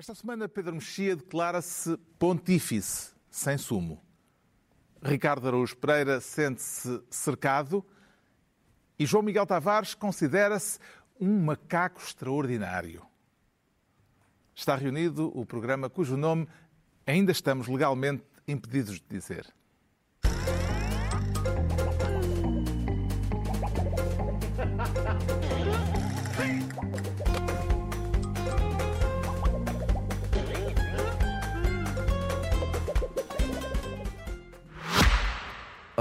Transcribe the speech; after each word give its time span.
Esta 0.00 0.14
semana, 0.14 0.48
Pedro 0.48 0.76
Mexia 0.76 1.14
declara-se 1.14 1.94
pontífice, 2.18 3.12
sem 3.30 3.58
sumo. 3.58 4.02
Ricardo 5.02 5.46
Araújo 5.46 5.76
Pereira 5.76 6.22
sente-se 6.22 7.02
cercado 7.10 7.84
e 8.98 9.04
João 9.04 9.22
Miguel 9.22 9.44
Tavares 9.44 9.92
considera-se 9.92 10.78
um 11.20 11.44
macaco 11.44 12.00
extraordinário. 12.00 13.04
Está 14.54 14.74
reunido 14.74 15.38
o 15.38 15.44
programa 15.44 15.90
cujo 15.90 16.16
nome 16.16 16.48
ainda 17.06 17.30
estamos 17.30 17.68
legalmente 17.68 18.24
impedidos 18.48 18.98
de 19.00 19.06
dizer. 19.06 19.52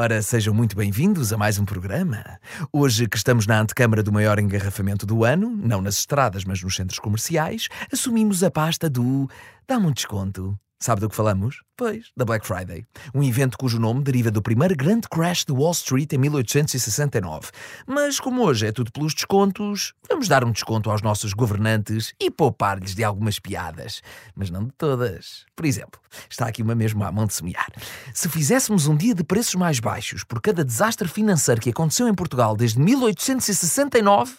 Ora, 0.01 0.21
sejam 0.21 0.53
muito 0.53 0.77
bem-vindos 0.77 1.33
a 1.33 1.37
mais 1.37 1.59
um 1.59 1.65
programa. 1.65 2.23
Hoje 2.71 3.05
que 3.05 3.17
estamos 3.17 3.45
na 3.45 3.59
antecâmara 3.59 4.01
do 4.01 4.13
maior 4.13 4.39
engarrafamento 4.39 5.05
do 5.05 5.25
ano, 5.25 5.49
não 5.49 5.81
nas 5.81 5.97
estradas, 5.97 6.45
mas 6.45 6.63
nos 6.63 6.73
centros 6.73 6.99
comerciais, 6.99 7.67
assumimos 7.91 8.41
a 8.41 8.49
pasta 8.49 8.89
do 8.89 9.29
dá-me 9.67 9.87
um 9.87 9.91
desconto. 9.91 10.57
Sabe 10.81 11.01
do 11.01 11.09
que 11.09 11.15
falamos? 11.15 11.61
Pois, 11.75 12.09
da 12.15 12.23
Black 12.23 12.47
Friday. 12.47 12.85
Um 13.13 13.21
evento 13.21 13.57
cujo 13.57 13.77
nome 13.77 14.01
deriva 14.01 14.31
do 14.31 14.41
primeiro 14.41 14.73
grande 14.77 15.09
crash 15.09 15.43
de 15.43 15.51
Wall 15.51 15.73
Street 15.73 16.13
em 16.13 16.17
1869. 16.17 17.49
Mas 17.85 18.17
como 18.17 18.43
hoje 18.43 18.67
é 18.67 18.71
tudo 18.71 18.89
pelos 18.89 19.13
descontos, 19.13 19.93
vamos 20.09 20.29
dar 20.29 20.45
um 20.45 20.53
desconto 20.53 20.89
aos 20.89 21.01
nossos 21.01 21.33
governantes 21.33 22.13
e 22.17 22.31
poupar-lhes 22.31 22.95
de 22.95 23.03
algumas 23.03 23.39
piadas. 23.39 24.01
Mas 24.33 24.49
não 24.49 24.63
de 24.63 24.71
todas. 24.77 25.45
Por 25.53 25.65
exemplo, 25.65 25.99
está 26.29 26.47
aqui 26.47 26.61
uma 26.61 26.75
mesmo 26.75 27.03
à 27.03 27.11
mão 27.11 27.25
de 27.25 27.33
semear. 27.33 27.67
Se 28.13 28.29
fizéssemos 28.29 28.87
um 28.87 28.95
dia 28.95 29.13
de 29.13 29.23
preços 29.25 29.55
mais 29.55 29.81
baixos 29.81 30.23
por 30.23 30.41
cada 30.41 30.63
desastre 30.63 31.09
financeiro 31.09 31.59
que 31.59 31.71
aconteceu 31.71 32.07
em 32.07 32.15
Portugal 32.15 32.55
desde 32.55 32.79
1869, 32.79 34.33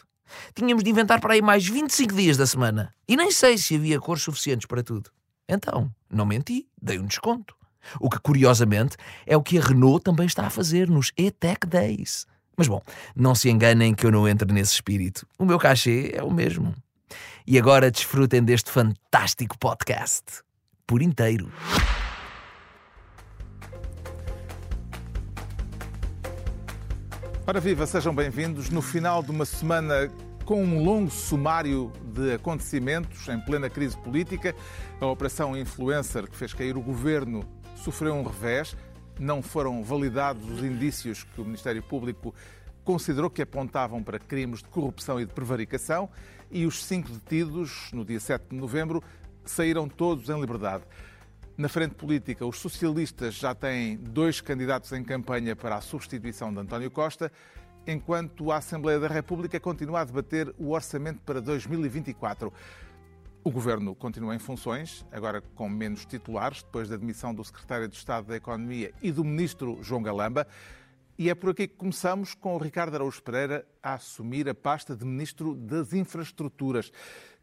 tínhamos 0.54 0.82
de 0.82 0.88
inventar 0.88 1.20
para 1.20 1.34
aí 1.34 1.42
mais 1.42 1.68
25 1.68 2.14
dias 2.14 2.38
da 2.38 2.46
semana. 2.46 2.94
E 3.06 3.14
nem 3.14 3.30
sei 3.30 3.58
se 3.58 3.76
havia 3.76 4.00
cores 4.00 4.22
suficientes 4.22 4.66
para 4.66 4.82
tudo. 4.82 5.10
Então, 5.52 5.92
não 6.08 6.24
menti, 6.24 6.68
dei 6.80 7.00
um 7.00 7.06
desconto. 7.06 7.56
O 7.98 8.08
que, 8.08 8.20
curiosamente, 8.20 8.96
é 9.26 9.36
o 9.36 9.42
que 9.42 9.58
a 9.58 9.60
Renault 9.60 10.04
também 10.04 10.26
está 10.26 10.46
a 10.46 10.50
fazer 10.50 10.88
nos 10.88 11.10
E-Tech 11.16 11.66
Days. 11.66 12.24
Mas 12.56 12.68
bom, 12.68 12.80
não 13.16 13.34
se 13.34 13.50
enganem 13.50 13.92
que 13.92 14.06
eu 14.06 14.12
não 14.12 14.28
entro 14.28 14.52
nesse 14.52 14.74
espírito. 14.74 15.26
O 15.36 15.44
meu 15.44 15.58
cachê 15.58 16.12
é 16.14 16.22
o 16.22 16.30
mesmo. 16.30 16.72
E 17.44 17.58
agora 17.58 17.90
desfrutem 17.90 18.44
deste 18.44 18.70
fantástico 18.70 19.58
podcast. 19.58 20.22
Por 20.86 21.02
inteiro. 21.02 21.50
Ora 27.44 27.58
viva, 27.58 27.88
sejam 27.88 28.14
bem-vindos 28.14 28.70
no 28.70 28.80
final 28.80 29.20
de 29.20 29.32
uma 29.32 29.44
semana 29.44 30.08
com 30.44 30.62
um 30.62 30.82
longo 30.82 31.10
sumário 31.10 31.92
de 32.02 32.34
acontecimentos 32.34 33.28
em 33.28 33.40
plena 33.40 33.70
crise 33.70 33.96
política. 33.96 34.54
A 35.00 35.06
operação 35.06 35.56
Influencer, 35.56 36.28
que 36.28 36.36
fez 36.36 36.52
cair 36.52 36.76
o 36.76 36.82
governo, 36.82 37.44
sofreu 37.76 38.14
um 38.14 38.22
revés. 38.22 38.76
Não 39.18 39.42
foram 39.42 39.82
validados 39.84 40.48
os 40.50 40.64
indícios 40.64 41.24
que 41.24 41.40
o 41.40 41.44
Ministério 41.44 41.82
Público 41.82 42.34
considerou 42.84 43.30
que 43.30 43.42
apontavam 43.42 44.02
para 44.02 44.18
crimes 44.18 44.60
de 44.60 44.68
corrupção 44.68 45.20
e 45.20 45.26
de 45.26 45.32
prevaricação. 45.32 46.08
E 46.50 46.66
os 46.66 46.84
cinco 46.84 47.10
detidos, 47.10 47.90
no 47.92 48.04
dia 48.04 48.18
7 48.18 48.46
de 48.50 48.56
novembro, 48.56 49.02
saíram 49.44 49.88
todos 49.88 50.28
em 50.28 50.40
liberdade. 50.40 50.84
Na 51.56 51.68
frente 51.68 51.94
política, 51.94 52.46
os 52.46 52.58
socialistas 52.58 53.34
já 53.34 53.54
têm 53.54 53.96
dois 53.98 54.40
candidatos 54.40 54.92
em 54.92 55.04
campanha 55.04 55.54
para 55.54 55.76
a 55.76 55.80
substituição 55.80 56.52
de 56.52 56.58
António 56.58 56.90
Costa, 56.90 57.30
enquanto 57.86 58.50
a 58.52 58.56
Assembleia 58.56 58.98
da 58.98 59.08
República 59.08 59.58
continua 59.58 60.00
a 60.00 60.04
debater 60.04 60.54
o 60.58 60.70
orçamento 60.70 61.20
para 61.22 61.40
2024. 61.40 62.52
O 63.42 63.50
governo 63.50 63.94
continua 63.94 64.34
em 64.34 64.38
funções, 64.38 65.04
agora 65.10 65.40
com 65.54 65.68
menos 65.68 66.04
titulares, 66.04 66.62
depois 66.62 66.88
da 66.88 66.96
demissão 66.96 67.34
do 67.34 67.42
secretário 67.42 67.88
de 67.88 67.96
Estado 67.96 68.26
da 68.26 68.36
Economia 68.36 68.92
e 69.00 69.10
do 69.10 69.24
ministro 69.24 69.78
João 69.82 70.02
Galamba. 70.02 70.46
E 71.18 71.28
é 71.28 71.34
por 71.34 71.50
aqui 71.50 71.68
que 71.68 71.76
começamos 71.76 72.34
com 72.34 72.54
o 72.54 72.58
Ricardo 72.58 72.94
Araújo 72.94 73.22
Pereira 73.22 73.66
a 73.82 73.94
assumir 73.94 74.48
a 74.48 74.54
pasta 74.54 74.96
de 74.96 75.04
Ministro 75.04 75.54
das 75.54 75.92
Infraestruturas. 75.92 76.92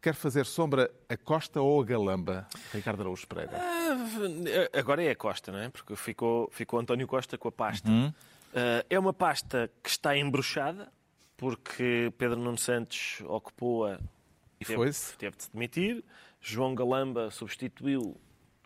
Quer 0.01 0.13
fazer 0.13 0.45
sombra 0.45 0.91
a 1.09 1.17
Costa 1.17 1.61
ou 1.61 1.81
a 1.81 1.85
Galamba, 1.85 2.47
Ricardo 2.73 3.01
Araújo 3.01 3.27
Pereira? 3.27 3.57
Ah, 3.59 4.79
agora 4.79 5.03
é 5.03 5.09
a 5.09 5.15
Costa, 5.15 5.51
não 5.51 5.59
é? 5.59 5.69
Porque 5.69 5.95
ficou, 5.95 6.49
ficou 6.51 6.79
António 6.79 7.07
Costa 7.07 7.37
com 7.37 7.47
a 7.47 7.51
pasta. 7.51 7.89
Uhum. 7.89 8.13
Uh, 8.53 8.83
é 8.89 8.97
uma 8.97 9.13
pasta 9.13 9.69
que 9.83 9.89
está 9.89 10.17
embruxada, 10.17 10.91
porque 11.35 12.11
Pedro 12.17 12.39
Nuno 12.39 12.57
Santos 12.57 13.21
ocupou-a 13.25 13.99
e 14.59 14.65
teve, 14.65 14.91
teve 15.17 15.37
de 15.37 15.43
se 15.43 15.51
demitir. 15.51 16.03
João 16.41 16.73
Galamba 16.73 17.29
substituiu, 17.29 18.19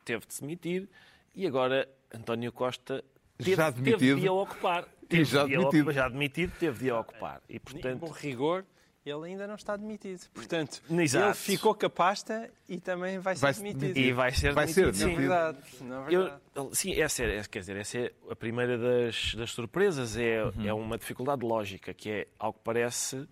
teve 0.06 0.26
de 0.26 0.34
se 0.34 0.42
demitir. 0.42 0.90
E 1.34 1.46
agora 1.48 1.88
António 2.14 2.52
Costa 2.52 3.04
teve, 3.38 3.56
já 3.56 3.72
teve 3.72 4.16
de 4.16 4.28
a 4.28 4.32
ocupar. 4.34 4.88
Teve 5.10 5.26
já, 5.26 5.44
de 5.44 5.58
demitido. 5.58 5.92
já 5.92 6.08
demitido, 6.08 6.54
teve 6.58 6.80
de 6.86 6.90
a 6.90 7.00
ocupar. 7.00 7.42
E, 7.50 7.60
portanto... 7.60 8.00
Com 8.00 8.12
rigor, 8.12 8.66
ele 9.06 9.26
ainda 9.26 9.48
não 9.48 9.56
está 9.56 9.76
demitido. 9.76 10.28
Portanto, 10.34 10.82
Exato. 10.90 11.26
ele 11.26 11.34
ficou 11.34 11.74
com 11.74 11.86
a 11.86 11.90
pasta 11.90 12.50
e 12.70 12.80
também 12.80 13.18
vai 13.20 13.36
ser 13.36 13.42
vai 13.42 13.54
demitido. 13.54 13.98
E 13.98 14.14
vai 14.14 14.32
ser 14.32 14.54
vai 14.54 14.66
demitido. 14.68 14.94
Ser 14.94 15.06
demitido. 15.06 15.28
Não 15.28 15.36
é 15.36 15.44
verdade. 15.44 15.68
Não 15.82 16.06
é 16.06 16.10
verdade. 16.10 16.42
Eu, 16.56 16.76
sim, 16.76 17.02
essa 17.02 17.24
é, 17.24 17.44
quer 17.44 17.60
dizer, 17.60 17.78
essa 17.78 17.98
é 17.98 18.12
a 18.30 18.36
primeira 18.36 18.78
das, 18.78 19.34
das 19.36 19.52
surpresas. 19.52 20.18
É, 20.18 20.44
uhum. 20.44 20.68
é 20.68 20.74
uma 20.74 20.98
dificuldade 20.98 21.44
lógica, 21.44 21.94
que 21.94 22.10
é, 22.12 22.28
ao 22.38 22.54
que 22.54 22.60
parece, 22.64 23.28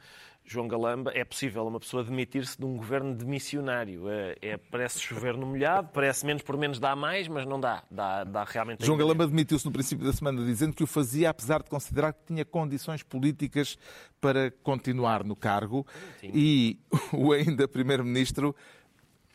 João 0.51 0.67
Galamba, 0.67 1.11
é 1.13 1.23
possível 1.23 1.67
uma 1.67 1.79
pessoa 1.79 2.03
demitir-se 2.03 2.57
de 2.57 2.65
um 2.65 2.75
governo 2.75 3.13
demissionário. 3.13 4.09
É, 4.09 4.35
é, 4.41 4.57
parece 4.57 4.99
chover 4.99 5.37
no 5.37 5.45
molhado, 5.45 5.89
parece 5.93 6.25
menos 6.25 6.41
por 6.41 6.57
menos 6.57 6.79
dá 6.79 6.95
mais, 6.95 7.27
mas 7.27 7.45
não 7.45 7.59
dá. 7.59 7.83
Dá, 7.91 8.23
dá 8.23 8.43
realmente. 8.45 8.83
João 8.83 8.97
Galamba 8.97 9.27
demitiu-se 9.27 9.63
no 9.63 9.71
princípio 9.71 10.03
da 10.03 10.11
semana 10.11 10.43
dizendo 10.43 10.73
que 10.73 10.83
o 10.83 10.87
fazia 10.87 11.29
apesar 11.29 11.61
de 11.61 11.69
considerar 11.69 12.13
que 12.13 12.25
tinha 12.25 12.43
condições 12.43 13.03
políticas 13.03 13.77
para 14.19 14.49
continuar 14.63 15.23
no 15.23 15.35
cargo. 15.35 15.85
Sim. 16.19 16.31
E 16.33 16.79
o 17.13 17.31
ainda 17.31 17.67
primeiro-ministro 17.67 18.55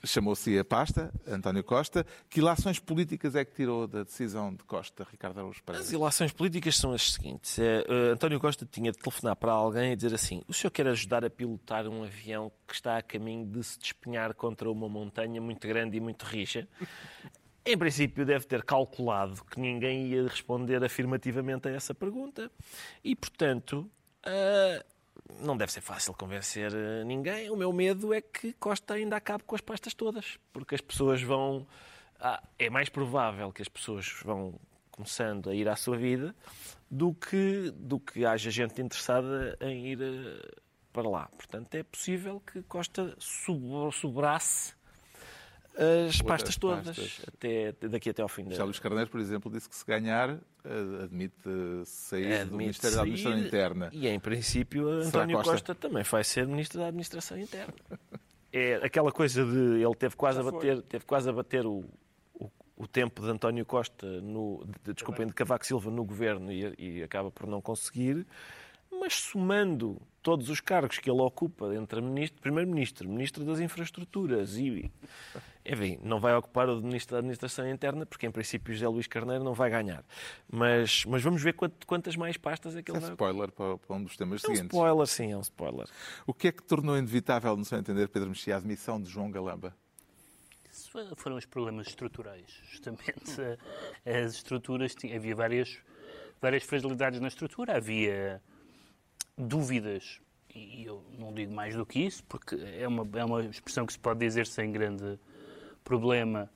chamou-se 0.04 0.58
a 0.58 0.64
pasta, 0.64 1.12
António 1.26 1.64
Costa. 1.64 2.06
Que 2.28 2.40
ilações 2.40 2.78
políticas 2.78 3.34
é 3.34 3.44
que 3.44 3.54
tirou 3.54 3.86
da 3.86 4.02
decisão 4.02 4.54
de 4.54 4.62
Costa, 4.64 5.06
Ricardo 5.10 5.38
Araújo 5.38 5.62
Pereira? 5.62 5.84
As 5.84 5.92
ilações 5.92 6.32
políticas 6.32 6.76
são 6.76 6.92
as 6.92 7.12
seguintes. 7.12 7.58
É, 7.58 7.80
uh, 7.80 8.12
António 8.12 8.40
Costa 8.40 8.66
tinha 8.66 8.92
de 8.92 8.98
telefonar 8.98 9.36
para 9.36 9.52
alguém 9.52 9.92
e 9.92 9.96
dizer 9.96 10.14
assim: 10.14 10.42
o 10.48 10.52
senhor 10.52 10.70
quer 10.70 10.86
ajudar 10.88 11.24
a 11.24 11.30
pilotar 11.30 11.86
um 11.88 12.02
avião 12.04 12.52
que 12.66 12.74
está 12.74 12.98
a 12.98 13.02
caminho 13.02 13.46
de 13.46 13.62
se 13.62 13.78
despenhar 13.78 14.34
contra 14.34 14.70
uma 14.70 14.88
montanha 14.88 15.40
muito 15.40 15.66
grande 15.66 15.96
e 15.96 16.00
muito 16.00 16.24
rija? 16.24 16.68
Em 17.66 17.78
princípio, 17.78 18.26
deve 18.26 18.44
ter 18.44 18.62
calculado 18.62 19.42
que 19.42 19.58
ninguém 19.58 20.08
ia 20.08 20.28
responder 20.28 20.84
afirmativamente 20.84 21.66
a 21.66 21.70
essa 21.70 21.94
pergunta 21.94 22.50
e, 23.02 23.16
portanto, 23.16 23.90
uh, 24.26 24.84
não 25.40 25.56
deve 25.56 25.72
ser 25.72 25.80
fácil 25.80 26.14
convencer 26.14 26.72
eh, 26.74 27.04
ninguém. 27.04 27.50
O 27.50 27.56
meu 27.56 27.72
medo 27.72 28.12
é 28.12 28.20
que 28.20 28.52
Costa 28.54 28.94
ainda 28.94 29.16
acabe 29.16 29.44
com 29.44 29.54
as 29.54 29.60
pastas 29.60 29.94
todas, 29.94 30.38
porque 30.52 30.74
as 30.74 30.80
pessoas 30.80 31.22
vão. 31.22 31.66
Ah, 32.20 32.42
é 32.58 32.70
mais 32.70 32.88
provável 32.88 33.52
que 33.52 33.62
as 33.62 33.68
pessoas 33.68 34.08
vão 34.24 34.58
começando 34.90 35.50
a 35.50 35.54
ir 35.54 35.68
à 35.68 35.74
sua 35.74 35.96
vida 35.96 36.34
do 36.90 37.12
que, 37.12 37.72
do 37.74 37.98
que 37.98 38.24
haja 38.24 38.50
gente 38.50 38.80
interessada 38.80 39.56
em 39.60 39.88
ir 39.88 40.00
eh, 40.00 40.60
para 40.92 41.08
lá. 41.08 41.28
Portanto, 41.36 41.74
é 41.74 41.82
possível 41.82 42.40
que 42.40 42.62
Costa 42.62 43.14
sobrasse 43.18 44.74
as 45.76 46.22
pastas 46.22 46.56
todas, 46.56 46.86
pastas. 46.86 47.20
Até, 47.26 47.72
daqui 47.88 48.10
até 48.10 48.22
ao 48.22 48.28
fim 48.28 48.44
da... 48.44 48.54
Já 48.54 48.64
Luís 48.64 48.78
Carneiro, 48.78 49.10
por 49.10 49.20
exemplo, 49.20 49.50
disse 49.50 49.68
que 49.68 49.74
se 49.74 49.84
ganhar, 49.84 50.30
eh, 50.30 51.02
admite 51.02 51.34
sair 51.84 52.26
admite 52.26 52.50
do 52.50 52.56
Ministério 52.56 52.96
sair, 52.96 52.96
da 52.96 53.02
Administração 53.02 53.46
Interna. 53.46 53.90
E, 53.92 54.08
em 54.08 54.20
princípio, 54.20 54.88
António 54.88 55.36
Costa? 55.36 55.52
Costa? 55.52 55.74
também 55.74 56.02
vai 56.02 56.24
ser 56.24 56.46
Ministro 56.46 56.78
da 56.80 56.86
Administração 56.86 57.38
Interna. 57.38 57.74
é 58.52 58.74
aquela 58.76 59.10
coisa 59.10 59.44
de... 59.44 59.82
Ele 59.82 59.94
teve 59.94 60.14
quase, 60.16 60.40
a 60.40 60.42
bater, 60.42 60.82
teve 60.82 61.04
quase 61.04 61.28
a 61.28 61.32
bater 61.32 61.66
o, 61.66 61.84
o, 62.34 62.50
o 62.76 62.86
tempo 62.86 63.22
de 63.22 63.30
António 63.30 63.64
Costa, 63.66 64.06
no, 64.20 64.64
de, 64.84 64.92
desculpem, 64.94 65.26
de 65.26 65.34
Cavaco 65.34 65.66
Silva 65.66 65.90
no 65.90 66.04
governo 66.04 66.52
e, 66.52 66.74
e 66.78 67.02
acaba 67.02 67.30
por 67.30 67.46
não 67.46 67.60
conseguir 67.60 68.26
mas 69.04 69.14
somando 69.16 70.00
todos 70.22 70.48
os 70.48 70.60
cargos 70.60 70.98
que 70.98 71.10
ele 71.10 71.20
ocupa 71.20 71.74
entre 71.74 72.00
Primeiro-Ministro, 72.40 73.06
Ministro 73.06 73.44
das 73.44 73.60
Infraestruturas 73.60 74.56
e. 74.56 74.90
Enfim, 75.66 75.98
não 76.02 76.20
vai 76.20 76.34
ocupar 76.34 76.68
o 76.70 76.76
de 76.76 76.86
Ministro 76.86 77.12
da 77.12 77.18
Administração 77.18 77.68
Interna, 77.68 78.06
porque 78.06 78.26
em 78.26 78.30
princípio 78.30 78.72
José 78.72 78.88
Luís 78.88 79.06
Carneiro 79.06 79.44
não 79.44 79.52
vai 79.52 79.70
ganhar. 79.70 80.02
Mas, 80.50 81.04
mas 81.04 81.22
vamos 81.22 81.42
ver 81.42 81.54
quantas 81.86 82.16
mais 82.16 82.38
pastas 82.38 82.76
é 82.76 82.82
que 82.82 82.90
ele 82.90 82.98
é 82.98 83.00
vai 83.00 83.10
spoiler 83.10 83.52
para, 83.52 83.76
para, 83.76 83.96
um 83.96 84.02
dos 84.02 84.16
temas 84.16 84.42
é 84.42 84.46
seguintes. 84.46 84.74
É 84.74 84.76
um 84.76 84.80
spoiler, 84.80 85.06
sim, 85.06 85.32
é 85.32 85.36
um 85.36 85.40
spoiler. 85.40 85.86
O 86.26 86.32
que 86.32 86.48
é 86.48 86.52
que 86.52 86.62
tornou 86.62 86.96
inevitável, 86.96 87.56
no 87.56 87.64
seu 87.64 87.78
entender, 87.78 88.08
Pedro 88.08 88.30
Mexia, 88.30 88.54
a 88.54 88.58
admissão 88.58 89.00
de 89.00 89.10
João 89.10 89.30
Galamba? 89.30 89.74
foram 91.16 91.36
os 91.36 91.46
problemas 91.46 91.88
estruturais. 91.88 92.60
Justamente 92.70 93.40
as 94.04 94.34
estruturas, 94.34 94.94
havia 95.14 95.34
várias, 95.34 95.78
várias 96.40 96.62
fragilidades 96.62 97.20
na 97.20 97.28
estrutura, 97.28 97.76
havia 97.76 98.42
dúvidas, 99.36 100.20
e 100.54 100.84
eu 100.84 101.04
não 101.18 101.32
digo 101.32 101.52
mais 101.52 101.74
do 101.74 101.84
que 101.84 102.00
isso, 102.00 102.22
porque 102.24 102.54
é 102.54 102.86
uma, 102.86 103.06
é 103.18 103.24
uma 103.24 103.42
expressão 103.44 103.84
que 103.84 103.92
se 103.92 103.98
pode 103.98 104.20
dizer 104.20 104.46
sem 104.46 104.70
grande 104.70 105.18
problema 105.82 106.50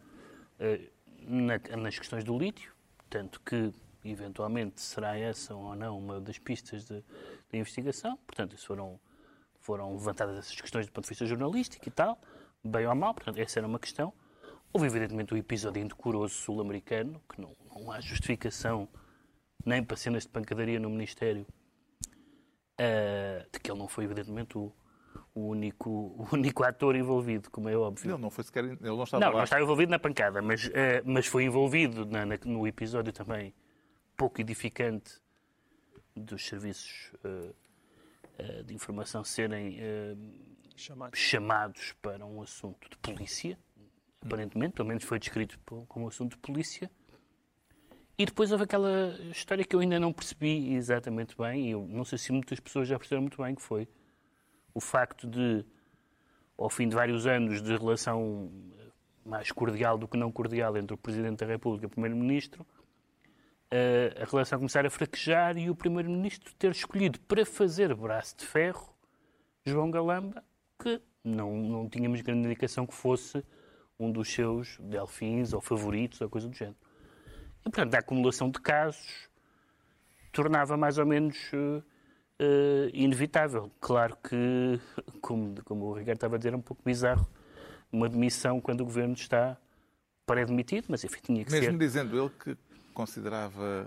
eh, 0.59 0.89
na, 1.21 1.59
nas 1.77 1.99
questões 1.99 2.25
do 2.25 2.39
lítio, 2.39 2.73
tanto 3.11 3.41
que 3.41 3.73
eventualmente 4.05 4.81
será 4.81 5.17
essa 5.17 5.55
ou 5.55 5.75
não 5.75 5.99
uma 5.99 6.21
das 6.21 6.39
pistas 6.39 6.85
de, 6.85 7.03
de 7.51 7.59
investigação. 7.59 8.17
Portanto, 8.27 8.57
foram, 8.59 9.01
foram 9.61 9.93
levantadas 9.93 10.39
essas 10.39 10.61
questões 10.61 10.87
do 10.87 10.93
ponto 10.93 11.05
de 11.05 11.11
vista 11.11 11.27
jornalístico 11.27 11.89
e 11.89 11.91
tal, 11.91 12.19
bem 12.65 12.87
ou 12.87 12.95
mal. 12.95 13.15
Portanto, 13.15 13.39
essa 13.39 13.59
era 13.59 13.67
uma 13.67 13.79
questão. 13.79 14.13
Houve, 14.73 14.87
evidentemente, 14.87 15.35
o 15.35 15.37
episódio 15.37 15.83
indecoroso 15.83 16.35
sul-americano, 16.35 17.21
que 17.29 17.41
não, 17.41 17.57
não 17.75 17.91
há 17.91 18.01
justificação 18.01 18.89
nem 19.65 19.83
para 19.83 19.97
cenas 19.97 20.23
de 20.23 20.29
pancadaria 20.29 20.79
no 20.79 20.89
Ministério, 20.89 21.47
uh, 22.81 23.51
de 23.53 23.61
que 23.61 23.71
ele 23.71 23.79
não 23.79 23.89
foi, 23.89 24.05
evidentemente, 24.05 24.57
o, 24.57 24.73
o, 25.35 25.49
único, 25.49 25.91
o 25.91 26.29
único 26.33 26.65
ator 26.65 26.97
envolvido, 26.97 27.51
como 27.51 27.69
é 27.69 27.77
óbvio. 27.77 28.13
Ele 28.13 28.23
não 28.23 28.31
foi 28.31 28.45
sequer. 28.45 28.65
Ele 28.65 28.79
não 28.81 29.03
estava, 29.03 29.25
não, 29.25 29.33
não 29.33 29.45
estava 29.45 29.63
envolvido 29.63 29.91
na 29.91 29.99
pancada, 29.99 30.43
mas, 30.43 30.67
uh, 30.67 30.71
mas 31.05 31.27
foi 31.27 31.45
envolvido 31.45 32.07
na, 32.07 32.25
na, 32.25 32.39
no 32.45 32.67
episódio 32.67 33.13
também 33.13 33.55
pouco 34.17 34.41
edificante 34.41 35.21
dos 36.17 36.45
serviços 36.45 37.13
uh, 37.25 37.55
uh, 38.43 38.65
de 38.65 38.75
informação 38.75 39.23
serem 39.23 39.79
uh, 39.79 40.19
chamados. 40.77 41.19
chamados 41.19 41.95
para 42.03 42.27
um 42.27 42.43
assunto 42.43 42.89
de 42.91 42.97
polícia, 42.99 43.57
aparentemente, 44.21 44.75
pelo 44.75 44.89
menos 44.89 45.05
foi 45.05 45.19
descrito 45.21 45.59
como 45.65 46.05
um 46.05 46.09
assunto 46.09 46.33
de 46.33 46.39
polícia. 46.39 46.91
E 48.19 48.27
depois 48.27 48.51
houve 48.51 48.65
aquela 48.65 49.17
história 49.31 49.65
que 49.65 49.77
eu 49.77 49.79
ainda 49.79 50.01
não 50.01 50.13
percebi 50.13 50.75
exatamente 50.75 51.37
bem, 51.37 51.69
e 51.69 51.71
eu 51.71 51.87
não 51.89 52.05
sei 52.05 52.19
se 52.19 52.33
muitas 52.33 52.59
pessoas 52.59 52.89
já 52.89 52.99
perceberam 52.99 53.23
muito 53.23 53.41
bem, 53.41 53.55
que 53.55 53.63
foi 53.63 53.87
o 54.75 54.81
facto 54.81 55.25
de, 55.25 55.65
ao 56.59 56.69
fim 56.69 56.89
de 56.89 56.97
vários 56.97 57.29
anos 57.29 57.63
de 57.63 57.77
relação 57.77 58.51
mais 59.25 59.53
cordial 59.53 59.97
do 59.97 60.09
que 60.09 60.17
não 60.17 60.33
cordial 60.33 60.77
entre 60.77 60.95
o 60.95 60.99
Presidente 60.99 61.39
da 61.39 61.47
República 61.47 61.85
e 61.85 61.87
o 61.87 61.91
Primeiro-Ministro, 61.91 62.67
a 64.21 64.25
relação 64.25 64.59
começar 64.59 64.85
a 64.85 64.91
fraquejar 64.91 65.57
e 65.57 65.71
o 65.71 65.77
Primeiro-Ministro 65.77 66.53
ter 66.55 66.73
escolhido 66.73 67.21
para 67.21 67.47
fazer 67.47 67.95
braço 67.95 68.37
de 68.37 68.47
ferro 68.47 68.97
João 69.65 69.93
Galamba, 69.93 70.43
que 70.83 71.01
não, 71.23 71.57
não 71.57 71.89
tínhamos 71.89 72.21
grande 72.23 72.47
indicação 72.47 72.85
que 72.85 72.95
fosse 72.95 73.45
um 73.97 74.11
dos 74.11 74.29
seus 74.29 74.77
delfins 74.81 75.53
ou 75.53 75.61
favoritos 75.61 76.21
ou 76.21 76.29
coisa 76.29 76.49
do 76.49 76.57
género. 76.57 76.88
E, 77.69 77.71
portanto, 77.71 77.95
a 77.95 77.99
acumulação 77.99 78.51
de 78.51 78.59
casos 78.61 79.29
tornava 80.33 80.75
mais 80.75 80.97
ou 80.97 81.05
menos 81.05 81.37
uh, 81.53 81.85
inevitável. 82.95 83.71
Claro 83.79 84.17
que, 84.17 84.81
como, 85.21 85.55
como 85.65 85.85
o 85.85 85.93
Ricardo 85.93 86.17
estava 86.17 86.37
a 86.37 86.39
dizer, 86.39 86.55
é 86.55 86.57
um 86.57 86.63
pouco 86.63 86.83
bizarro 86.83 87.29
uma 87.93 88.09
demissão 88.09 88.59
quando 88.59 88.81
o 88.81 88.85
governo 88.85 89.13
está 89.13 89.59
pré-demitido, 90.25 90.87
mas 90.89 91.05
enfim, 91.05 91.21
tinha 91.23 91.45
que 91.45 91.51
Mesmo 91.51 91.65
ser. 91.65 91.73
Mesmo 91.73 91.79
dizendo 91.79 92.19
ele 92.19 92.31
que 92.43 92.57
considerava 92.95 93.87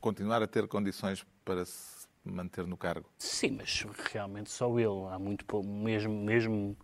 continuar 0.00 0.42
a 0.42 0.46
ter 0.48 0.66
condições 0.66 1.24
para 1.44 1.64
se 1.64 2.08
manter 2.24 2.66
no 2.66 2.76
cargo? 2.76 3.08
Sim, 3.18 3.58
mas 3.58 3.86
realmente 4.12 4.50
só 4.50 4.76
ele. 4.76 5.08
Há 5.10 5.18
muito 5.20 5.44
pouco, 5.44 5.68
mesmo, 5.68 6.12
mesmo 6.12 6.76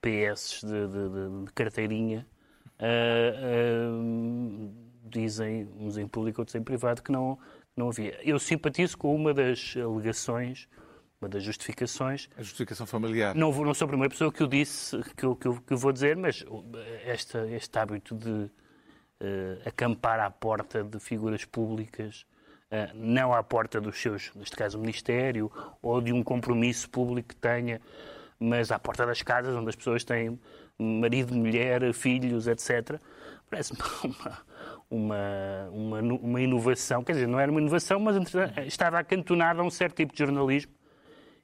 PS 0.00 0.60
de, 0.62 0.86
de, 0.88 1.46
de 1.46 1.52
carteirinha 1.52 2.26
uh, 2.78 3.92
uh, 3.92 4.83
dizem, 5.04 5.68
uns 5.78 5.98
em 5.98 6.08
público, 6.08 6.40
outros 6.40 6.54
em 6.54 6.62
privado, 6.62 7.02
que 7.02 7.12
não, 7.12 7.38
não 7.76 7.88
havia. 7.88 8.18
Eu 8.22 8.38
simpatizo 8.38 8.96
com 8.96 9.14
uma 9.14 9.34
das 9.34 9.74
alegações 9.76 10.68
uma 11.24 11.28
das 11.28 11.42
justificações. 11.42 12.28
A 12.36 12.42
justificação 12.42 12.86
familiar. 12.86 13.34
Não, 13.34 13.50
não 13.50 13.72
sou 13.72 13.86
a 13.86 13.88
primeira 13.88 14.10
pessoa 14.10 14.30
que 14.30 14.42
o 14.42 14.46
disse, 14.46 15.00
que 15.16 15.24
eu, 15.24 15.34
que 15.34 15.48
eu, 15.48 15.54
que 15.60 15.72
eu 15.72 15.78
vou 15.78 15.90
dizer, 15.90 16.16
mas 16.16 16.44
esta, 17.04 17.46
este 17.50 17.78
hábito 17.78 18.14
de 18.14 18.30
uh, 18.30 18.50
acampar 19.64 20.20
à 20.20 20.30
porta 20.30 20.84
de 20.84 21.00
figuras 21.00 21.44
públicas, 21.44 22.26
uh, 22.70 22.94
não 22.94 23.32
à 23.32 23.42
porta 23.42 23.80
dos 23.80 24.00
seus, 24.00 24.32
neste 24.34 24.54
caso, 24.54 24.76
o 24.76 24.80
Ministério, 24.80 25.50
ou 25.80 26.00
de 26.00 26.12
um 26.12 26.22
compromisso 26.22 26.90
público 26.90 27.30
que 27.30 27.36
tenha, 27.36 27.80
mas 28.38 28.70
à 28.70 28.78
porta 28.78 29.06
das 29.06 29.22
casas 29.22 29.56
onde 29.56 29.70
as 29.70 29.76
pessoas 29.76 30.04
têm 30.04 30.38
marido, 30.78 31.34
mulher, 31.34 31.92
filhos, 31.94 32.46
etc. 32.46 33.00
Parece-me 33.48 33.78
uma, 34.04 34.38
uma, 34.94 35.68
uma, 35.72 36.00
uma, 36.00 36.40
inovação, 36.40 37.02
quer 37.02 37.12
dizer, 37.12 37.26
não 37.26 37.38
era 37.38 37.50
uma 37.50 37.60
inovação, 37.60 37.98
mas 38.00 38.16
estava 38.66 38.98
acantonada 38.98 39.60
a 39.60 39.64
um 39.64 39.70
certo 39.70 39.96
tipo 39.96 40.12
de 40.12 40.18
jornalismo 40.18 40.72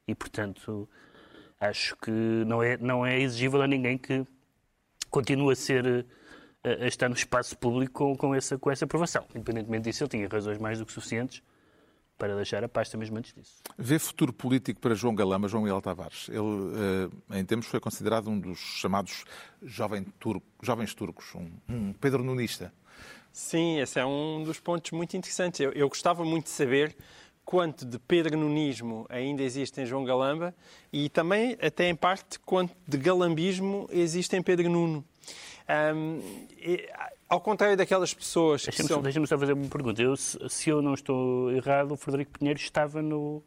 e, 0.07 0.15
portanto, 0.15 0.89
acho 1.59 1.97
que 1.97 2.11
não 2.11 2.63
é, 2.63 2.77
não 2.77 3.05
é 3.05 3.21
exigível 3.21 3.63
a 3.63 3.67
ninguém 3.67 3.99
que 3.99 4.27
continue 5.11 5.53
a 5.53 5.57
ser 5.57 6.07
a 6.63 6.87
estar 6.87 7.09
no 7.09 7.15
espaço 7.15 7.57
público 7.57 7.93
com, 7.93 8.17
com, 8.17 8.35
essa, 8.35 8.59
com 8.59 8.71
essa 8.71 8.85
aprovação. 8.85 9.25
Independentemente 9.35 9.85
disso, 9.85 10.05
ele 10.05 10.11
tinha 10.11 10.29
razões 10.29 10.59
mais 10.59 10.79
do 10.79 10.85
que 10.85 10.93
suficientes 10.93 11.43
para 12.19 12.37
deixar 12.37 12.63
a 12.63 12.69
pasta 12.69 12.99
mesmo 12.99 13.17
antes 13.17 13.33
disso. 13.33 13.63
Vê 13.79 13.99
futuro 13.99 14.31
político 14.31 14.79
para 14.79 14.95
João 14.95 15.15
Galama, 15.15 15.49
João 15.49 15.63
Miguel 15.63 15.81
Tavares. 15.81 16.29
Ele, 16.29 17.09
eh, 17.33 17.39
em 17.39 17.45
tempos, 17.47 17.67
foi 17.67 17.81
considerado 17.81 18.29
um 18.29 18.39
dos 18.39 18.59
chamados 18.59 19.25
jovem 19.63 20.05
turco, 20.19 20.47
jovens 20.63 20.93
turcos, 20.93 21.35
um, 21.35 21.49
um 21.67 21.93
Pedro 21.95 22.23
Nunista. 22.23 22.75
Sim, 23.33 23.79
esse 23.79 23.99
é 23.99 24.05
um 24.05 24.43
dos 24.43 24.59
pontos 24.59 24.91
muito 24.93 25.17
interessantes. 25.17 25.61
Eu, 25.61 25.73
eu 25.73 25.89
gostava 25.89 26.25
muito 26.25 26.45
de 26.45 26.51
saber 26.51 26.97
quanto 27.45 27.85
de 27.85 27.99
Pedro 27.99 28.37
Nunismo 28.37 29.07
ainda 29.09 29.43
existe 29.43 29.81
em 29.81 29.87
João 29.87 30.05
Galamba 30.05 30.55
e 30.93 31.09
também, 31.09 31.57
até 31.61 31.89
em 31.89 31.97
parte, 31.97 32.39
quanto 32.41 32.75
de 32.87 32.97
galambismo 32.97 33.89
existe 33.91 34.37
em 34.37 34.43
Pedro 34.43 34.69
Nuno. 34.69 35.05
Um, 35.95 36.21
e, 36.59 36.89
ao 37.29 37.41
contrário 37.41 37.77
daquelas 37.77 38.13
pessoas 38.13 38.63
que 38.63 38.71
Deixa-me 38.71 38.89
são... 38.89 39.03
deixa 39.03 39.27
só 39.27 39.39
fazer 39.39 39.53
uma 39.53 39.69
pergunta. 39.69 40.03
Eu, 40.03 40.17
se 40.17 40.69
eu 40.69 40.83
não 40.83 40.95
estou 40.95 41.51
errado, 41.53 41.93
o 41.93 41.97
Frederico 41.97 42.39
Pinheiro 42.39 42.59
estava 42.59 43.01
no, 43.01 43.43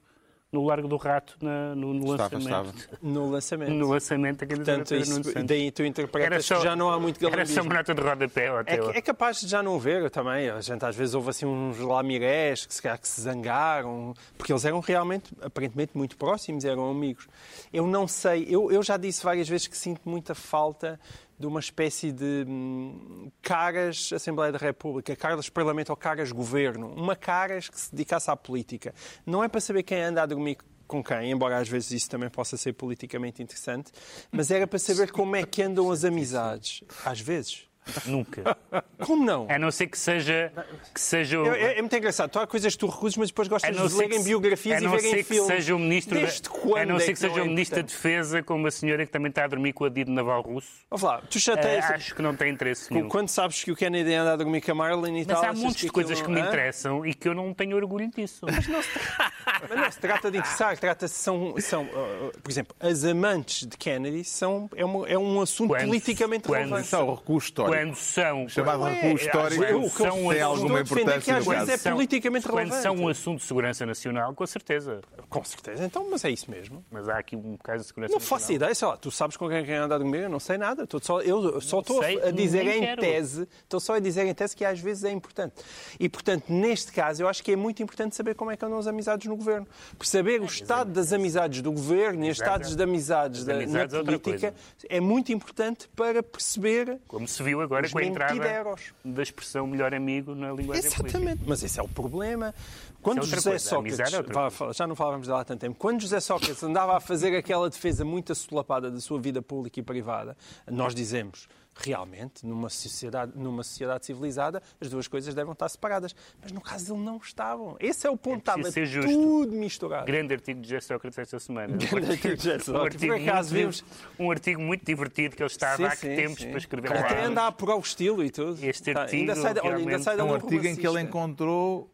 no 0.54 0.64
Largo 0.64 0.88
do 0.88 0.98
Rato 0.98 1.36
na, 1.42 1.74
no, 1.74 1.94
no 1.96 2.12
estava, 2.12 2.36
lançamento. 2.36 2.78
Estava. 2.78 2.98
No 3.02 3.32
lançamento. 3.32 3.72
No 3.72 3.88
lançamento. 3.90 4.48
Portanto, 4.48 4.96
isso, 4.96 5.22
daí 5.44 5.72
tu 5.72 5.84
interpretas 5.84 6.46
só, 6.46 6.58
que 6.58 6.64
já 6.64 6.76
não 6.76 6.92
há 6.92 7.00
muito 7.00 7.20
galambismo. 7.20 7.54
Era 7.54 7.62
só 7.62 7.68
uma 7.68 7.74
nota 7.74 7.96
de 7.96 8.02
rodapé. 8.02 8.46
É, 8.68 8.98
é 8.98 9.02
capaz 9.02 9.42
de 9.42 9.48
já 9.48 9.64
não 9.64 9.80
ver 9.80 10.12
também. 10.12 10.50
A 10.50 10.62
gente 10.62 10.86
às 10.86 10.96
vezes 10.96 11.16
houve 11.16 11.32
assim 11.32 11.48
uns 11.48 11.80
lamirés 11.80 12.68
que 12.68 12.74
se, 12.74 12.82
que 12.82 13.08
se 13.08 13.22
zangaram, 13.22 14.14
porque 14.38 14.54
eles 14.54 14.64
eram 14.64 14.80
realmente, 14.80 15.34
aparentemente, 15.42 15.98
muito 15.98 16.16
próximos, 16.16 16.64
eram 16.64 16.90
amigos. 16.90 17.28
Eu 17.74 17.88
não 17.88 18.08
sei, 18.08 18.46
eu, 18.48 18.72
eu 18.72 18.84
já 18.84 18.96
disse 18.96 19.24
várias 19.24 19.50
vezes 19.50 19.66
que 19.66 19.76
sinto 19.76 20.08
muita 20.08 20.36
falta 20.36 21.00
de 21.44 21.48
uma 21.48 21.60
espécie 21.60 22.14
de 22.14 22.46
hum, 22.48 23.30
caras 23.42 24.12
Assembleia 24.14 24.50
da 24.50 24.58
República, 24.58 25.14
caras 25.14 25.50
Parlamento 25.50 25.90
ou 25.90 25.98
caras 25.98 26.32
Governo. 26.32 26.88
Uma 26.96 27.18
caras 27.18 27.68
que 27.68 27.78
se 27.78 27.92
dedicasse 27.92 28.32
à 28.32 28.36
política. 28.36 28.94
Não 29.26 29.44
é 29.44 29.50
para 29.50 29.60
saber 29.60 29.84
quem 29.84 30.02
anda 30.02 30.24
a 30.24 30.26
dormir 30.26 30.58
com 30.88 31.04
quem, 31.04 31.32
embora 31.32 31.58
às 31.58 31.68
vezes 31.68 31.92
isso 31.92 32.10
também 32.10 32.30
possa 32.30 32.56
ser 32.56 32.74
politicamente 32.74 33.44
interessante, 33.44 33.92
mas 34.32 34.52
era 34.52 34.66
para 34.66 34.80
saber 34.80 35.12
como 35.12 35.36
é 35.36 35.44
que 35.44 35.62
andam 35.62 35.92
as 35.92 36.06
amizades. 36.06 36.82
Às 37.04 37.20
vezes. 37.20 37.73
Nunca. 38.06 38.58
Como 39.00 39.26
não? 39.26 39.48
A 39.50 39.60
não 39.60 39.72
ser 39.72 39.88
que 39.88 39.98
seja. 39.98 40.52
Que 40.94 41.00
seja 41.00 41.42
o... 41.42 41.54
é, 41.54 41.78
é, 41.78 41.82
muito 41.82 41.96
engraçado. 41.96 42.30
Tu 42.30 42.40
há 42.40 42.48
coisas 42.48 42.74
que 42.74 42.80
tu 42.80 42.88
recusas, 42.88 43.18
mas 43.18 43.30
depois 43.30 43.48
gostas 43.48 43.76
de 43.76 43.98
lerem 43.98 44.20
se... 44.20 44.26
biografias 44.26 44.82
e 44.82 44.88
verem 44.88 45.24
filmes. 45.24 45.28
Que 45.28 45.56
seja 45.56 45.76
o 45.76 45.80
ministro 45.80 46.20
Desde 46.20 46.42
da... 46.42 46.50
quando 46.50 46.78
A 46.78 46.86
não 46.86 47.00
ser 47.00 47.12
é 47.12 47.14
que, 47.14 47.20
seja 47.20 47.44
o 47.44 47.46
ministro 47.46 47.82
da 47.82 47.88
Defesa 47.88 48.44
com 48.44 48.56
uma 48.56 48.72
senhora 48.72 49.06
que 49.06 49.12
também 49.12 49.30
está 49.30 49.44
a 49.44 49.48
dormir 49.48 49.74
com 49.74 49.84
o 49.84 49.88
adido 49.88 50.12
naval 50.12 50.42
russo. 50.42 50.70
Vamos 50.90 51.04
lá, 51.04 51.22
tu 51.30 51.40
já 51.40 51.58
tens... 51.58 51.86
Uh, 51.86 51.94
acho 51.94 52.16
que 52.16 52.22
não 52.22 52.36
tem 52.36 52.54
interesse 52.54 52.94
nenhum. 52.94 53.10
Quando 53.10 53.30
sabes 53.30 53.64
que 53.64 53.72
o 53.72 53.76
Kennedy 53.76 54.14
anda 54.14 54.34
a 54.34 54.36
dormir 54.36 54.62
com 54.62 54.72
a 54.72 54.76
Marilyn 54.76 55.22
e 55.22 55.26
mas 55.26 55.28
tal... 55.28 55.42
Mas 55.42 55.50
há 55.50 55.54
muitas 55.54 55.92
coisas 55.92 56.22
que 56.22 56.30
me 56.30 56.40
interessam 56.40 57.06
e 57.06 57.14
que 57.14 57.28
eu 57.28 57.34
não 57.34 57.54
tenho 57.54 57.76
orgulho 57.76 58.10
disso. 58.10 58.46
Mas 58.46 58.68
não 58.68 58.82
se, 58.82 58.90
mas 59.70 59.80
não 59.80 59.92
se 59.92 60.00
trata 60.00 60.32
de 60.32 60.38
interessar, 60.38 60.78
trata-se... 60.78 61.14
São, 61.24 61.56
são, 61.60 61.84
uh, 61.84 62.32
por 62.42 62.52
exemplo, 62.52 62.76
as 62.80 63.04
amantes 63.04 63.68
de 63.68 63.78
Kennedy 63.78 64.24
são, 64.24 64.70
é, 64.76 64.84
uma, 64.84 65.08
é 65.08 65.18
um 65.18 65.42
assunto 65.42 65.70
quando, 65.70 65.86
politicamente 65.86 66.48
quando 66.48 66.60
relevante. 66.60 66.88
São 66.88 67.10
o 67.10 67.16
recurso 67.16 67.54
histórico. 67.74 67.86
Quando 67.86 67.96
são... 67.96 68.50
Chamado 68.50 68.84
recurso 68.84 69.26
histórico 69.26 69.82
que 69.82 69.90
são, 69.90 70.30
tem 70.30 70.42
alguma 70.42 70.82
importância 70.82 71.22
que 71.22 71.32
às 71.32 71.46
vezes 71.46 71.86
é 71.86 71.92
politicamente 71.92 72.48
quando 72.48 72.58
relevante. 72.58 72.84
são 72.84 72.96
um 72.96 73.08
assunto 73.08 73.40
de 73.40 73.46
segurança 73.46 73.86
nacional, 73.86 74.34
com 74.34 74.46
certeza. 74.46 75.02
Com 75.30 75.44
certeza, 75.44 75.86
então, 75.86 76.06
mas 76.10 76.26
é 76.26 76.30
isso 76.30 76.50
mesmo. 76.52 76.84
Mas 76.92 77.08
há 77.08 77.18
aqui 77.18 77.36
um 77.36 77.56
caso 77.58 77.82
de 77.82 77.88
segurança 77.88 78.12
não 78.12 78.20
nacional. 78.20 78.40
Não 78.40 78.40
faço 78.40 78.54
ideia, 78.54 78.76
sei 78.76 78.88
lá, 78.88 78.98
tu 78.98 79.12
sabes 79.12 79.38
com 79.38 79.48
quem 79.48 79.66
é 79.66 79.78
anda 79.78 79.98
comigo, 79.98 80.24
eu 80.24 80.30
não 80.30 80.40
sei 80.40 80.58
nada. 80.58 80.84
Estou 80.84 81.00
só, 81.02 81.22
eu 81.22 81.62
só 81.62 81.80
estou 81.80 82.02
a 82.02 82.32
dizer 82.32 82.68
em 82.68 82.82
quero. 82.82 83.02
tese, 83.02 83.48
estou 83.64 83.80
só 83.80 83.96
a 83.96 84.00
dizer 84.00 84.26
em 84.26 84.34
tese 84.34 84.56
que 84.56 84.66
às 84.66 84.80
vezes 84.80 85.04
é 85.04 85.12
importante. 85.12 85.56
E, 86.00 86.10
portanto, 86.10 86.46
neste 86.50 86.92
caso, 86.92 87.24
eu 87.24 87.28
acho 87.28 87.44
que 87.44 87.52
é 87.52 87.56
muito 87.56 87.82
importante 87.82 88.16
saber 88.16 88.36
como 88.36 88.52
é 88.52 88.58
que 88.58 88.66
andam 88.66 88.78
as 88.78 88.88
amizades 88.88 89.28
no 89.28 89.36
governo. 89.36 89.44
governo. 89.44 89.68
Perceber 89.98 90.42
o 90.42 90.46
estado 90.46 90.92
das 90.92 91.14
amizades 91.14 91.62
do 91.62 91.72
governo 91.72 92.26
e 92.26 92.30
os 92.30 92.38
estados 92.38 92.76
de 92.76 92.84
amizades 92.84 93.44
da, 93.46 93.54
amizades 93.54 93.94
é 93.94 93.98
na 93.98 94.04
política 94.04 94.54
é 94.90 95.00
muito 95.00 95.32
importante 95.32 95.88
para 95.96 96.24
perceber 96.24 97.00
Como 97.08 97.28
se 97.28 97.42
viu 97.44 97.62
agora 97.64 97.86
os 97.86 97.92
com 97.92 98.00
a 98.00 98.04
entrada 98.04 98.76
da 99.04 99.24
expressão 99.24 99.66
melhor 99.68 99.94
amigo 99.94 100.36
na 100.36 100.52
linguagem 100.52 100.84
política. 100.84 101.08
Exatamente, 101.08 101.44
mas 101.46 101.64
esse 101.64 101.80
é 101.80 101.84
o 101.84 101.88
problema. 101.88 102.54
Quando 103.02 103.24
Isso 103.24 103.34
é 103.34 103.36
José 103.36 103.50
coisa, 103.52 103.70
Sócrates, 103.70 104.00
é 104.00 104.74
já 104.74 104.88
não 104.88 104.96
falávamos 104.96 105.28
dela 105.28 105.42
há 105.42 105.46
tanto 105.46 105.60
tempo, 105.60 105.76
quando 105.78 106.02
José 106.02 106.20
Sócrates 106.20 106.64
andava 106.64 106.96
a 106.96 107.00
fazer 107.00 107.36
aquela 107.36 107.70
defesa 107.70 108.06
muito 108.06 108.32
assolapada 108.32 108.90
da 108.90 109.00
sua 109.00 109.20
vida 109.20 109.42
pública 109.42 109.80
e 109.80 109.84
privada, 109.84 110.38
nós 110.70 110.96
dizemos, 110.96 111.48
realmente, 111.76 112.46
numa 112.46 112.70
sociedade, 112.70 113.32
numa 113.36 113.64
sociedade 113.64 114.06
civilizada, 114.06 114.62
as 114.80 114.90
duas 114.90 115.08
coisas 115.08 115.34
devem 115.34 115.52
estar 115.54 115.68
separadas. 115.70 116.16
Mas 116.42 116.52
no 116.52 116.62
caso 116.62 116.94
dele 116.94 117.06
não 117.06 117.18
estavam. 117.18 117.76
Esse 117.80 118.06
é 118.06 118.10
o 118.10 118.16
ponto, 118.18 118.36
É 118.36 118.38
estava 118.40 118.72
ser 118.72 118.86
justo. 118.86 119.10
tudo 119.12 119.52
misturado. 119.54 120.06
Grande 120.06 120.34
artigo 120.34 120.62
de 120.62 120.70
José 120.70 120.82
Sócrates 120.82 121.18
esta 121.20 121.40
semana. 121.40 121.76
Grande 121.78 122.12
artigo 122.12 122.36
de 122.38 122.44
José 122.44 122.56
um, 122.56 122.60
Sócrates. 122.60 122.96
artigo 122.96 123.14
Por 123.14 123.22
acaso 123.30 123.50
muito, 123.56 123.62
vimos- 123.62 123.84
um 124.20 124.32
artigo 124.32 124.62
muito 124.62 124.86
divertido 124.86 125.36
que 125.36 125.42
ele 125.44 125.48
estava 125.52 125.78
Sim, 125.78 125.84
há 125.86 125.90
que 125.92 125.98
sim, 125.98 126.16
tempos 126.16 126.40
sim. 126.40 126.50
para 126.50 126.58
escrever 126.58 126.92
Ele 126.92 127.00
Até 127.00 127.16
lá. 127.16 127.26
anda 127.26 127.42
a 127.42 127.48
apurar 127.48 127.76
o 127.76 127.80
estilo 127.80 128.24
e 128.24 128.30
tudo. 128.30 128.64
Este 128.64 128.94
Tá, 128.94 129.02
artigo, 129.02 129.22
ainda 129.22 129.36
sai, 129.36 129.54
da- 129.54 129.64
olha, 129.64 129.78
ainda 129.78 130.00
sai 130.00 130.20
É 130.20 130.24
um 130.24 130.34
artigo 130.34 130.66
em 130.68 130.76
que 130.76 130.88
ele 130.88 131.02
encontrou 131.02 131.90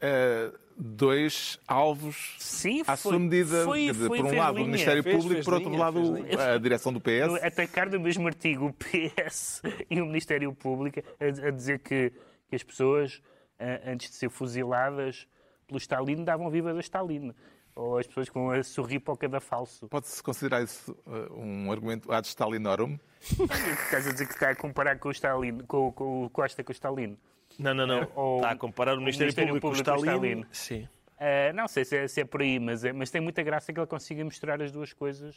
eh, 0.00 0.52
dois 0.76 1.58
alvos 1.66 2.34
Sim, 2.38 2.82
à 2.86 2.96
foi- 2.96 3.12
sua 3.12 3.18
medida. 3.18 3.64
foi- 3.64 3.86
dizer, 3.92 4.06
foi- 4.08 4.18
por 4.18 4.26
um 4.32 4.36
lado, 4.38 4.54
o 4.54 4.58
linha. 4.58 4.66
Ministério 4.68 5.02
Fez- 5.02 5.14
Público, 5.16 5.34
fez 5.34 5.44
por 5.44 5.54
outro 5.54 5.68
linha, 5.70 5.80
lado, 5.82 6.14
a 6.54 6.58
direção 6.58 6.92
do 6.92 7.00
PS. 7.00 7.34
atacar 7.44 7.88
no 7.90 8.00
mesmo 8.00 8.26
artigo 8.26 8.66
o 8.66 8.72
PS 8.72 9.62
e 9.90 10.00
o 10.00 10.06
Ministério 10.06 10.52
Público 10.54 11.00
a, 11.20 11.48
a 11.48 11.50
dizer 11.50 11.78
que, 11.80 12.12
que 12.48 12.56
as 12.56 12.62
pessoas, 12.62 13.20
a- 13.58 13.90
antes 13.90 14.10
de 14.10 14.16
ser 14.16 14.30
fuziladas 14.30 15.26
pelo 15.66 15.78
Stalin, 15.78 16.24
davam 16.24 16.50
viva 16.50 16.72
da 16.74 16.80
Stalin. 16.80 17.32
Ou 17.76 17.98
as 17.98 18.06
pessoas 18.06 18.28
vão 18.28 18.50
a 18.50 18.62
sorrir 18.62 19.00
para 19.00 19.14
o 19.14 19.16
cadafalso. 19.16 19.88
Pode-se 19.88 20.22
considerar 20.22 20.62
isso 20.62 20.96
eh, 21.08 21.32
um 21.32 21.72
argumento 21.72 22.12
ad 22.12 22.24
Stalinorum? 22.28 22.96
Estás 23.20 24.06
a 24.06 24.12
dizer 24.12 24.26
que 24.26 24.32
está 24.34 24.50
a 24.50 24.54
comparar 24.54 24.96
com 25.00 25.08
o 25.08 25.10
Stalin, 25.12 25.58
com, 25.66 25.90
com 25.90 26.24
o 26.24 26.30
Costa 26.30 26.62
com 26.62 26.70
o 26.70 26.72
Stalin. 26.72 27.16
Não, 27.58 27.72
não, 27.74 27.86
não. 27.86 28.08
Ou 28.14 28.36
Está 28.36 28.50
a 28.50 28.56
comparar 28.56 28.94
o 28.96 29.00
Ministério, 29.00 29.26
Ministério 29.26 29.60
Público, 29.60 29.68
Público 29.84 29.90
o 29.90 29.94
o 29.94 29.96
Stalin. 30.04 30.40
Stalin. 30.40 30.46
Sim. 30.52 30.88
Ah, 31.18 31.52
não 31.54 31.68
sei 31.68 31.84
se 31.84 31.96
é, 31.96 32.08
se 32.08 32.20
é 32.20 32.24
por 32.24 32.42
aí, 32.42 32.58
mas, 32.58 32.84
é- 32.84 32.92
mas 32.92 33.10
tem 33.10 33.20
muita 33.20 33.42
graça 33.42 33.72
que 33.72 33.78
ele 33.78 33.86
consiga 33.86 34.24
misturar 34.24 34.60
as 34.60 34.72
duas 34.72 34.92
coisas, 34.92 35.36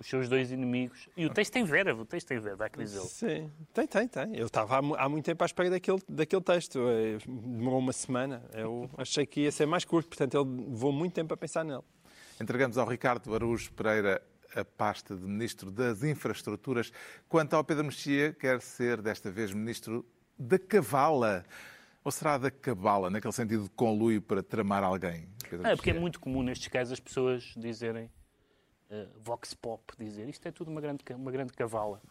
os 0.00 0.06
seus 0.08 0.28
dois 0.28 0.50
inimigos. 0.50 1.08
E 1.16 1.24
o 1.24 1.30
texto 1.30 1.52
tem 1.52 1.62
vera, 1.64 1.94
o 1.94 2.04
texto 2.04 2.26
tem 2.28 2.40
vera, 2.40 2.56
vai 2.56 2.68
dizê-lo. 2.76 3.06
Sim, 3.06 3.50
tem, 3.72 3.86
tem, 3.86 4.08
tem. 4.08 4.36
Eu 4.36 4.46
estava 4.46 4.74
há, 4.76 5.04
há 5.04 5.08
muito 5.08 5.24
tempo 5.24 5.42
à 5.44 5.46
espera 5.46 5.70
daquele, 5.70 6.02
daquele 6.08 6.42
texto. 6.42 6.80
Eh, 6.88 7.18
Demorou 7.26 7.78
uma 7.78 7.92
semana. 7.92 8.42
Eu 8.52 8.90
achei 8.98 9.24
que 9.24 9.42
ia 9.42 9.52
ser 9.52 9.66
mais 9.66 9.84
curto, 9.84 10.08
portanto, 10.08 10.34
ele 10.36 10.68
levou 10.70 10.90
muito 10.92 11.12
tempo 11.14 11.32
a 11.32 11.36
pensar 11.36 11.64
nele. 11.64 11.82
Entregamos 12.40 12.76
ao 12.76 12.86
Ricardo 12.88 13.32
Araújo 13.32 13.72
Pereira 13.72 14.20
a 14.56 14.64
pasta 14.64 15.14
de 15.14 15.22
Ministro 15.24 15.70
das 15.70 16.02
Infraestruturas. 16.02 16.92
Quanto 17.28 17.54
ao 17.54 17.62
Pedro 17.64 17.84
Mexia, 17.84 18.32
quer 18.34 18.60
ser 18.60 19.00
desta 19.00 19.30
vez 19.30 19.52
Ministro 19.54 20.04
da 20.38 20.58
Cavala. 20.58 21.44
Ou 22.04 22.10
será 22.10 22.36
da 22.36 22.50
Cabala, 22.50 23.10
naquele 23.10 23.32
sentido 23.32 23.64
de 23.64 23.70
conluio 23.70 24.20
para 24.20 24.42
tramar 24.42 24.82
alguém? 24.82 25.28
Ah, 25.62 25.76
porque 25.76 25.90
é 25.90 25.94
muito 25.94 26.18
comum 26.18 26.42
nestes 26.42 26.66
casos 26.68 26.94
as 26.94 27.00
pessoas 27.00 27.54
dizerem, 27.56 28.10
eh, 28.90 29.06
vox 29.24 29.54
pop, 29.54 29.84
dizer 29.96 30.28
isto 30.28 30.46
é 30.48 30.50
tudo 30.50 30.68
uma 30.70 30.80
grande, 30.80 31.04
uma 31.14 31.30
grande 31.30 31.52
cavala. 31.52 32.02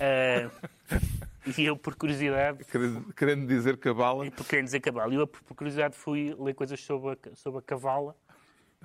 Ah, 0.00 0.50
e 1.56 1.64
eu, 1.64 1.76
por 1.76 1.94
curiosidade, 1.94 2.64
Querendo- 2.64 3.12
Querendo 3.14 3.46
dizer 3.46 3.76
Cabala, 3.76 4.26
e 4.26 4.30
querem 4.32 4.64
dizer 4.64 4.80
cavala, 4.80 5.14
eu, 5.14 5.26
por 5.28 5.54
curiosidade, 5.54 5.94
fui 5.94 6.34
ler 6.38 6.54
coisas 6.54 6.80
sobre 6.82 7.12
a, 7.12 7.36
sobre 7.36 7.60
a 7.60 7.62
cavala 7.62 8.16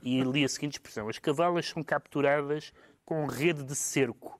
e 0.04 0.22
li 0.22 0.44
a 0.44 0.50
seguinte 0.50 0.74
expressão: 0.74 1.10
as 1.10 1.18
cavalas 1.18 1.66
são 1.68 1.82
capturadas 1.82 2.72
com 3.04 3.26
rede 3.26 3.64
de 3.64 3.76
cerco, 3.76 4.40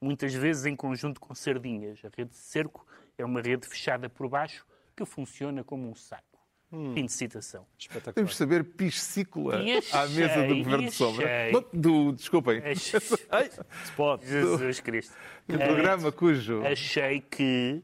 muitas 0.00 0.32
vezes 0.32 0.64
em 0.64 0.76
conjunto 0.76 1.20
com 1.20 1.34
sardinhas. 1.34 1.98
A 2.04 2.08
rede 2.16 2.30
de 2.30 2.36
cerco 2.36 2.86
é 3.18 3.24
uma 3.24 3.40
rede 3.40 3.66
fechada 3.66 4.08
por 4.08 4.28
baixo 4.28 4.66
que 4.94 5.04
funciona 5.04 5.62
como 5.62 5.88
um 5.88 5.94
saco. 5.94 6.24
Fim 6.68 7.06
de 7.06 7.12
citação. 7.12 7.64
Espetacular. 7.78 8.14
temos 8.14 8.32
de 8.32 8.36
saber 8.36 8.64
piscícola 8.64 9.60
à 9.92 10.06
mesa 10.08 10.46
do 10.46 10.56
Governo 10.56 10.86
de 10.86 10.90
Sombra. 10.90 11.28
Do, 11.72 12.12
desculpem, 12.12 12.58
Achei, 12.58 12.98
Se 13.00 13.92
pode. 13.96 14.26
Jesus 14.26 14.80
Cristo. 14.80 15.14
do 15.46 15.58
programa 15.58 16.10
cujo... 16.10 16.66
Achei 16.66 17.20
que 17.20 17.82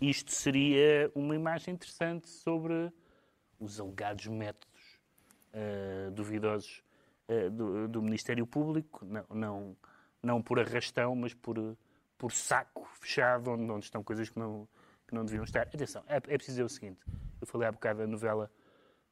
isto 0.00 0.32
seria 0.32 1.10
uma 1.14 1.34
imagem 1.34 1.74
interessante 1.74 2.28
sobre 2.28 2.90
os 3.60 3.78
alegados 3.78 4.26
métodos 4.26 4.98
eh, 5.52 6.10
duvidosos 6.10 6.82
eh, 7.28 7.50
do, 7.50 7.86
do 7.86 8.02
Ministério 8.02 8.46
Público, 8.46 9.04
não, 9.04 9.24
não, 9.30 9.76
não 10.22 10.42
por 10.42 10.58
arrastão, 10.58 11.14
mas 11.14 11.34
por, 11.34 11.76
por 12.24 12.32
saco 12.32 12.88
fechado, 13.00 13.50
onde, 13.50 13.70
onde 13.70 13.84
estão 13.84 14.02
coisas 14.02 14.30
que 14.30 14.38
não, 14.38 14.66
que 15.06 15.14
não 15.14 15.26
deviam 15.26 15.44
estar. 15.44 15.60
Atenção, 15.60 16.02
é, 16.06 16.16
é 16.16 16.20
preciso 16.20 16.52
dizer 16.52 16.64
o 16.64 16.68
seguinte: 16.70 16.98
eu 17.38 17.46
falei 17.46 17.68
há 17.68 17.72
bocado 17.72 17.98
da 17.98 18.06
novela 18.06 18.50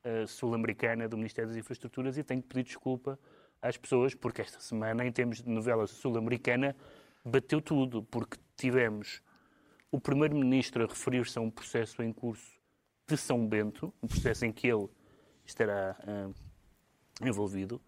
eh, 0.03 0.27
sul-americana 0.27 1.07
do 1.07 1.19
Ministério 1.19 1.51
das 1.51 1.59
Infraestruturas 1.59 2.17
e 2.17 2.25
tenho 2.25 2.41
que 2.41 2.49
pedir 2.49 2.63
desculpa 2.63 3.19
às 3.61 3.77
pessoas, 3.77 4.15
porque 4.15 4.41
esta 4.41 4.61
semana, 4.61 5.05
em 5.05 5.13
termos 5.13 5.43
de 5.43 5.51
novela 5.51 5.87
sul-americana, 5.87 6.75
bateu 7.23 7.61
tudo, 7.61 8.03
porque 8.03 8.39
tivemos 8.57 9.23
o 9.91 10.01
Primeiro-Ministro 10.01 10.83
a 10.83 10.87
referir-se 10.87 11.39
a 11.39 11.43
um 11.43 11.51
processo 11.51 12.03
em 12.03 12.15
curso 12.15 12.51
de 13.07 13.19
São 13.19 13.47
Bento, 13.47 13.93
um 14.03 14.09
processo 14.09 14.47
em 14.47 14.53
que 14.55 14.69
ele 14.69 14.89
estará 15.45 15.99
ah, 16.01 16.31
envolvido, 17.21 17.79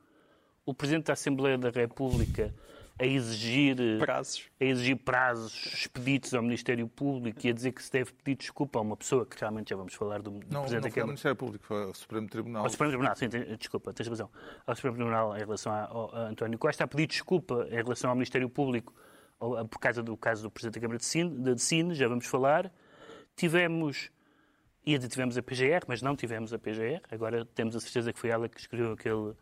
o 0.67 0.75
Presidente 0.75 1.07
da 1.07 1.15
Assembleia 1.15 1.57
da 1.57 1.71
República 1.71 2.55
a 2.99 3.05
exigir 3.05 3.77
Prazos. 3.99 4.49
a 4.61 4.65
exigir 4.65 4.97
prazos 4.97 5.53
expeditos 5.75 6.33
ao 6.33 6.43
Ministério 6.43 6.87
Público 6.87 7.45
e 7.45 7.51
a 7.51 7.53
dizer 7.53 7.73
que 7.73 7.83
se 7.83 7.91
deve 7.91 8.13
pedir 8.13 8.37
desculpa 8.37 8.79
a 8.79 8.83
uma 8.83 8.97
pessoa 8.97 9.27
que 9.27 9.39
realmente 9.39 9.71
já 9.71 9.77
vamos 9.77 9.95
falar 9.95 10.23
do, 10.23 10.31
do 10.31 10.47
Não, 10.49 10.61
Presidente 10.61 10.73
não 10.73 10.81
da 10.81 10.91
Câmara. 10.91 11.07
Ministério 11.09 11.37
Público, 11.37 11.65
foi 11.65 11.83
ao 11.83 11.95
Supremo 11.95 12.29
Tribunal. 12.29 12.63
Ao 12.63 12.71
Supremo 12.71 12.93
Tribunal, 12.93 13.17
sim, 13.17 13.29
desculpa, 13.59 13.93
tens 13.93 14.09
razão. 14.09 14.31
Ao 14.65 14.77
Supremo 14.77 14.97
Tribunal 14.97 15.37
em 15.37 15.41
relação 15.41 15.73
a, 15.73 15.85
a 15.85 16.29
António 16.29 16.59
Costa, 16.59 16.85
a 16.85 16.87
pedir 16.87 17.09
desculpa 17.09 17.67
em 17.69 17.77
relação 17.77 18.11
ao 18.11 18.17
Ministério 18.17 18.49
Público 18.49 18.95
por 19.39 19.79
causa 19.79 20.03
do 20.03 20.17
caso 20.17 20.43
do 20.43 20.51
Presidente 20.51 20.75
da 20.75 20.81
Câmara 20.81 20.99
de 20.99 21.05
Sine, 21.05 21.55
de 21.55 21.61
Sine, 21.61 21.95
já 21.95 22.09
vamos 22.09 22.27
falar. 22.27 22.73
Tivemos, 23.37 24.11
e 24.87 24.99
tivemos 24.99 25.37
a 25.37 25.43
PGR, 25.43 25.85
mas 25.89 26.01
não 26.01 26.15
tivemos 26.15 26.53
a 26.53 26.59
PGR, 26.59 27.03
agora 27.11 27.45
temos 27.45 27.75
a 27.75 27.81
certeza 27.81 28.13
que 28.13 28.19
foi 28.19 28.31
ela 28.31 28.49
que 28.49 28.61
escreveu 28.61 28.93
aquele 28.93 29.35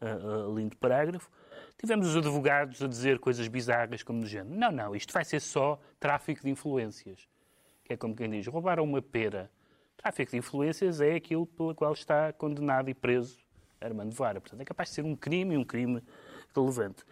ah, 0.00 0.06
ah, 0.06 0.52
lindo 0.54 0.76
parágrafo. 0.76 1.30
Tivemos 1.78 2.08
os 2.08 2.16
advogados 2.16 2.82
a 2.82 2.86
dizer 2.88 3.18
coisas 3.18 3.46
bizarras 3.48 4.02
como 4.02 4.20
do 4.20 4.26
género. 4.26 4.54
Não, 4.56 4.72
não, 4.72 4.96
isto 4.96 5.12
vai 5.12 5.24
ser 5.24 5.40
só 5.40 5.78
tráfico 6.00 6.42
de 6.42 6.50
influências. 6.50 7.28
Que 7.84 7.92
é 7.92 7.96
como 7.96 8.16
quem 8.16 8.30
diz, 8.30 8.46
roubaram 8.46 8.82
uma 8.84 9.02
pera. 9.02 9.50
Tráfico 9.96 10.30
de 10.30 10.38
influências 10.38 11.00
é 11.00 11.14
aquilo 11.14 11.46
pelo 11.46 11.74
qual 11.74 11.92
está 11.92 12.32
condenado 12.32 12.88
e 12.88 12.94
preso 12.94 13.38
Armando 13.80 14.12
Vara. 14.14 14.40
Portanto, 14.40 14.60
é 14.60 14.64
capaz 14.64 14.88
de 14.88 14.94
ser 14.96 15.04
um 15.04 15.14
crime 15.14 15.54
e 15.54 15.58
um 15.58 15.64
crime 15.64 16.02
relevante. 16.54 17.04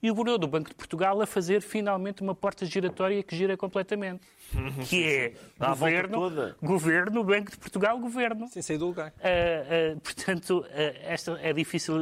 E 0.00 0.08
o 0.10 0.14
Governador 0.14 0.38
do 0.38 0.46
Banco 0.48 0.68
de 0.70 0.76
Portugal 0.76 1.20
a 1.20 1.26
fazer 1.26 1.60
finalmente 1.60 2.22
uma 2.22 2.34
porta 2.34 2.64
giratória 2.64 3.20
que 3.22 3.34
gira 3.34 3.56
completamente. 3.56 4.26
Que 4.88 5.04
é 5.04 5.34
Dá 5.58 5.70
governo, 5.70 6.18
toda. 6.18 6.56
governo, 6.62 7.24
Banco 7.24 7.50
de 7.50 7.58
Portugal, 7.58 7.98
governo. 7.98 8.46
Sem 8.48 8.62
sair 8.62 8.78
do 8.78 8.86
lugar. 8.86 9.12
Ah, 9.18 9.24
ah, 9.26 10.00
portanto, 10.00 10.64
ah, 10.70 10.72
esta 11.02 11.32
é 11.42 11.52
difícil 11.52 11.96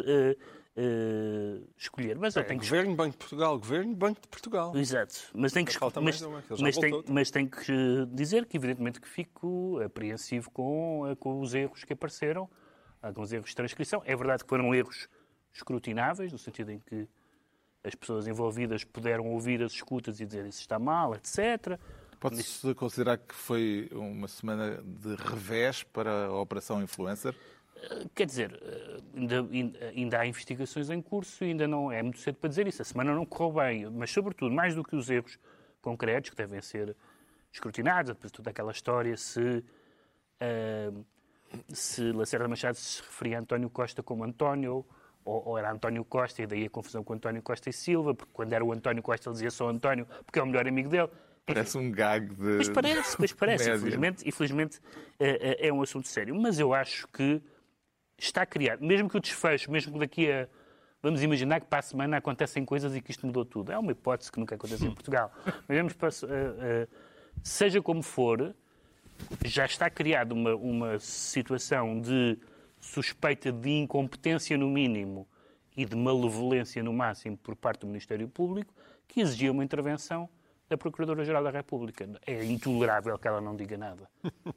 ah, 0.77 0.81
ah, 0.81 1.67
escolher, 1.77 2.19
mas 2.19 2.37
eu 2.37 2.45
tenho 2.45 2.61
que 2.61 2.67
Governo, 2.67 2.95
Banco 2.95 3.13
de 3.13 3.17
Portugal, 3.17 3.59
Governo, 3.59 3.95
Banco 3.95 4.21
de 4.21 4.29
Portugal. 4.29 4.77
Exato, 4.77 5.15
mas 5.35 5.53
tem 5.53 5.65
que, 5.65 5.73
mas, 6.03 6.17
que 6.17 6.57
já 6.57 6.63
mas, 6.63 6.77
mas 7.09 7.31
tem 7.31 7.47
que 7.47 8.07
dizer 8.13 8.45
que, 8.45 8.57
evidentemente, 8.57 9.01
que 9.01 9.09
fico 9.09 9.81
apreensivo 9.83 10.51
com, 10.51 11.07
eh, 11.09 11.17
com 11.17 11.41
os 11.41 11.55
erros 11.55 11.83
que 11.85 11.95
apareceram, 11.95 12.49
alguns 13.01 13.33
erros 13.33 13.51
de 13.51 13.57
transcrição. 13.57 14.03
É 14.05 14.15
verdade 14.15 14.45
que 14.45 14.49
foram 14.51 14.75
erros 14.75 15.09
escrutináveis, 15.53 16.31
no 16.31 16.39
sentido 16.39 16.71
em 16.73 16.79
que 16.79 17.09
as 17.83 17.95
pessoas 17.95 18.27
envolvidas 18.27 18.85
puderam 18.85 19.27
ouvir 19.29 19.63
as 19.63 19.73
escutas 19.73 20.21
e 20.21 20.27
dizer 20.27 20.45
isso 20.45 20.61
está 20.61 20.79
mal, 20.79 21.15
etc. 21.15 21.79
Pode-se 22.21 22.75
considerar 22.75 23.19
que 23.19 23.35
foi 23.35 23.89
uma 23.93 24.27
semana 24.29 24.83
de 24.83 25.15
revés 25.15 25.83
para 25.83 26.27
a 26.27 26.41
Operação 26.41 26.83
Influencer? 26.83 27.35
Quer 28.15 28.27
dizer, 28.27 28.59
eh, 28.63 29.01
ainda, 29.15 29.47
ainda- 29.95 30.21
há 30.21 30.27
investigações 30.27 30.91
em 30.91 31.01
curso 31.01 31.45
e 31.45 31.49
ainda 31.49 31.69
não 31.69 31.93
é 31.93 32.03
muito 32.03 32.19
cedo 32.19 32.37
para 32.37 32.49
dizer 32.49 32.67
isso. 32.67 32.83
A 32.83 32.85
semana 32.85 33.15
não 33.15 33.25
correu 33.27 33.53
bem, 33.53 33.91
mas, 33.91 34.11
sobretudo, 34.11 34.55
mais 34.55 34.75
do 34.75 34.83
que 34.83 34.97
os 34.97 35.09
erros 35.11 35.39
concretos 35.83 36.31
que 36.31 36.37
devem 36.37 36.61
ser 36.61 36.97
escrutinados, 37.53 38.11
depois 38.13 38.33
de 38.33 38.37
toda 38.37 38.51
aquela 38.51 38.73
história, 38.73 39.17
se, 39.17 39.63
eh, 40.41 40.91
se 41.73 42.13
Lacerda 42.13 42.49
Machado 42.49 42.75
se 42.77 43.01
referia 43.03 43.39
a 43.39 43.41
António 43.41 43.71
Costa 43.71 44.03
como 44.03 44.25
António, 44.25 44.85
ou, 45.25 45.49
ou 45.49 45.59
era 45.59 45.71
António 45.73 46.05
Costa, 46.05 46.43
e 46.43 46.47
daí 46.47 46.65
a 46.67 46.71
confusão 46.71 47.03
com 47.05 47.13
António 47.15 47.43
Costa 47.43 47.71
e 47.71 47.73
Silva, 47.73 48.15
porque 48.15 48.33
quando 48.33 48.53
era 48.53 48.65
o 48.65 48.73
António 48.73 49.03
Costa 49.03 49.29
ele 49.29 49.35
dizia 49.35 49.51
só 49.51 49.69
António, 49.69 50.07
porque 50.25 50.39
é 50.39 50.43
o 50.43 50.47
melhor 50.47 50.67
amigo 50.67 50.89
dele. 50.89 51.09
Parece 51.45 51.79
um 51.79 51.91
gag 51.93 52.27
de. 52.35 52.57
Pois 52.57 52.69
parece, 52.69 53.17
pois 53.17 53.33
parece. 53.33 53.71
Infelizmente, 53.77 54.29
infelizmente 54.29 54.81
é- 55.19 55.69
é 55.69 55.73
um 55.73 55.81
assunto 55.83 56.09
sério. 56.09 56.35
Mas 56.35 56.59
eu 56.59 56.75
acho 56.75 57.07
que 57.09 57.41
está 58.19 58.47
criado, 58.47 58.85
mesmo 58.85 59.09
que 59.09 59.17
o 59.17 59.21
desfecho, 59.21 59.71
mesmo 59.71 59.93
que 59.93 59.99
daqui 59.99 60.31
a. 60.31 60.49
Vamos 61.03 61.23
imaginar 61.23 61.61
que 61.61 61.67
para 61.67 61.81
a 61.81 61.83
semana 61.83 62.17
acontecem 62.17 62.65
coisas 62.65 62.97
e 62.97 63.01
que 63.01 63.11
isto 63.11 63.27
mudou 63.27 63.45
tudo. 63.45 63.71
É 63.71 63.79
uma 63.79 63.93
hipótese 63.93 64.33
que 64.33 64.41
nunca 64.41 64.55
aconteceu 64.55 64.89
em 64.89 64.95
Portugal. 64.95 65.31
Mas 65.69 65.79
vamos 65.79 65.93
para, 65.93 66.09
uh, 66.09 66.85
uh, 66.85 66.89
seja 67.43 67.81
como 67.81 68.03
for, 68.03 68.55
já 69.45 69.67
está 69.67 69.89
criada 69.89 70.35
uma, 70.35 70.57
uma 70.57 70.99
situação 70.99 72.01
de 72.01 72.39
suspeita 72.81 73.53
de 73.53 73.71
incompetência 73.71 74.57
no 74.57 74.69
mínimo 74.69 75.29
e 75.77 75.85
de 75.85 75.95
malevolência 75.95 76.83
no 76.83 76.93
máximo 76.93 77.37
por 77.37 77.55
parte 77.55 77.81
do 77.81 77.87
Ministério 77.87 78.27
Público 78.29 78.73
que 79.07 79.21
exigia 79.21 79.53
uma 79.53 79.65
intervenção 79.65 80.29
da 80.69 80.77
Procuradora-Geral 80.77 81.45
da 81.45 81.51
República. 81.51 82.09
É 82.27 82.45
intolerável 82.45 83.17
que 83.19 83.29
ela 83.29 83.41
não 83.41 83.55
diga 83.55 83.77
nada. 83.77 84.09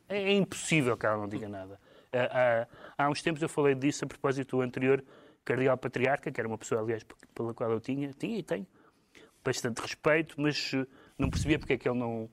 É 0.08 0.34
impossível 0.34 0.98
que 0.98 1.06
ela 1.06 1.18
não 1.18 1.28
diga 1.28 1.48
nada. 1.48 1.80
Há, 2.12 2.66
há, 2.98 3.06
há 3.06 3.10
uns 3.10 3.22
tempos 3.22 3.42
eu 3.42 3.50
falei 3.50 3.76
disso 3.76 4.06
a 4.06 4.08
propósito 4.08 4.58
do 4.58 4.62
anterior 4.62 5.04
Cardeal 5.46 5.78
Patriarca, 5.78 6.32
que 6.32 6.40
era 6.40 6.48
uma 6.48 6.58
pessoa, 6.58 6.82
aliás, 6.82 7.06
pela 7.34 7.54
qual 7.54 7.72
eu 7.72 7.80
tinha, 7.80 8.12
tinha 8.14 8.38
e 8.38 8.44
tenho, 8.44 8.68
bastante 9.44 9.82
respeito, 9.82 10.40
mas 10.40 10.72
eh, 10.74 10.86
não 11.18 11.30
percebia 11.30 11.58
porque 11.58 11.74
é 11.74 11.78
que 11.78 11.90
ele 11.90 11.98
não, 11.98 12.30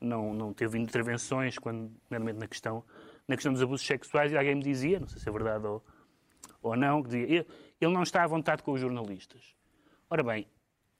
não, 0.00 0.34
não 0.34 0.52
teve 0.52 0.78
intervenções, 0.78 1.58
quando, 1.58 1.92
normalmente 2.08 2.38
na 2.38 2.46
questão, 2.46 2.84
na 3.26 3.34
questão 3.36 3.52
dos 3.52 3.62
abusos 3.62 3.86
sexuais, 3.86 4.32
e 4.32 4.36
alguém 4.36 4.54
me 4.54 4.62
dizia, 4.62 5.00
não 5.00 5.08
sei 5.08 5.20
se 5.20 5.28
é 5.28 5.32
verdade 5.32 5.66
ou, 5.66 5.84
ou 6.62 6.76
não, 6.76 7.02
que 7.02 7.08
dizia, 7.08 7.46
ele 7.80 7.92
não 7.92 8.02
está 8.02 8.22
à 8.22 8.26
vontade 8.26 8.62
com 8.62 8.72
os 8.72 8.80
jornalistas. 8.80 9.54
Ora 10.08 10.22
bem, 10.22 10.46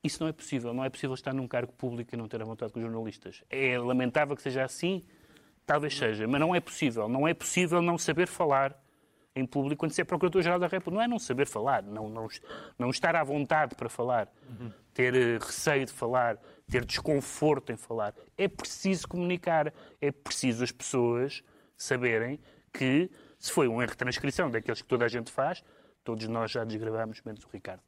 isso 0.02 0.22
não 0.22 0.28
é 0.28 0.32
possível. 0.32 0.72
Não 0.72 0.84
é 0.84 0.88
possível 0.88 1.14
estar 1.14 1.34
num 1.34 1.46
cargo 1.46 1.72
público 1.72 2.14
e 2.14 2.16
não 2.16 2.26
ter 2.26 2.40
a 2.40 2.44
vontade 2.44 2.72
com 2.72 2.78
os 2.78 2.84
jornalistas. 2.84 3.44
É 3.50 3.78
lamentável 3.78 4.34
que 4.34 4.42
seja 4.42 4.64
assim, 4.64 5.04
talvez 5.70 5.96
seja, 5.96 6.26
mas 6.26 6.40
não 6.40 6.52
é 6.52 6.58
possível. 6.58 7.08
Não 7.08 7.28
é 7.28 7.32
possível 7.32 7.80
não 7.80 7.96
saber 7.96 8.26
falar 8.26 8.76
em 9.36 9.46
público 9.46 9.78
quando 9.78 9.92
se 9.92 10.00
é 10.00 10.04
Procurador-Geral 10.04 10.58
da 10.58 10.66
República. 10.66 10.96
Não 10.96 11.02
é 11.02 11.06
não 11.06 11.18
saber 11.20 11.46
falar, 11.46 11.80
não, 11.80 12.08
não, 12.08 12.26
não 12.76 12.90
estar 12.90 13.14
à 13.14 13.22
vontade 13.22 13.76
para 13.76 13.88
falar, 13.88 14.28
uhum. 14.48 14.72
ter 14.92 15.14
uh, 15.14 15.38
receio 15.38 15.86
de 15.86 15.92
falar, 15.92 16.38
ter 16.68 16.84
desconforto 16.84 17.70
em 17.70 17.76
falar. 17.76 18.12
É 18.36 18.48
preciso 18.48 19.06
comunicar, 19.06 19.72
é 20.00 20.10
preciso 20.10 20.64
as 20.64 20.72
pessoas 20.72 21.40
saberem 21.76 22.40
que 22.72 23.08
se 23.38 23.52
foi 23.52 23.68
um 23.68 23.80
erro 23.80 23.92
de 23.92 23.96
transcrição 23.96 24.50
daqueles 24.50 24.82
que 24.82 24.88
toda 24.88 25.04
a 25.04 25.08
gente 25.08 25.30
faz, 25.30 25.62
todos 26.02 26.26
nós 26.26 26.50
já 26.50 26.64
desgravamos, 26.64 27.22
menos 27.24 27.44
o 27.44 27.48
Ricardo. 27.48 27.82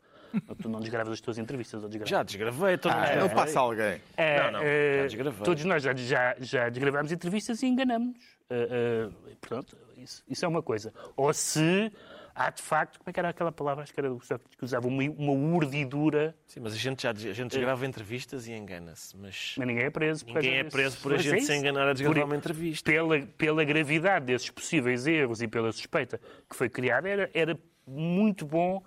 Tu 0.60 0.68
não 0.68 0.80
desgravas 0.80 1.12
as 1.12 1.20
tuas 1.20 1.38
entrevistas, 1.38 1.82
ou 1.82 1.88
desgravas? 1.88 2.10
Já 2.10 2.22
desgravei. 2.22 2.78
Todo 2.78 2.92
ah, 2.92 3.16
não 3.16 3.28
passa 3.28 3.60
alguém. 3.60 4.00
É, 4.16 4.42
não, 4.44 4.52
não, 4.52 4.60
é, 4.62 4.96
já 4.96 5.02
desgravei. 5.06 5.44
Todos 5.44 5.64
nós 5.64 5.82
já, 5.82 5.94
já, 5.94 6.36
já 6.40 6.68
desgravámos 6.68 7.12
entrevistas 7.12 7.62
e 7.62 7.66
enganamos-nos. 7.66 8.22
Uh, 8.50 9.08
uh, 9.08 9.36
portanto, 9.36 9.76
isso, 9.96 10.22
isso 10.28 10.44
é 10.44 10.48
uma 10.48 10.62
coisa. 10.62 10.92
Ou 11.16 11.32
se 11.32 11.92
há 12.34 12.50
de 12.50 12.62
facto, 12.62 12.98
como 12.98 13.10
é 13.10 13.12
que 13.12 13.20
era 13.20 13.28
aquela 13.28 13.52
palavra, 13.52 13.82
acho 13.82 13.92
que 13.92 14.00
era 14.00 14.12
o 14.12 14.18
que 14.18 14.64
usava, 14.64 14.86
uma, 14.86 15.02
uma 15.02 15.32
urdidura. 15.32 16.34
Sim, 16.46 16.60
mas 16.60 16.72
a 16.72 16.76
gente 16.76 17.02
já 17.02 17.10
a 17.10 17.14
gente 17.14 17.50
desgrava 17.50 17.86
entrevistas 17.86 18.46
e 18.46 18.52
engana-se. 18.52 19.16
Mas... 19.16 19.54
mas 19.56 19.66
ninguém 19.66 19.84
é 19.84 19.90
preso. 19.90 20.24
Por 20.24 20.34
ninguém 20.34 20.58
é 20.58 20.64
preso 20.64 20.98
por 20.98 21.14
a 21.14 21.18
gente 21.18 21.38
é 21.38 21.40
se 21.40 21.54
enganar 21.54 21.88
a 21.88 21.92
desgravar 21.92 22.22
por, 22.22 22.26
uma 22.26 22.36
entrevista. 22.36 22.90
Pela, 22.90 23.20
pela 23.20 23.64
gravidade 23.64 24.26
desses 24.26 24.50
possíveis 24.50 25.06
erros 25.06 25.42
e 25.42 25.48
pela 25.48 25.70
suspeita 25.72 26.20
que 26.48 26.56
foi 26.56 26.68
criada, 26.68 27.08
era, 27.08 27.30
era 27.34 27.58
muito 27.86 28.46
bom 28.46 28.82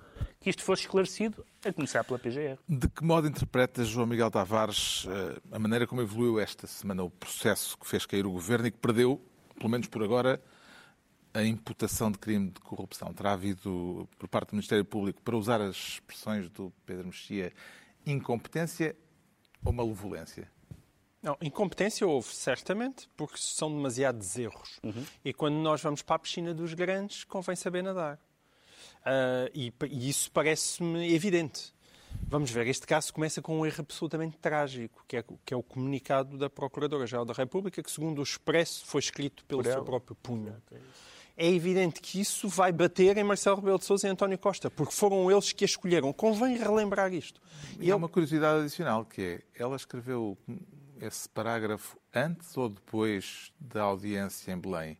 que 0.46 0.52
isto 0.52 0.62
fosse 0.62 0.84
esclarecido, 0.84 1.44
a 1.66 1.74
começar 1.74 2.04
pela 2.04 2.20
PGR. 2.20 2.60
De 2.70 2.88
que 2.88 3.04
modo 3.04 3.28
interpretas, 3.28 3.88
João 3.88 4.06
Miguel 4.06 4.30
Tavares, 4.30 5.08
eh, 5.10 5.42
a 5.52 5.58
maneira 5.58 5.88
como 5.88 6.04
evoluiu 6.04 6.40
esta 6.40 6.68
semana 6.68 7.02
o 7.02 7.10
processo 7.10 7.76
que 7.76 7.88
fez 7.88 8.06
cair 8.06 8.28
o 8.28 8.32
governo 8.32 8.68
e 8.68 8.72
que 8.72 8.78
perdeu, 8.78 9.20
pelo 9.58 9.70
menos 9.70 9.88
por 9.88 10.04
agora, 10.04 10.40
a 11.34 11.44
imputação 11.44 12.12
de 12.12 12.20
crime 12.20 12.52
de 12.52 12.60
corrupção? 12.60 13.12
Terá 13.12 13.34
havido, 13.34 14.08
por 14.20 14.30
parte 14.30 14.50
do 14.50 14.58
Ministério 14.58 14.86
Público, 14.86 15.20
para 15.24 15.36
usar 15.36 15.60
as 15.60 15.76
expressões 15.76 16.48
do 16.48 16.72
Pedro 16.86 17.08
Mexia, 17.08 17.52
incompetência 18.06 18.96
ou 19.64 19.74
malevolência? 19.74 20.48
Não, 21.24 21.36
incompetência 21.42 22.06
houve, 22.06 22.28
certamente, 22.28 23.10
porque 23.18 23.38
são 23.40 23.76
demasiados 23.76 24.38
erros. 24.38 24.80
Uhum. 24.84 25.04
E 25.24 25.34
quando 25.34 25.56
nós 25.56 25.82
vamos 25.82 26.04
para 26.04 26.18
a 26.18 26.20
piscina 26.20 26.54
dos 26.54 26.76
grandes, 26.76 27.24
convém 27.24 27.56
saber 27.56 27.82
nadar. 27.82 28.20
Uh, 29.06 29.52
e, 29.54 29.74
e, 29.92 30.10
isso 30.10 30.32
parece-me 30.32 31.14
evidente. 31.14 31.74
Vamos 32.28 32.50
ver, 32.50 32.66
este 32.68 32.88
caso 32.88 33.14
começa 33.14 33.42
com 33.42 33.60
um 33.60 33.66
erro 33.66 33.82
absolutamente 33.82 34.38
trágico, 34.38 35.04
que 35.08 35.18
é, 35.18 35.24
que 35.46 35.54
é 35.54 35.58
o 35.58 35.62
comunicado 35.62 36.38
da 36.38 36.50
Procuradora-Geral 36.50 37.24
da 37.26 37.34
República, 37.34 37.84
que, 37.84 37.92
segundo 37.92 38.20
o 38.20 38.24
Expresso, 38.24 38.86
foi 38.86 39.00
escrito 39.00 39.46
pelo 39.46 39.64
seu 39.64 39.84
próprio 39.84 40.16
punho. 40.16 40.56
É 41.38 41.48
evidente 41.48 42.02
que 42.02 42.20
isso 42.20 42.48
vai 42.48 42.72
bater 42.72 43.18
em 43.18 43.24
Marcelo 43.24 43.58
Rebelo 43.58 43.78
de 43.78 43.86
Sousa 43.86 44.08
e 44.08 44.10
António 44.10 44.38
Costa, 44.38 44.72
porque 44.72 44.94
foram 44.94 45.30
eles 45.30 45.52
que 45.52 45.66
a 45.66 45.68
escolheram. 45.68 46.14
Convém 46.14 46.58
relembrar 46.58 47.14
isto. 47.14 47.42
E, 47.78 47.88
e 47.88 47.92
há 47.92 47.96
uma 47.96 48.08
curiosidade 48.08 48.62
adicional, 48.62 49.06
que 49.06 49.22
é, 49.22 49.42
ela 49.54 49.76
escreveu 49.76 50.38
esse 51.00 51.28
parágrafo 51.28 52.00
antes 52.14 52.56
ou 52.56 52.70
depois 52.70 53.52
da 53.60 53.84
audiência 53.84 54.52
em 54.54 54.58
Belém? 54.58 54.98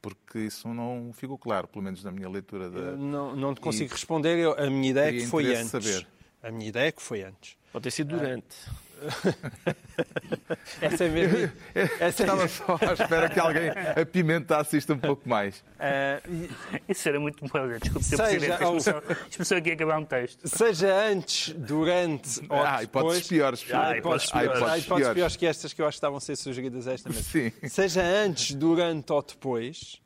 Porque 0.00 0.38
isso 0.40 0.68
não 0.72 1.10
ficou 1.12 1.38
claro, 1.38 1.68
pelo 1.68 1.84
menos 1.84 2.02
na 2.04 2.10
minha 2.10 2.28
leitura 2.28 2.70
da. 2.70 2.96
não, 2.96 3.34
não 3.34 3.54
te 3.54 3.60
consigo 3.60 3.90
e... 3.90 3.92
responder, 3.92 4.38
eu, 4.38 4.58
a 4.58 4.70
minha 4.70 4.90
ideia 4.90 5.08
é 5.08 5.12
que 5.12 5.26
foi 5.26 5.54
antes. 5.54 5.70
Saber. 5.70 6.06
A 6.42 6.50
minha 6.50 6.68
ideia 6.68 6.88
é 6.88 6.92
que 6.92 7.02
foi 7.02 7.22
antes. 7.22 7.56
Pode 7.72 7.82
ter 7.82 7.90
sido 7.90 8.16
durante. 8.16 8.56
Essa 10.80 11.04
é 11.04 11.08
mesmo. 11.08 11.52
Essa 11.74 12.22
Estava 12.22 12.44
é... 12.44 12.48
só 12.48 12.78
à 12.80 12.92
espera 12.92 13.28
que 13.28 13.38
alguém 13.38 13.70
apimentasse 14.00 14.76
isto 14.76 14.92
um 14.92 14.98
pouco 14.98 15.28
mais. 15.28 15.58
Uh, 15.58 16.48
Isso 16.88 17.08
era 17.08 17.20
muito 17.20 17.44
bom. 17.46 17.78
Desculpe, 17.78 18.04
Sr. 18.04 18.16
Presidente. 18.16 18.52
Expressão, 18.52 19.02
expressão 19.30 19.58
aqui 19.58 19.72
acabar 19.72 19.98
um 19.98 20.04
texto. 20.04 20.48
Seja 20.48 20.94
antes, 20.94 21.54
durante 21.54 22.40
ou 22.48 22.58
ah, 22.58 22.80
depois... 22.80 23.26
piores. 23.26 23.64
Ah, 23.72 23.96
hipóteses 23.96 24.30
piores. 24.30 24.62
Ah, 24.62 24.78
hipóteses, 24.78 24.86
piores. 24.86 25.14
piores 25.14 25.36
que 25.36 25.46
estas 25.46 25.72
que 25.72 25.82
eu 25.82 25.86
acho 25.86 25.96
que 25.96 25.98
estavam 25.98 26.18
a 26.18 26.20
ser 26.20 26.36
sugeridas 26.36 26.86
esta 26.86 27.10
vez. 27.10 27.24
Sim. 27.26 27.52
Seja 27.68 28.02
antes, 28.02 28.54
durante 28.54 29.12
ou 29.12 29.22
depois, 29.22 30.00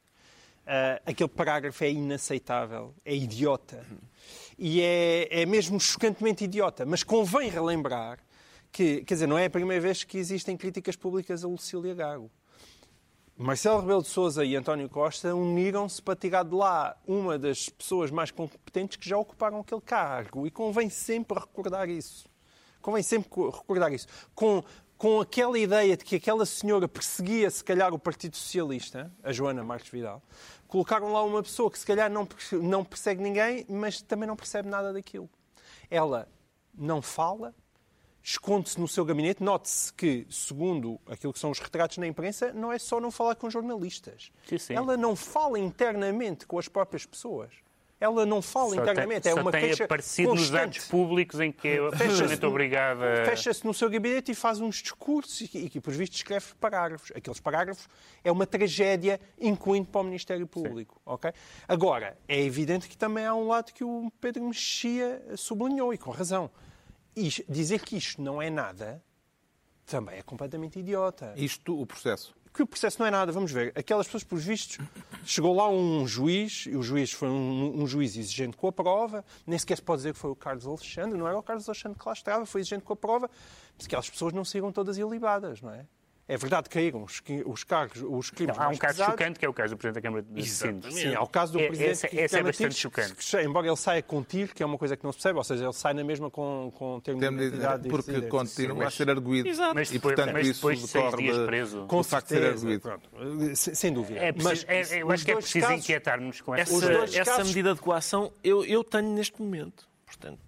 uh, 0.67 1.01
aquele 1.07 1.29
parágrafo 1.29 1.85
é 1.85 1.91
inaceitável, 1.91 2.95
é 3.05 3.15
idiota. 3.15 3.85
E 4.59 4.81
é, 4.81 5.43
é 5.43 5.47
mesmo 5.47 5.81
chocantemente 5.81 6.45
idiota. 6.45 6.87
Mas 6.87 7.03
convém 7.03 7.51
relembrar 7.51 8.19
que, 8.73 9.05
quer 9.05 9.15
dizer, 9.15 9.29
não 9.29 9.37
é 9.37 9.45
a 9.45 9.51
primeira 9.51 9.81
vez 9.81 10.03
que 10.03 10.17
existem 10.17 10.57
críticas 10.57 10.97
públicas 10.97 11.45
a 11.45 11.49
Lucília 11.49 11.95
Gago. 11.95 12.31
Marcelo 13.37 13.81
Rebelo 13.81 14.03
de 14.03 14.09
Sousa 14.09 14.45
e 14.45 14.57
António 14.57 14.89
Costa 14.89 15.35
uniram-se 15.35 16.01
para 16.01 16.17
tirar 16.17 16.45
de 16.45 16.55
lá 16.55 16.97
uma 17.07 17.39
das 17.39 17.69
pessoas 17.69 18.11
mais 18.11 18.31
competentes 18.31 18.97
que 18.97 19.09
já 19.09 19.19
ocuparam 19.19 19.61
aquele 19.61 19.81
cargo. 19.81 20.47
E 20.47 20.51
convém 20.51 20.89
sempre 20.89 21.39
recordar 21.39 21.89
isso. 21.89 22.27
Convém 22.81 23.03
sempre 23.03 23.29
recordar 23.51 23.93
isso. 23.93 24.07
Com, 24.35 24.63
com 24.97 25.21
aquela 25.21 25.59
ideia 25.59 25.97
de 25.97 26.05
que 26.05 26.17
aquela 26.17 26.47
senhora 26.47 26.87
perseguia, 26.87 27.51
se 27.51 27.65
calhar, 27.65 27.93
o 27.93 27.99
Partido 27.99 28.37
Socialista, 28.37 29.13
a 29.23 29.33
Joana 29.33 29.65
Marques 29.65 29.91
Vidal, 29.91 30.23
colocaram 30.69 31.13
lá 31.13 31.23
uma 31.23 31.43
pessoa 31.43 31.71
que, 31.71 31.79
se 31.79 31.87
calhar, 31.87 32.11
não, 32.11 32.29
não 32.63 32.85
persegue 32.85 33.23
ninguém, 33.23 33.67
mas 33.69 34.01
também 34.01 34.27
não 34.27 34.37
percebe 34.37 34.69
nada 34.69 34.93
daquilo. 34.93 35.29
Ela 35.91 36.29
não 36.75 37.03
fala, 37.03 37.55
esconde-se 38.23 38.81
no 38.81 38.87
seu 38.87 39.05
gabinete. 39.05 39.43
Note-se 39.43 39.93
que, 39.93 40.27
segundo 40.31 41.01
aquilo 41.07 41.33
que 41.33 41.39
são 41.39 41.51
os 41.51 41.59
retratos 41.59 41.99
na 41.99 42.07
imprensa, 42.07 42.53
não 42.53 42.73
é 42.73 42.79
só 42.79 43.01
não 43.01 43.11
falar 43.11 43.35
com 43.35 43.51
jornalistas. 43.51 44.31
Sim, 44.47 44.59
sim. 44.59 44.75
Ela 44.75 44.97
não 44.97 45.17
fala 45.17 45.59
internamente 45.59 46.47
com 46.47 46.59
as 46.59 46.69
próprias 46.69 47.05
pessoas. 47.05 47.51
Ela 48.01 48.27
não 48.27 48.43
fala 48.43 48.75
só 48.75 48.83
internamente, 48.83 49.23
tem, 49.23 49.31
é 49.31 49.35
uma 49.37 49.53
tem 49.53 49.61
queixa 49.61 49.85
aparecido 49.85 50.31
constante. 50.31 50.51
nos 50.51 50.61
atos 50.61 50.89
públicos 50.89 51.39
em 51.39 51.53
que 51.53 51.69
é 51.69 51.79
absolutamente 51.79 52.45
obrigada... 52.47 53.25
Fecha-se 53.25 53.65
no 53.65 53.73
seu 53.73 53.89
gabinete 53.89 54.33
e 54.33 54.35
faz 54.35 54.61
uns 54.61 54.83
discursos 54.83 55.41
e, 55.55 55.71
e 55.73 55.81
por 55.81 55.93
visto, 55.93 56.15
escreve 56.15 56.47
parágrafos. 56.61 57.13
Aqueles 57.15 57.39
parágrafos 57.39 57.89
é 58.25 58.33
uma 58.33 58.45
tragédia, 58.45 59.21
incluindo 59.41 59.87
para 59.87 60.01
o 60.01 60.05
Ministério 60.05 60.49
Público. 60.49 61.01
Okay? 61.07 61.31
Agora, 61.69 62.19
é 62.27 62.43
evidente 62.43 62.89
que 62.89 62.97
também 62.97 63.25
há 63.25 63.37
um 63.37 63.47
lado 63.47 63.73
que 63.73 63.85
o 63.85 64.11
Pedro 64.21 64.43
Mexia 64.49 65.23
sublinhou, 65.37 65.95
e 65.95 65.99
com 65.99 66.11
razão 66.11 66.51
isto, 67.15 67.45
dizer 67.49 67.81
que 67.81 67.97
isto 67.97 68.21
não 68.21 68.41
é 68.41 68.51
nada 68.51 69.03
também 69.87 70.19
é 70.19 70.23
completamente 70.23 70.79
idiota. 70.79 71.35
Isto, 71.37 71.79
o 71.79 71.87
processo? 71.87 72.35
Que 72.53 72.63
o 72.63 72.67
processo 72.67 72.99
não 72.99 73.07
é 73.07 73.11
nada, 73.11 73.33
vamos 73.33 73.51
ver. 73.51 73.73
Aquelas 73.75 74.07
pessoas, 74.07 74.25
por 74.25 74.39
vistos, 74.39 74.79
chegou 75.25 75.55
lá 75.55 75.69
um 75.69 76.07
juiz, 76.07 76.67
e 76.67 76.77
o 76.77 76.83
juiz 76.83 77.13
foi 77.13 77.29
um, 77.29 77.83
um, 77.83 77.87
juiz 77.87 78.17
exigente 78.17 78.57
com 78.57 78.69
a 78.69 78.73
prova, 78.73 79.25
nem 79.47 79.59
sequer 79.59 79.77
se 79.77 79.83
pode 79.83 80.01
dizer 80.01 80.13
que 80.13 80.19
foi 80.19 80.31
o 80.31 80.37
Carlos 80.37 80.67
Alexandre, 80.67 81.19
não 81.19 81.27
era 81.27 81.39
o 81.39 81.43
Carlos 81.43 81.67
Alexandre 81.69 81.99
que 81.99 82.07
lá 82.07 82.13
estava, 82.13 82.45
foi 82.45 82.61
exigente 82.61 82.85
com 82.85 82.93
a 82.93 82.97
prova, 82.97 83.31
mas 83.77 83.87
aquelas 83.87 84.09
pessoas 84.09 84.35
não 84.35 84.45
saíram 84.45 84.71
todas 84.71 84.99
ilibadas, 84.99 85.63
não 85.63 85.71
é? 85.71 85.87
É 86.33 86.37
verdade 86.39 86.69
que 86.69 86.75
caíram 86.75 87.03
os, 87.05 87.23
os 87.45 87.65
cargos, 87.65 88.03
os 88.03 88.31
crimes 88.31 88.57
Não, 88.57 88.65
há 88.65 88.69
um 88.69 88.77
caso 88.77 88.95
pesados. 88.95 89.13
chocante 89.13 89.39
que 89.39 89.45
é 89.45 89.49
o 89.49 89.53
caso 89.53 89.75
do 89.75 89.77
Presidente 89.79 90.03
da 90.03 90.09
Câmara 90.09 90.23
de 90.23 90.41
Exatamente. 90.41 90.95
Sim, 90.95 91.15
há 91.15 91.23
o 91.23 91.27
caso 91.27 91.53
do 91.53 91.61
É- 91.61 91.67
Presidente 91.67 92.09
que 92.09 92.17
esse 92.21 92.37
é 92.39 92.43
bastante 92.43 92.75
chocante. 92.75 93.15
que, 93.15 93.41
embora 93.43 93.67
ele 93.67 93.77
saia 93.77 94.03
com 94.03 94.23
tiro, 94.23 94.55
que 94.55 94.63
é 94.63 94.67
uma 94.67 94.79
coisa 94.79 94.97
que 94.97 95.05
não 95.05 95.13
se 95.13 95.19
percebe, 95.19 95.37
ou 95.39 95.45
seja, 95.45 95.65
ele 95.65 95.73
sai 95.73 95.93
na 95.95 96.03
mesma 96.05 96.31
com, 96.31 96.73
com 96.75 97.01
termo 97.01 97.21
de 97.21 97.27
identidade. 97.27 97.87
e 97.87 97.91
porque 97.91 98.23
continua 98.23 98.87
a 98.87 98.91
ser 98.91 99.11
arguído. 99.11 99.47
Exato. 99.49 99.75
Mas 99.75 99.91
E, 99.91 99.93
depois, 99.95 100.15
portanto, 100.15 100.33
mas 100.33 100.47
isso 100.47 100.61
depois 100.61 100.81
de 100.81 100.89
seis 100.89 101.05
decorre 101.05 101.23
dias 101.23 101.47
preso. 101.47 101.87
Com 101.87 102.03
facto 102.03 102.29
de 102.29 102.35
ser 102.35 102.47
arguído. 102.47 103.01
sem- 103.57 103.75
sem 103.75 103.93
dúvida. 103.93 104.21
É 104.21 104.33
preciso, 104.33 104.67
Mas 104.67 104.93
é- 104.93 105.03
eu 105.03 105.11
acho 105.11 105.25
que 105.25 105.31
é 105.33 105.37
preciso 105.37 105.73
inquietar-nos 105.73 106.41
com 106.41 106.55
essa. 106.55 106.75
Essa, 106.75 107.21
essa 107.21 107.45
medida 107.45 107.75
de 107.75 107.81
coação 107.81 108.33
eu, 108.43 108.65
eu 108.65 108.83
tenho 108.83 109.13
neste 109.15 109.41
momento. 109.41 109.87
Portanto. 110.07 110.41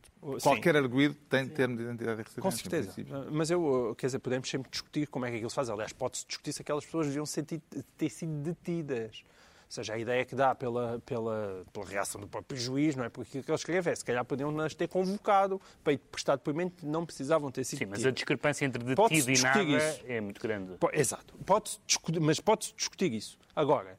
Qualquer 0.42 0.76
arguído 0.76 1.14
tem 1.28 1.46
termo 1.48 1.76
de 1.76 1.82
identidade 1.82 2.20
e 2.20 2.24
residência. 2.24 2.42
Com 2.42 2.50
certeza. 2.50 2.94
Mas 3.30 3.50
eu, 3.50 3.90
uh, 3.90 3.94
quer 3.94 4.06
dizer, 4.06 4.18
podemos 4.18 4.48
sempre 4.48 4.70
discutir 4.70 5.06
como 5.08 5.26
é 5.26 5.30
que 5.30 5.36
aquilo 5.36 5.50
se 5.50 5.56
faz. 5.56 5.68
Aliás, 5.68 5.92
pode-se 5.92 6.26
discutir 6.26 6.52
se 6.52 6.62
aquelas 6.62 6.84
pessoas 6.84 7.06
deviam 7.08 7.24
ter 7.96 8.08
sido 8.08 8.32
detidas. 8.42 9.22
Ou 9.66 9.72
seja, 9.74 9.94
a 9.94 9.98
ideia 9.98 10.24
que 10.24 10.34
dá 10.34 10.54
pela, 10.54 11.00
pela, 11.04 11.64
pela 11.72 11.86
reação 11.86 12.20
do 12.20 12.28
próprio 12.28 12.58
juiz, 12.58 12.94
não 12.94 13.04
é? 13.04 13.08
Porque 13.08 13.28
aquilo 13.28 13.44
que 13.44 13.50
ele 13.50 13.56
escreve 13.56 13.90
é, 13.90 13.94
se 13.94 14.04
calhar 14.04 14.24
podiam 14.24 14.52
nas 14.52 14.74
ter 14.74 14.88
convocado 14.88 15.60
para 15.82 15.94
ir 15.94 15.98
prestar 15.98 16.36
depoimento, 16.36 16.86
não 16.86 17.04
precisavam 17.04 17.50
ter 17.50 17.64
sido 17.64 17.80
Sim, 17.80 17.86
mas 17.86 18.06
a 18.06 18.10
discrepância 18.10 18.64
entre 18.64 18.84
detido 18.84 19.30
e 19.30 19.42
nada 19.42 19.62
isso. 19.62 20.04
é 20.06 20.20
muito 20.20 20.40
grande. 20.40 20.74
Exato. 20.92 21.34
Pode 21.44 21.80
discutir, 21.86 22.20
mas 22.20 22.38
pode-se 22.38 22.72
discutir 22.74 23.12
isso. 23.12 23.36
Agora, 23.56 23.98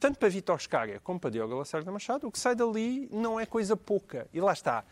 tanto 0.00 0.18
para 0.18 0.28
Vítor 0.28 0.60
Scária 0.60 0.98
como 0.98 1.20
para 1.20 1.30
Diogo 1.30 1.54
Lacerda 1.54 1.92
Machado, 1.92 2.26
o 2.26 2.32
que 2.32 2.38
sai 2.38 2.56
dali 2.56 3.08
não 3.12 3.38
é 3.38 3.46
coisa 3.46 3.76
pouca. 3.76 4.26
E 4.32 4.40
lá 4.40 4.52
está. 4.52 4.84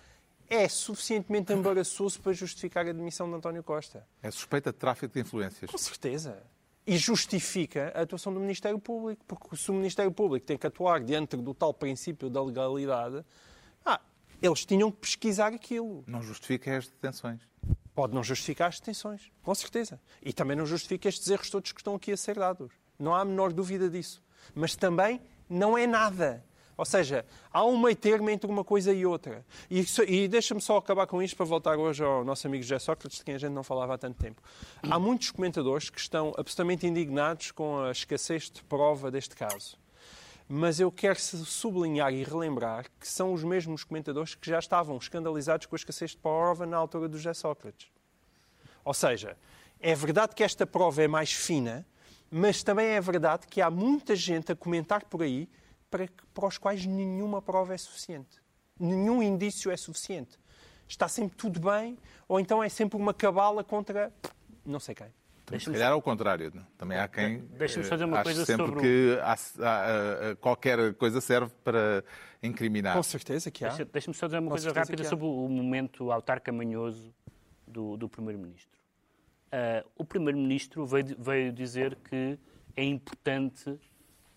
É 0.50 0.68
suficientemente 0.68 1.52
embaraçoso 1.52 2.20
para 2.20 2.32
justificar 2.32 2.86
a 2.86 2.92
demissão 2.92 3.28
de 3.28 3.36
António 3.36 3.62
Costa. 3.62 4.06
É 4.22 4.30
suspeita 4.30 4.72
de 4.72 4.78
tráfico 4.78 5.12
de 5.12 5.20
influências. 5.20 5.70
Com 5.70 5.76
certeza. 5.76 6.42
E 6.86 6.96
justifica 6.96 7.92
a 7.94 8.00
atuação 8.00 8.32
do 8.32 8.40
Ministério 8.40 8.78
Público, 8.78 9.22
porque 9.28 9.54
se 9.56 9.70
o 9.70 9.74
Ministério 9.74 10.10
Público 10.10 10.46
tem 10.46 10.56
que 10.56 10.66
atuar 10.66 11.00
dentro 11.00 11.42
do 11.42 11.52
tal 11.52 11.74
princípio 11.74 12.30
da 12.30 12.42
legalidade, 12.42 13.22
ah, 13.84 14.00
eles 14.40 14.64
tinham 14.64 14.90
que 14.90 14.98
pesquisar 14.98 15.52
aquilo. 15.52 16.02
Não 16.06 16.22
justifica 16.22 16.78
as 16.78 16.86
detenções. 16.86 17.42
Pode 17.94 18.14
não 18.14 18.24
justificar 18.24 18.68
as 18.68 18.80
detenções, 18.80 19.30
com 19.42 19.54
certeza. 19.54 20.00
E 20.22 20.32
também 20.32 20.56
não 20.56 20.64
justifica 20.64 21.10
estes 21.10 21.28
erros 21.28 21.50
todos 21.50 21.72
que 21.72 21.80
estão 21.80 21.94
aqui 21.94 22.10
a 22.10 22.16
ser 22.16 22.38
dados. 22.38 22.72
Não 22.98 23.14
há 23.14 23.20
a 23.20 23.24
menor 23.24 23.52
dúvida 23.52 23.90
disso. 23.90 24.22
Mas 24.54 24.74
também 24.74 25.20
não 25.48 25.76
é 25.76 25.86
nada. 25.86 26.42
Ou 26.78 26.84
seja, 26.84 27.26
há 27.52 27.64
um 27.64 27.76
meio 27.76 27.96
termo 27.96 28.30
entre 28.30 28.48
uma 28.48 28.62
coisa 28.62 28.92
e 28.92 29.04
outra. 29.04 29.44
E, 29.68 29.84
e 30.06 30.28
deixa-me 30.28 30.60
só 30.60 30.76
acabar 30.76 31.08
com 31.08 31.20
isto 31.20 31.36
para 31.36 31.44
voltar 31.44 31.76
hoje 31.76 32.04
ao 32.04 32.24
nosso 32.24 32.46
amigo 32.46 32.62
José 32.62 32.78
Sócrates, 32.78 33.18
de 33.18 33.24
quem 33.24 33.34
a 33.34 33.38
gente 33.38 33.50
não 33.50 33.64
falava 33.64 33.94
há 33.94 33.98
tanto 33.98 34.16
tempo. 34.16 34.40
Há 34.80 34.96
muitos 34.96 35.32
comentadores 35.32 35.90
que 35.90 35.98
estão 35.98 36.32
absolutamente 36.38 36.86
indignados 36.86 37.50
com 37.50 37.80
a 37.80 37.90
escassez 37.90 38.48
de 38.48 38.62
prova 38.62 39.10
deste 39.10 39.34
caso. 39.34 39.76
Mas 40.48 40.78
eu 40.78 40.92
quero 40.92 41.18
sublinhar 41.20 42.14
e 42.14 42.22
relembrar 42.22 42.86
que 43.00 43.08
são 43.08 43.32
os 43.32 43.42
mesmos 43.42 43.82
comentadores 43.82 44.36
que 44.36 44.48
já 44.48 44.60
estavam 44.60 44.96
escandalizados 44.96 45.66
com 45.66 45.74
a 45.74 45.78
escassez 45.78 46.12
de 46.12 46.18
prova 46.18 46.64
na 46.64 46.76
altura 46.76 47.08
do 47.08 47.18
José 47.18 47.34
Sócrates. 47.34 47.88
Ou 48.84 48.94
seja, 48.94 49.36
é 49.80 49.96
verdade 49.96 50.32
que 50.32 50.44
esta 50.44 50.64
prova 50.64 51.02
é 51.02 51.08
mais 51.08 51.32
fina, 51.32 51.84
mas 52.30 52.62
também 52.62 52.86
é 52.86 53.00
verdade 53.00 53.48
que 53.48 53.60
há 53.60 53.68
muita 53.68 54.14
gente 54.14 54.52
a 54.52 54.56
comentar 54.56 55.04
por 55.06 55.24
aí 55.24 55.48
para, 55.90 56.08
para 56.34 56.46
os 56.46 56.58
quais 56.58 56.84
nenhuma 56.86 57.40
prova 57.42 57.74
é 57.74 57.78
suficiente. 57.78 58.38
Nenhum 58.78 59.22
indício 59.22 59.70
é 59.70 59.76
suficiente. 59.76 60.38
Está 60.86 61.08
sempre 61.08 61.36
tudo 61.36 61.60
bem, 61.60 61.98
ou 62.26 62.38
então 62.40 62.62
é 62.62 62.68
sempre 62.68 62.96
uma 62.96 63.12
cabala 63.12 63.62
contra 63.64 64.12
não 64.64 64.80
sei 64.80 64.94
quem. 64.94 65.08
Se 65.58 65.70
calhar 65.70 65.92
ao 65.92 66.02
contrário. 66.02 66.52
não? 66.54 66.62
Também 66.76 66.98
há 66.98 67.08
quem 67.08 67.38
Deixa-me 67.38 67.84
eh, 67.86 67.88
só 67.88 67.94
dizer 67.96 68.04
uma 68.04 68.22
coisa 68.22 68.44
sempre 68.44 68.66
sobre 68.66 68.78
o- 68.78 68.82
que 68.82 69.18
há- 69.22 69.32
há- 69.32 70.30
há- 70.32 70.36
qualquer 70.36 70.92
coisa 70.94 71.22
serve 71.22 71.50
para 71.64 72.04
incriminar. 72.42 72.94
Com 72.94 73.02
certeza 73.02 73.50
que 73.50 73.64
há. 73.64 73.68
Deixa- 73.68 73.84
Deixa-me 73.86 74.14
só 74.14 74.26
dizer 74.26 74.38
uma 74.40 74.48
Com 74.48 74.50
coisa 74.50 74.70
rápida 74.72 75.04
sobre 75.04 75.24
o 75.24 75.48
momento 75.48 76.12
autarca 76.12 76.52
manhoso 76.52 77.14
do, 77.66 77.96
do 77.96 78.10
Primeiro-Ministro. 78.10 78.78
Ah, 79.50 79.82
o 79.96 80.04
Primeiro-Ministro 80.04 80.84
veio, 80.86 81.16
veio 81.18 81.50
dizer 81.50 81.96
que 81.96 82.38
é 82.76 82.84
importante 82.84 83.78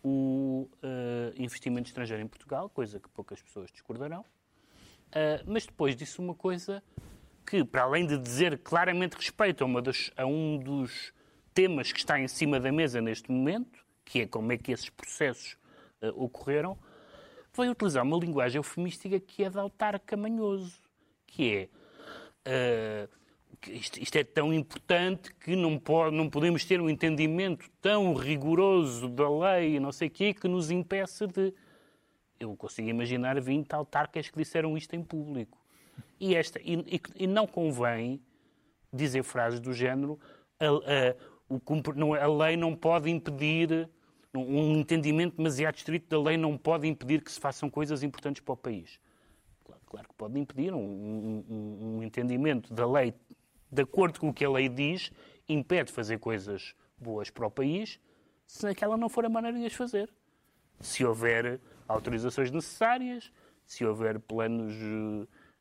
o 0.03 0.69
ah, 0.83 1.33
investimento 1.37 1.87
estrangeiro 1.87 2.21
em 2.23 2.27
Portugal, 2.27 2.69
coisa 2.69 2.99
que 2.99 3.09
poucas 3.09 3.41
pessoas 3.41 3.71
discordarão. 3.71 4.25
Ah, 5.11 5.43
mas 5.45 5.65
depois 5.65 5.95
disse 5.95 6.19
uma 6.19 6.33
coisa 6.35 6.83
que, 7.45 7.63
para 7.63 7.83
além 7.83 8.05
de 8.05 8.17
dizer 8.17 8.57
claramente 8.59 9.13
respeito 9.15 9.63
a, 9.65 9.81
das- 9.81 10.11
a 10.15 10.25
um 10.25 10.57
dos 10.57 11.13
temas 11.53 11.91
que 11.91 11.99
está 11.99 12.19
em 12.19 12.27
cima 12.27 12.59
da 12.59 12.71
mesa 12.71 13.01
neste 13.01 13.31
momento, 13.31 13.83
que 14.05 14.21
é 14.21 14.27
como 14.27 14.51
é 14.51 14.57
que 14.57 14.71
esses 14.71 14.89
processos 14.89 15.57
ah, 16.01 16.09
ocorreram, 16.15 16.77
veio 17.55 17.71
utilizar 17.71 18.03
uma 18.03 18.17
linguagem 18.17 18.57
eufemística 18.59 19.19
que 19.19 19.43
é 19.43 19.49
de 19.49 19.57
autarca 19.59 20.15
manhoso, 20.15 20.77
que 21.27 21.69
é 22.45 23.07
isto, 23.69 24.01
isto 24.01 24.15
é 24.15 24.23
tão 24.23 24.53
importante 24.53 25.33
que 25.35 25.55
não, 25.55 25.77
pode, 25.77 26.15
não 26.15 26.29
podemos 26.29 26.65
ter 26.65 26.81
um 26.81 26.89
entendimento 26.89 27.69
tão 27.81 28.13
rigoroso 28.13 29.07
da 29.09 29.29
lei 29.29 29.75
e 29.75 29.79
não 29.79 29.91
sei 29.91 30.07
o 30.07 30.11
quê 30.11 30.33
que 30.33 30.47
nos 30.47 30.71
impeça 30.71 31.27
de... 31.27 31.53
Eu 32.39 32.55
consigo 32.55 32.89
imaginar 32.89 33.39
20 33.39 33.71
autarcas 33.73 34.29
que 34.29 34.37
disseram 34.37 34.75
isto 34.75 34.95
em 34.95 35.03
público. 35.03 35.59
E, 36.19 36.33
esta, 36.35 36.59
e, 36.61 36.73
e- 36.87 37.01
e 37.23 37.27
não 37.27 37.45
convém 37.45 38.19
dizer 38.91 39.23
frases 39.23 39.59
do 39.59 39.73
género 39.73 40.19
a, 40.59 40.65
a- 40.67 41.15
o 41.49 41.59
não- 41.95 42.13
a 42.13 42.27
lei 42.45 42.55
não 42.57 42.75
pode 42.75 43.09
impedir, 43.11 43.87
um 44.33 44.79
entendimento 44.79 45.35
demasiado 45.37 45.75
estrito 45.75 46.07
da 46.09 46.19
lei 46.21 46.37
não 46.37 46.57
pode 46.57 46.87
impedir 46.87 47.21
que 47.21 47.31
se 47.31 47.39
façam 47.39 47.69
coisas 47.69 48.01
importantes 48.01 48.41
para 48.41 48.53
o 48.53 48.57
país. 48.57 48.99
Claro, 49.85 50.07
que 50.07 50.15
pode 50.15 50.39
impedir 50.39 50.73
um- 50.73 51.43
um- 51.49 51.97
um 51.97 52.03
entendimento 52.03 52.73
da 52.73 52.89
lei 52.89 53.13
de 53.71 53.81
acordo 53.83 54.19
com 54.19 54.29
o 54.29 54.33
que 54.33 54.43
a 54.43 54.49
lei 54.49 54.67
diz, 54.67 55.11
impede 55.47 55.91
fazer 55.91 56.19
coisas 56.19 56.75
boas 56.97 57.29
para 57.29 57.47
o 57.47 57.51
país 57.51 57.99
se 58.45 58.67
aquela 58.67 58.97
não 58.97 59.09
for 59.09 59.25
a 59.25 59.29
maneira 59.29 59.57
de 59.57 59.65
as 59.65 59.73
fazer 59.73 60.11
se 60.81 61.05
houver 61.05 61.59
autorizações 61.87 62.51
necessárias, 62.51 63.31
se 63.65 63.85
houver 63.85 64.19
planos 64.19 64.73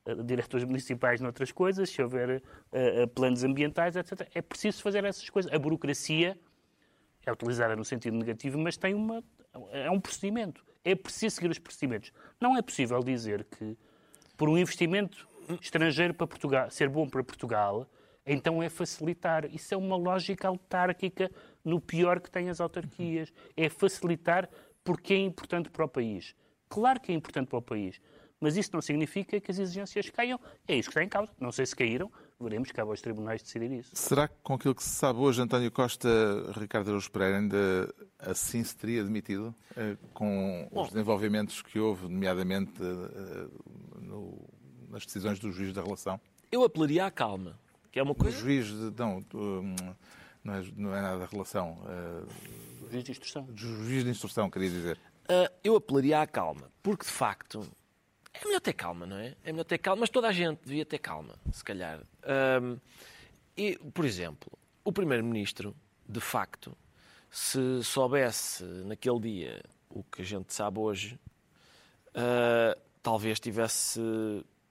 eh, 0.07 0.15
diretores 0.25 0.65
municipais 0.65 1.21
noutras 1.21 1.53
coisas, 1.53 1.91
se 1.91 2.03
houver 2.03 2.43
eh, 2.73 3.07
planos 3.07 3.45
ambientais, 3.45 3.97
etc. 3.97 4.29
É 4.35 4.43
preciso 4.43 4.83
fazer 4.83 5.05
essas 5.05 5.29
coisas. 5.29 5.53
A 5.53 5.59
burocracia 5.59 6.39
é 7.25 7.33
utilizada 7.33 7.77
no 7.77 7.85
sentido 7.85 8.17
negativo, 8.17 8.59
mas 8.59 8.77
tem 8.77 8.95
uma, 8.95 9.23
é 9.71 9.91
um 9.91 10.01
procedimento. 10.01 10.65
É 10.85 10.95
preciso 10.95 11.37
seguir 11.37 11.51
os 11.51 11.59
procedimentos. 11.59 12.13
Não 12.41 12.57
é 12.57 12.63
possível 12.63 13.01
dizer 13.01 13.45
que, 13.45 13.77
por 14.37 14.49
um 14.49 14.57
investimento 14.57 15.29
estrangeiro 15.61 16.15
para 16.15 16.27
Portugal, 16.27 16.71
ser 16.71 16.89
bom 16.89 17.07
para 17.07 17.23
Portugal, 17.23 17.87
então 18.27 18.63
é 18.63 18.69
facilitar. 18.69 19.47
Isso 19.55 19.73
é 19.75 19.77
uma 19.77 19.97
lógica 19.97 20.49
autárquica 20.49 21.31
no 21.65 21.81
pior 21.81 22.21
que 22.21 22.31
tem 22.31 22.49
as 22.49 22.61
autarquias. 22.61 23.33
É 23.57 23.69
facilitar 23.69 24.49
porque 24.85 25.15
é 25.15 25.19
importante 25.19 25.71
para 25.71 25.85
o 25.85 25.89
país. 25.89 26.35
Claro 26.69 27.01
que 27.01 27.11
é 27.13 27.15
importante 27.15 27.49
para 27.49 27.59
o 27.59 27.63
país, 27.63 28.01
mas 28.41 28.57
isso 28.57 28.71
não 28.73 28.81
significa 28.81 29.41
que 29.41 29.51
as 29.51 29.59
exigências 29.59 30.09
caiam. 30.11 30.39
É 30.67 30.75
isso 30.77 30.89
que 30.89 30.93
está 30.93 31.03
em 31.05 31.09
causa. 31.09 31.33
Não 31.41 31.51
sei 31.51 31.67
se 31.67 31.75
caíram, 31.75 32.11
veremos, 32.41 32.71
cabe 32.71 32.91
aos 32.91 33.01
tribunais 33.03 33.43
decidir 33.43 33.73
isso. 33.73 33.91
Será 33.95 34.29
que 34.29 34.35
com 34.43 34.55
aquilo 34.55 34.75
que 34.75 34.83
se 34.85 34.91
sabe 34.91 35.19
hoje, 35.19 35.43
António 35.43 35.71
Costa, 35.73 36.09
Ricardo 36.57 36.89
Araújo 36.89 37.11
Pereira, 37.11 37.39
ainda 37.39 37.93
assim 38.21 38.63
se 38.63 38.77
teria 38.77 39.03
demitido? 39.03 39.53
eh, 39.77 39.97
Com 40.15 40.69
os 40.71 40.89
desenvolvimentos 40.91 41.61
que 41.61 41.79
houve, 41.81 42.05
nomeadamente 42.05 42.73
eh, 42.81 43.49
no- 44.01 44.49
nas 44.89 45.05
decisões 45.05 45.39
do 45.39 45.51
juiz 45.53 45.73
da 45.73 45.83
relação? 45.83 46.21
eu 46.53 46.65
apelaria 46.65 47.05
à 47.07 47.11
calma, 47.11 47.59
que 47.91 47.99
é 47.99 48.03
uma 48.03 48.13
O 48.13 48.15
coisa... 48.15 48.37
juiz, 48.39 48.67
de, 48.69 48.93
não, 48.99 49.21
do, 49.23 49.63
não, 50.45 50.55
é, 50.55 50.65
não 50.77 50.95
é 50.97 51.01
nada 51.03 51.19
da 51.21 51.27
relação, 51.27 51.79
eh, 51.89 52.91
Juiz 52.91 53.05
de 53.05 53.11
instrução. 53.13 53.49
juiz 53.55 54.05
de 54.05 54.11
instrução, 54.11 54.51
queria 54.51 54.71
dizer. 54.71 54.99
Ah, 55.29 55.51
eu 55.63 55.77
apelaria 55.77 56.21
à 56.21 56.27
calma, 56.27 56.71
porque 56.83 57.05
de 57.05 57.11
facto 57.13 57.67
é 58.35 58.45
melhor 58.45 58.61
ter 58.61 58.73
calma, 58.73 59.07
não 59.07 59.17
é? 59.17 59.37
É 59.45 59.53
melhor 59.53 59.65
ter 59.65 59.79
calma, 59.79 60.01
mas 60.01 60.11
toda 60.11 60.29
a 60.29 60.33
gente 60.33 60.61
devia 60.65 60.85
ter 60.87 60.99
calma, 60.99 61.35
se 61.53 61.63
calhar. 61.65 62.01
Ahm, 62.25 62.77
e, 63.57 63.77
por 63.93 64.05
exemplo, 64.05 64.51
o 64.85 64.93
Primeiro-Ministro, 64.93 65.77
de 66.09 66.21
facto, 66.21 66.77
se 67.31 67.83
soubesse 67.85 68.65
naquele 68.65 69.21
dia 69.21 69.63
o 69.89 70.03
que 70.05 70.23
a 70.23 70.25
gente 70.25 70.53
sabe 70.55 70.79
hoje, 70.79 71.19
ah, 72.15 72.77
talvez 73.03 73.39
tivesse 73.39 74.01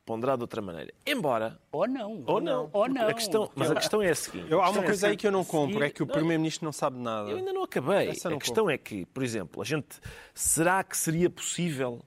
ponderado 0.10 0.40
de 0.40 0.44
outra 0.46 0.60
maneira. 0.60 0.92
Embora. 1.06 1.60
Ou 1.72 1.88
não. 1.88 2.24
Ou 2.26 2.42
não. 2.42 2.68
Ou 2.74 2.90
não. 2.90 3.08
A 3.08 3.14
questão, 3.14 3.52
mas 3.54 3.70
a 3.70 3.76
questão 3.76 4.02
é 4.02 4.10
a 4.10 4.16
seguinte. 4.16 4.48
Eu, 4.50 4.60
há 4.60 4.72
uma 4.72 4.82
é 4.82 4.86
coisa 4.86 5.06
aí 5.06 5.12
seguinte. 5.12 5.22
que 5.22 5.28
eu 5.28 5.32
não 5.32 5.46
compro, 5.46 5.84
é 5.84 5.90
que 5.92 6.02
o 6.02 6.08
Não, 6.08 6.14
Primeiro-Ministro 6.14 6.66
não 6.66 6.72
sabe 6.72 6.98
nada. 6.98 7.30
eu 7.30 7.38
ainda 7.38 7.54
não 7.54 7.62
acabei. 7.62 8.08
Essa 8.10 8.28
a 8.28 8.32
não 8.32 8.40
questão 8.40 8.68
é 8.68 8.76
que, 8.76 9.06
por 9.06 9.22
exemplo, 9.22 9.62
a 9.62 9.66
gente. 9.66 10.00
Será 10.34 10.84
que 10.84 10.98
seria 10.98 11.30
possível, 11.30 12.02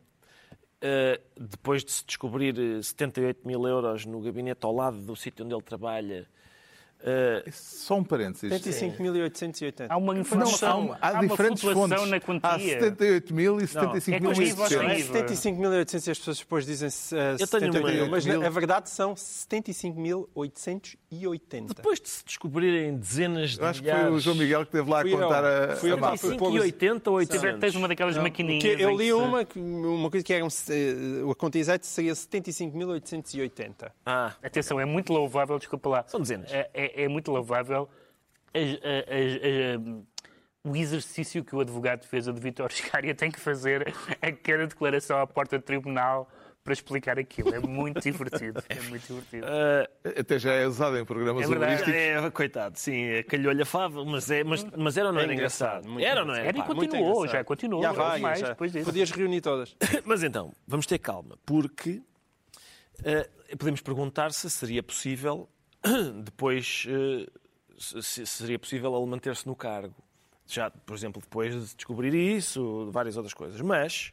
eh, 0.81 1.21
depois 1.39 1.85
de 1.85 1.93
se 1.93 2.05
descobrir 2.05 2.59
eh, 2.59 2.83
78 2.83 3.47
mil 3.47 3.69
euros 3.69 4.05
no 4.05 4.21
gabinete 4.21 4.67
ao 4.67 4.75
lado 4.75 4.97
do 4.99 5.15
sítio 5.15 5.45
onde 5.45 5.55
ele 5.55 5.63
trabalha, 5.63 6.27
Uh, 7.03 7.43
Só 7.53 7.97
um 7.97 8.05
parênteses. 8.05 8.53
75.880. 8.63 9.87
Há 9.89 9.97
uma 9.97 10.15
Não, 10.15 10.21
informação, 10.21 10.97
há, 11.01 11.09
há 11.09 11.13
uma 11.15 11.27
diferentes 11.27 11.61
flutuação 11.63 11.99
fontes. 11.99 12.11
na 12.11 12.17
Há 12.17 12.21
quantia. 12.21 12.81
78 12.81 13.35
mil 13.35 13.61
e 13.61 13.65
é 13.65 13.67
75 13.67 14.17
que 14.17 14.23
mil 14.23 14.33
eu 14.33 14.43
estive 14.43 14.63
a 14.63 14.65
e 14.65 14.67
É 14.93 14.99
escrever. 15.01 15.27
75.800 15.29 16.07
e 16.07 16.11
as 16.13 16.19
pessoas 16.19 16.39
depois 16.39 16.65
dizem 16.67 16.89
uh, 16.89 16.93
Eu 17.41 17.47
tenho 17.49 17.65
uma- 17.65 17.73
78 17.73 18.11
mas 18.11 18.25
na 18.27 18.49
verdade 18.51 18.89
são 18.89 19.15
75.880. 19.17 21.75
depois 21.75 22.01
de 22.01 22.09
se 22.09 22.25
descobrirem 22.25 22.97
dezenas 22.97 23.57
de 23.57 23.65
acho 23.65 23.83
que 23.83 23.89
foi 23.89 23.97
milhares... 23.99 24.17
o 24.17 24.21
João 24.21 24.37
Miguel 24.37 24.61
que 24.61 24.67
esteve 24.69 24.91
lá 24.91 25.03
a 25.03 25.07
eu. 25.07 25.19
contar 25.19 25.45
a, 25.45 25.77
Fui 25.77 25.91
a 25.91 25.95
eu. 25.95 25.99
mapa. 25.99 26.17
Fui 26.17 26.31
75 26.31 26.57
e 26.57 26.61
80 26.61 27.11
ou 27.11 27.17
800. 27.17 27.61
Tens 27.61 27.75
uma 27.75 27.89
daquelas 27.89 28.17
Não, 28.17 28.23
maquininhas. 28.23 28.63
porque 28.65 28.83
eu 28.83 28.97
que 28.97 29.03
li 29.03 29.13
uma, 29.13 29.45
que- 29.45 29.59
uma 29.59 30.11
coisa 30.11 30.25
que 30.25 30.33
era 30.33 30.45
um, 30.45 30.49
eh, 30.49 31.31
a 31.31 31.35
conta 31.35 31.59
exata 31.59 31.85
seria 31.85 32.13
75.880. 32.15 33.91
Ah, 34.07 34.33
Atenção, 34.43 34.79
é 34.81 34.85
muito 34.85 35.13
louvável, 35.13 35.59
desculpa 35.59 35.89
lá. 35.89 36.05
São 36.07 36.21
dezenas. 36.21 36.53
É, 36.53 36.71
é- 36.73 36.92
é 36.95 37.09
muito 37.09 37.31
louvável 37.31 37.89
o 40.65 40.77
exercício 40.77 41.45
que 41.45 41.55
o 41.57 41.61
advogado 41.61 42.01
de 42.01 42.05
defesa 42.05 42.33
de 42.33 42.41
Vítor 42.41 42.71
Scária 42.73 43.15
tem 43.17 43.31
que 43.31 43.41
fazer 43.41 43.93
a 44.21 44.33
cada 44.33 44.67
declaração 44.67 45.19
à 45.21 45.27
porta 45.27 45.59
do 45.59 45.63
tribunal 45.65 46.29
para 46.63 46.73
explicar 46.73 47.19
aquilo. 47.19 47.53
É 47.53 47.59
muito 47.59 47.99
divertido. 48.09 48.63
É 48.69 48.81
muito 48.83 49.05
divertido. 49.05 49.45
Até 50.17 50.39
já 50.39 50.53
é 50.53 50.65
usado 50.65 50.97
em 50.97 51.05
programas 51.05 51.43
É 51.45 51.49
verdade. 51.49 51.83
humorísticos. 51.83 52.25
é, 52.25 52.31
coitado, 52.31 52.79
sim, 52.79 53.05
calhou-lhe 53.29 53.63
a 53.63 53.67
fava, 53.67 54.05
mas, 54.05 54.31
é, 54.31 54.45
mas, 54.45 54.65
mas 54.77 54.97
era 54.97 55.09
ou 55.09 55.13
não 55.13 55.21
É 55.21 55.25
era 55.25 55.35
engraçado? 55.35 55.89
engraçado, 55.89 56.01
Era 56.09 56.21
ou 56.21 56.27
não 56.27 56.35
era? 56.35 56.47
Era 56.47 56.59
e 56.59 56.61
Pá, 56.61 56.67
continuou, 56.69 57.27
já 57.27 57.43
continuou. 57.43 57.83
Já 57.83 57.91
vai, 57.93 58.21
mais 58.21 58.39
já. 58.39 58.49
depois 58.51 58.71
disso. 58.71 58.85
Podias 58.85 59.11
reunir 59.11 59.41
todas. 59.41 59.77
Mas 60.05 60.23
então, 60.23 60.53
vamos 60.69 60.87
ter 60.87 60.99
calma, 60.99 61.37
porque 61.45 62.01
eh, 63.05 63.29
podemos 63.59 63.81
perguntar 63.81 64.31
se 64.33 64.49
seria 64.49 64.85
possível 64.85 65.49
depois 66.25 66.87
eh, 66.89 67.27
se, 67.79 68.03
se 68.03 68.27
seria 68.27 68.59
possível 68.59 68.97
ele 68.97 69.07
manter-se 69.07 69.47
no 69.47 69.55
cargo. 69.57 69.95
Já, 70.47 70.71
por 70.71 70.95
exemplo, 70.95 71.21
depois 71.23 71.55
de 71.71 71.77
descobrir 71.77 72.15
isso, 72.15 72.91
várias 72.91 73.17
outras 73.17 73.33
coisas. 73.35 73.61
Mas 73.61 74.13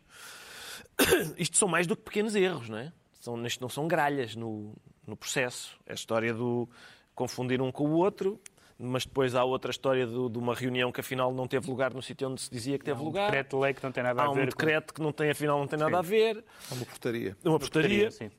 isto 1.38 1.58
são 1.58 1.68
mais 1.68 1.86
do 1.88 1.96
que 1.96 2.04
pequenos 2.04 2.36
erros, 2.36 2.70
não 2.70 2.78
é? 2.78 2.92
São, 3.20 3.46
isto 3.46 3.62
não 3.62 3.70
são 3.70 3.88
gralhas 3.88 4.36
no, 4.36 4.74
no 5.06 5.16
processo. 5.18 5.78
É 5.86 5.92
a 5.92 5.96
história 5.96 6.34
do 6.34 6.70
confundir 7.14 7.62
um 7.62 7.72
com 7.72 7.86
o 7.86 7.92
outro, 7.92 8.40
mas 8.78 9.06
depois 9.06 9.36
há 9.36 9.44
outra 9.44 9.72
história 9.72 10.08
do- 10.08 10.30
de 10.30 10.38
uma 10.38 10.56
reunião 10.56 10.90
que 10.92 11.02
afinal 11.02 11.34
não 11.34 11.46
teve 11.48 11.70
lugar 11.70 11.94
no 11.94 12.02
sítio 12.02 12.30
onde 12.30 12.40
se 12.42 12.50
dizia 12.50 12.80
que 12.80 12.86
teve 12.86 13.02
Um 13.02 13.06
lugar. 13.06 13.26
decreto 13.26 13.58
de 13.58 13.62
lei 13.64 13.74
que 13.74 13.84
não 13.84 13.92
tem 13.92 14.02
nada 14.04 14.22
Há 14.22 14.26
a 14.26 14.30
um 14.32 14.36
ver 14.36 14.48
decreto 14.50 14.94
que 14.94 15.02
não 15.02 15.12
tem, 15.12 15.30
afinal 15.30 15.60
não 15.60 15.68
tem 15.68 15.78
nada 15.78 15.98
a 16.00 16.02
ver. 16.02 16.44
Uma 16.72 16.86
portaria. 16.86 17.36
Uma 17.44 17.54
com... 17.56 17.60
portaria. 17.60 18.10
Sim. 18.12 18.32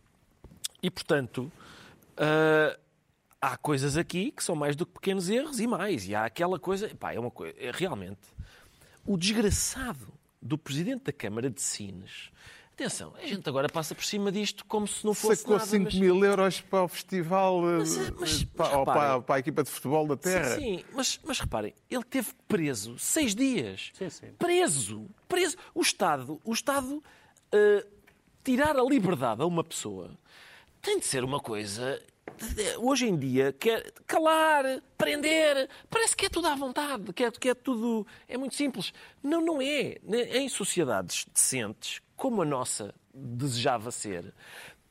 E, 0.82 0.90
portanto, 0.90 1.52
ah, 2.16 2.78
há 3.40 3.56
coisas 3.56 3.96
aqui 3.96 4.30
que 4.30 4.42
são 4.44 4.54
mais 4.54 4.76
do 4.76 4.84
que 4.86 4.92
pequenos 4.92 5.28
erros 5.30 5.60
e 5.60 5.66
mais. 5.66 6.06
E 6.08 6.14
há 6.14 6.24
aquela 6.24 6.58
coisa... 6.58 6.88
Pá, 6.98 7.12
é 7.14 7.18
uma 7.18 7.30
coisa... 7.30 7.54
É, 7.58 7.70
realmente, 7.72 8.20
o 9.06 9.16
desgraçado 9.16 10.08
do 10.42 10.56
Presidente 10.58 11.04
da 11.04 11.12
Câmara 11.12 11.48
de 11.50 11.60
Sines... 11.60 12.30
Atenção, 12.72 13.12
a 13.22 13.26
gente 13.26 13.46
agora 13.46 13.68
passa 13.68 13.94
por 13.94 14.02
cima 14.02 14.32
disto 14.32 14.64
como 14.64 14.88
se 14.88 15.04
não 15.04 15.12
fosse 15.12 15.42
Sacou 15.42 15.58
nada. 15.58 15.68
5 15.68 15.84
mas- 15.84 15.94
mil 15.96 16.24
euros 16.24 16.62
para 16.62 16.82
o 16.84 16.88
festival, 16.88 17.60
eh, 17.68 17.78
Mas, 17.80 17.94
mas- 17.98 18.10
mas 18.18 18.44
para, 18.44 18.78
ou 18.78 18.84
para, 18.86 18.94
reparem. 19.02 19.22
para 19.22 19.34
a 19.34 19.38
equipa 19.38 19.62
de 19.62 19.68
futebol 19.70 20.06
da 20.06 20.16
Terra. 20.16 20.54
Sim, 20.54 20.78
sim, 20.78 20.84
mas, 20.94 21.20
mas 21.22 21.40
reparem, 21.40 21.74
ele 21.90 22.04
teve 22.04 22.28
preso 22.48 22.98
seis 22.98 23.34
dias. 23.34 23.90
Sim, 23.92 24.08
sim. 24.08 24.28
Preso. 24.38 25.06
Preso. 25.28 25.58
O 25.74 25.82
Estado, 25.82 26.40
o 26.42 26.54
Estado 26.54 27.04
eh, 27.52 27.86
tirar 28.42 28.74
a 28.74 28.82
liberdade 28.82 29.42
a 29.42 29.44
uma 29.46 29.62
pessoa 29.62 30.12
tem 30.80 30.98
de 30.98 31.04
ser 31.04 31.22
uma 31.22 31.38
coisa. 31.38 32.02
Hoje 32.78 33.06
em 33.06 33.16
dia, 33.18 33.52
quer 33.52 33.92
calar, 34.06 34.64
prender, 34.96 35.68
parece 35.90 36.16
que 36.16 36.26
é 36.26 36.28
tudo 36.30 36.46
à 36.48 36.54
vontade, 36.54 37.12
que 37.12 37.24
é, 37.24 37.30
que 37.30 37.48
é 37.50 37.54
tudo. 37.54 38.06
É 38.26 38.36
muito 38.38 38.54
simples. 38.54 38.92
Não, 39.22 39.40
não 39.42 39.60
é. 39.60 39.98
Em 40.32 40.48
sociedades 40.48 41.26
decentes, 41.32 42.00
como 42.16 42.40
a 42.40 42.44
nossa 42.44 42.94
desejava 43.12 43.90
ser, 43.90 44.32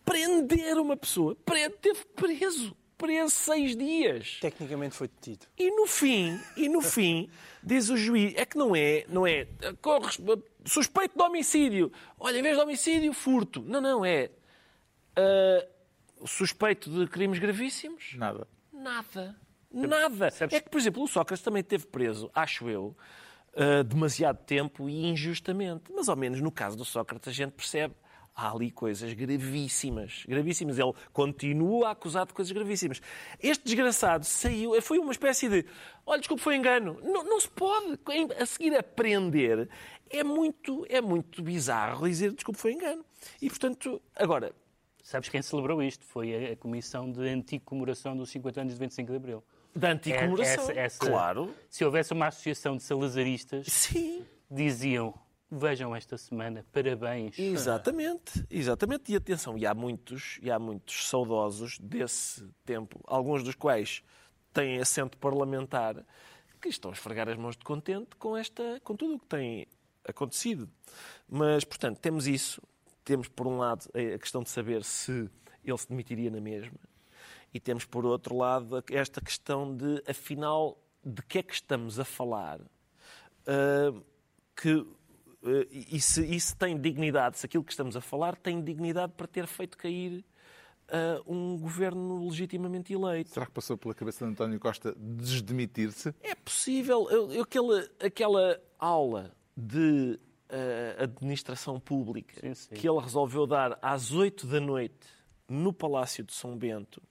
prender 0.06 0.78
uma 0.78 0.96
pessoa, 0.96 1.36
pre- 1.44 1.70
teve 1.72 2.06
preso, 2.16 2.76
preso 2.98 3.30
seis 3.34 3.76
dias. 3.76 4.38
Tecnicamente 4.42 4.96
foi 4.96 5.08
detido. 5.08 5.48
E 5.58 5.72
no 5.72 5.88
fim, 5.88 6.40
e 6.56 6.70
no 6.70 6.82
fim, 6.82 7.30
diz 7.64 7.90
o 7.90 7.98
juiz, 7.98 8.34
é 8.36 8.46
que 8.46 8.58
não 8.58 8.76
é, 8.76 9.06
não 9.10 9.26
é 9.26 9.48
corres- 9.82 10.20
suspeito 10.66 11.18
de 11.18 11.24
homicídio. 11.24 11.92
Olha, 12.20 12.38
em 12.38 12.44
vez 12.44 12.56
de 12.58 12.62
homicídio, 12.64 13.12
furto. 13.14 13.62
Não, 13.66 13.82
não, 13.82 14.06
é 14.06 14.30
ah, 15.16 15.66
suspeito 16.28 16.90
de 16.90 17.08
crimes 17.08 17.40
gravíssimos. 17.40 18.14
Nada. 18.16 18.48
Nada. 18.74 19.36
Nada. 19.72 20.32
Sabes- 20.32 20.56
É 20.56 20.60
que, 20.62 20.70
por 20.70 20.80
exemplo, 20.80 21.04
o 21.04 21.08
Sócrates 21.08 21.44
também 21.44 21.62
esteve 21.62 21.86
preso, 21.88 22.30
acho 22.34 22.70
eu, 22.70 22.96
ah, 23.56 23.84
demasiado 23.84 24.38
tempo 24.46 24.90
e 24.90 25.06
injustamente. 25.08 25.92
Mas, 25.94 26.10
ao 26.10 26.16
menos, 26.16 26.42
no 26.42 26.52
caso 26.52 26.76
do 26.78 26.86
Sócrates, 26.86 27.28
a 27.28 27.32
gente 27.32 27.52
percebe. 27.52 27.94
Há 28.42 28.52
ali 28.54 28.72
coisas 28.72 29.12
gravíssimas. 29.14 30.24
Gravíssimas. 30.26 30.80
Ele 30.80 30.94
continua 31.12 31.90
a 31.90 31.92
acusar 31.92 32.26
de 32.26 32.34
coisas 32.34 32.50
gravíssimas. 32.54 33.02
Este 33.38 33.66
desgraçado 33.66 34.24
saiu. 34.24 34.82
Foi 34.82 34.98
uma 34.98 35.12
espécie 35.12 35.50
de. 35.50 35.66
Olha, 36.06 36.20
desculpe, 36.20 36.42
foi 36.42 36.56
engano. 36.56 36.98
Não, 37.04 37.26
não 37.26 37.38
se 37.42 37.50
pode. 37.50 38.00
A 38.40 38.46
seguir 38.46 38.74
a 38.78 38.82
prender 38.82 39.68
é 40.10 40.24
muito, 40.24 40.86
é 40.88 41.02
muito 41.02 41.42
bizarro 41.44 42.08
dizer 42.08 42.32
desculpe, 42.32 42.58
foi 42.62 42.72
engano. 42.72 43.04
E, 43.42 43.50
portanto, 43.50 44.02
agora, 44.16 44.54
Sabes 45.10 45.28
quem 45.28 45.42
celebrou 45.42 45.82
isto? 45.82 46.06
Foi 46.06 46.50
a, 46.50 46.54
a 46.54 46.56
Comissão 46.56 47.12
de 47.12 47.28
Anticomemoração 47.28 48.16
dos 48.16 48.30
50 48.30 48.62
anos 48.62 48.74
de 48.74 48.80
25 48.80 49.10
de 49.10 49.18
Abril. 49.18 49.44
da 49.76 49.90
anticomemoração. 49.90 50.64
Essa- 50.70 50.74
essa- 50.80 51.00
Claro. 51.00 51.52
Se 51.68 51.84
houvesse 51.84 52.14
uma 52.14 52.28
associação 52.28 52.78
de 52.78 52.84
salazaristas, 52.84 53.66
Sim. 53.68 54.24
diziam: 54.52 55.16
Vejam 55.52 55.96
esta 55.96 56.16
semana, 56.16 56.64
parabéns. 56.72 57.40
Exatamente, 57.40 58.46
exatamente. 58.52 59.12
E 59.12 59.16
atenção, 59.16 59.58
e 59.58 59.66
há 59.66 59.74
muitos, 59.74 60.38
e 60.44 60.52
há 60.52 60.60
muitos 60.60 61.08
saudosos 61.10 61.80
desse 61.80 62.48
tempo, 62.64 63.02
alguns 63.08 63.42
dos 63.44 63.56
quais 63.56 64.04
têm 64.54 64.78
assento 64.80 65.18
parlamentar, 65.18 66.06
que 66.62 66.70
estão 66.70 66.92
a 66.92 66.94
esfregar 66.94 67.28
as 67.28 67.36
mãos 67.36 67.58
de 67.58 67.64
contente 67.64 68.16
com, 68.16 68.38
esta, 68.38 68.80
com 68.84 68.96
tudo 68.96 69.16
o 69.16 69.20
que 69.20 69.26
tem 69.26 69.66
acontecido. 70.08 70.70
Mas, 71.28 71.64
portanto, 71.64 71.98
temos 71.98 72.28
isso. 72.28 72.62
Temos, 73.04 73.28
por 73.28 73.48
um 73.48 73.58
lado, 73.58 73.90
a 73.94 74.18
questão 74.20 74.44
de 74.44 74.50
saber 74.50 74.84
se 74.84 75.30
ele 75.64 75.78
se 75.78 75.88
demitiria 75.90 76.30
na 76.30 76.40
mesma. 76.42 76.78
E 77.54 77.60
temos, 77.60 77.86
por 77.86 78.06
outro 78.06 78.36
lado, 78.38 78.84
esta 78.92 79.20
questão 79.22 79.76
de, 79.76 80.04
afinal, 80.08 80.78
de 81.04 81.22
que 81.24 81.40
é 81.40 81.44
que 81.44 81.54
estamos 81.54 82.00
a 82.00 82.06
falar? 82.06 82.60
Ah, 83.48 83.94
que 84.56 84.86
eh, 85.44 85.68
e 85.72 86.00
se 86.00 86.24
isso 86.26 86.56
tem 86.58 86.80
dignidade, 86.80 87.38
se 87.40 87.46
aquilo 87.46 87.64
que 87.64 87.72
estamos 87.72 87.96
a 87.96 88.02
falar 88.02 88.36
tem 88.36 88.62
dignidade 88.62 89.14
para 89.16 89.26
ter 89.26 89.48
feito 89.48 89.78
cair 89.78 90.24
ah, 90.90 91.22
um 91.26 91.58
governo 91.58 92.28
legitimamente 92.28 92.94
eleito. 92.94 93.32
Será 93.32 93.46
que 93.48 93.52
passou 93.52 93.76
pela 93.78 93.96
cabeça 93.96 94.26
de 94.26 94.32
António 94.32 94.60
Costa 94.60 94.94
desdemitir-se? 94.98 96.14
É 96.22 96.36
possível. 96.36 97.10
Eu, 97.10 97.32
eu- 97.32 97.42
aquela, 97.44 97.90
aquela 98.00 98.62
aula 98.78 99.32
de 99.58 100.20
ah, 100.50 101.04
administração 101.04 101.80
pública 101.80 102.40
Sim, 102.42 102.54
sim. 102.54 102.76
que 102.76 102.88
ele 102.90 103.00
resolveu 103.00 103.46
dar 103.48 103.78
às 103.82 104.12
8 104.12 104.48
da 104.48 104.60
noite 104.60 105.08
no 105.48 105.72
Palácio 105.74 106.24
de 106.24 106.34
São 106.34 106.58
Bento, 106.58 107.02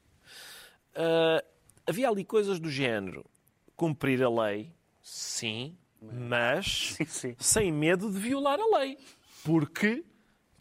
ah, 0.95 1.43
havia 1.87 2.09
ali 2.09 2.25
coisas 2.25 2.59
do 2.59 2.71
género. 2.71 3.25
Cumprir 3.77 4.23
a 4.25 4.29
lei, 4.29 4.73
sim, 5.01 5.77
mas 6.03 6.97
Sim, 7.07 7.37
sem 7.39 7.71
medo 7.73 8.11
de 8.11 8.19
violar 8.19 8.59
a 8.59 8.79
lei. 8.79 8.99
Porque 9.45 10.05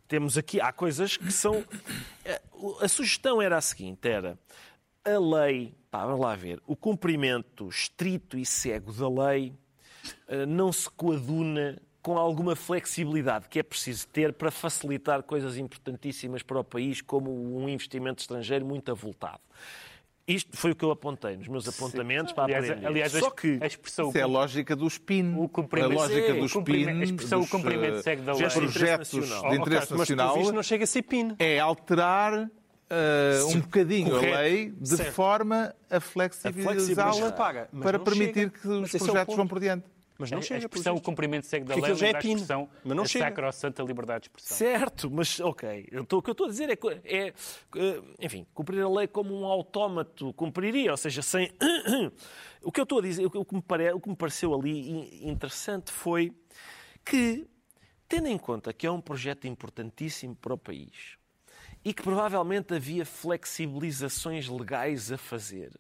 temos 0.08 0.38
aqui, 0.38 0.62
há 0.62 0.72
coisas 0.72 1.18
que 1.18 1.32
são. 1.32 1.66
Eh, 2.24 2.42
A 2.82 2.88
sugestão 2.88 3.42
era 3.42 3.58
a 3.58 3.62
seguinte: 3.62 4.08
era 4.08 4.38
a 5.04 5.18
lei, 5.18 5.74
pá, 5.90 6.06
vamos 6.06 6.22
lá 6.22 6.36
ver, 6.36 6.62
o 6.68 6.76
cumprimento 6.76 7.68
estrito 7.70 8.38
e 8.38 8.46
cego 8.46 8.94
da 8.94 9.10
lei 9.10 9.54
não 10.48 10.72
se 10.72 10.88
coaduna 10.90 11.82
com 12.08 12.17
alguma 12.17 12.56
flexibilidade 12.56 13.50
que 13.50 13.60
é 13.60 13.63
preciso 13.63 14.08
ter 14.08 14.32
para 14.32 14.50
facilitar 14.50 15.22
coisas 15.24 15.58
importantíssimas 15.58 16.41
para 16.41 16.58
o 16.58 16.63
país, 16.63 17.02
como 17.02 17.30
um 17.30 17.67
investimento 17.67 18.22
estrangeiro 18.22 18.65
muito 18.65 18.89
avultado. 18.89 19.41
Isto 20.26 20.56
foi 20.56 20.72
o 20.72 20.76
que 20.76 20.86
eu 20.86 20.91
apontei 20.91 21.36
nos 21.36 21.50
meus 21.50 21.67
apontamentos 21.67 22.32
para 22.32 22.46
Aliás, 22.46 22.70
aprender. 22.70 22.88
aliás, 22.88 23.12
Só 23.12 23.28
a- 23.28 23.32
que 23.36 23.58
a 23.62 23.67
expressão. 23.67 24.08
Isso 24.08 24.17
é 24.20 24.22
a 24.22 24.26
lógica 24.26 24.74
do 24.74 24.89
SPIN. 24.89 25.36
O 25.38 25.50
cumprimento- 25.50 25.91
a 25.91 25.96
lógica 25.96 26.34
Sim, 26.34 26.39
do 26.39 26.46
SPIN, 26.48 26.88
a 26.88 27.04
expressão 27.04 27.39
dos, 27.41 27.48
o 27.50 27.52
cumprimento 27.52 27.98
eh, 27.98 28.02
segue 28.02 28.22
da 28.22 28.32
lei. 28.34 28.46
Interesse 28.46 28.60
projetos 28.72 29.13
nacional. 29.13 29.41
de 29.41 29.48
Oh, 29.48 29.54
interesse 29.62 29.80
Mas, 29.82 29.88
pelo 29.89 30.00
nacional 30.00 30.38
visto, 30.38 30.54
não 30.54 30.63
chega 30.63 30.84
a 30.86 30.88
ser 30.88 31.02
PIN. 31.02 31.36
é 31.39 31.60
alterar 31.60 32.50
eh, 32.89 33.39
um 33.54 33.60
bocadinho 33.60 34.12
correto, 34.12 34.34
a 34.34 34.39
lei 34.43 34.70
de 34.72 34.88
certo. 34.96 35.12
forma 35.12 35.76
a 35.89 36.00
flexibilizá-la 36.00 37.67
mas 37.74 37.84
para 37.84 37.98
não 37.98 38.06
permitir 38.06 38.34
chega. 38.34 38.50
que 38.52 38.65
os 38.65 38.80
Mas 38.80 38.96
é 38.96 38.98
projetos 38.98 39.26
ponto. 39.26 39.36
vão 39.36 39.48
por 39.48 39.60
diante. 39.60 39.86
Mas 40.19 40.32
não 40.32 40.39
a, 40.39 40.41
chega, 40.41 40.56
a 40.56 40.60
expressão 40.65 40.95
o 40.95 41.01
cumprimento 41.01 41.45
segue 41.45 41.65
da 41.65 41.75
lei 41.75 41.93
já 41.95 42.08
é 42.08 42.13
pino, 42.19 42.34
expressão 42.36 42.69
mas 42.84 42.95
não 42.97 43.03
a 43.03 43.08
chega. 43.08 43.25
sacrossanta 43.25 43.84
liberdade 43.84 44.21
de 44.21 44.25
expressão. 44.27 44.58
Certo, 44.58 45.12
mas 45.12 45.39
ok. 45.39 45.88
Eu 45.91 46.03
tô- 46.06 46.17
o 46.17 46.21
que 46.23 46.30
eu 46.30 46.32
estou 46.32 46.47
a 46.47 46.49
dizer 46.49 46.69
é, 46.69 46.75
que- 46.75 46.88
é, 47.03 47.27
eh, 47.27 48.01
enfim, 48.19 48.45
cumprir 48.53 48.82
a 48.82 48.89
lei 48.89 49.08
como 49.08 49.34
um 49.39 49.45
autómato 49.45 50.34
cumpriria, 50.34 50.91
ou 50.91 50.97
seja, 50.97 51.21
sem. 51.21 51.51
O 52.63 52.71
que 52.71 52.80
eu 52.82 52.84
estou 52.84 52.99
a 52.99 53.01
dizer, 53.01 53.25
o 53.25 53.45
que- 53.45 53.56
me, 53.56 53.62
pare, 53.62 53.91
o 53.93 53.99
que 53.99 54.10
me 54.10 54.15
pareceu 54.15 54.53
ali 54.53 54.89
in- 54.89 55.30
interessante 55.30 55.91
foi 55.91 56.34
que, 57.06 57.47
tendo 58.10 58.27
em 58.27 58.38
conta 58.38 58.73
que 58.73 58.86
é 58.88 58.91
um 58.91 58.99
projeto 58.99 59.47
importantíssimo 59.47 60.36
para 60.36 60.53
o 60.53 60.58
país 60.58 61.15
e 61.86 61.93
que 61.93 62.01
provavelmente 62.01 62.73
havia 62.73 63.06
flexibilizações 63.06 64.47
legais 64.49 65.12
a 65.12 65.17
fazer, 65.17 65.71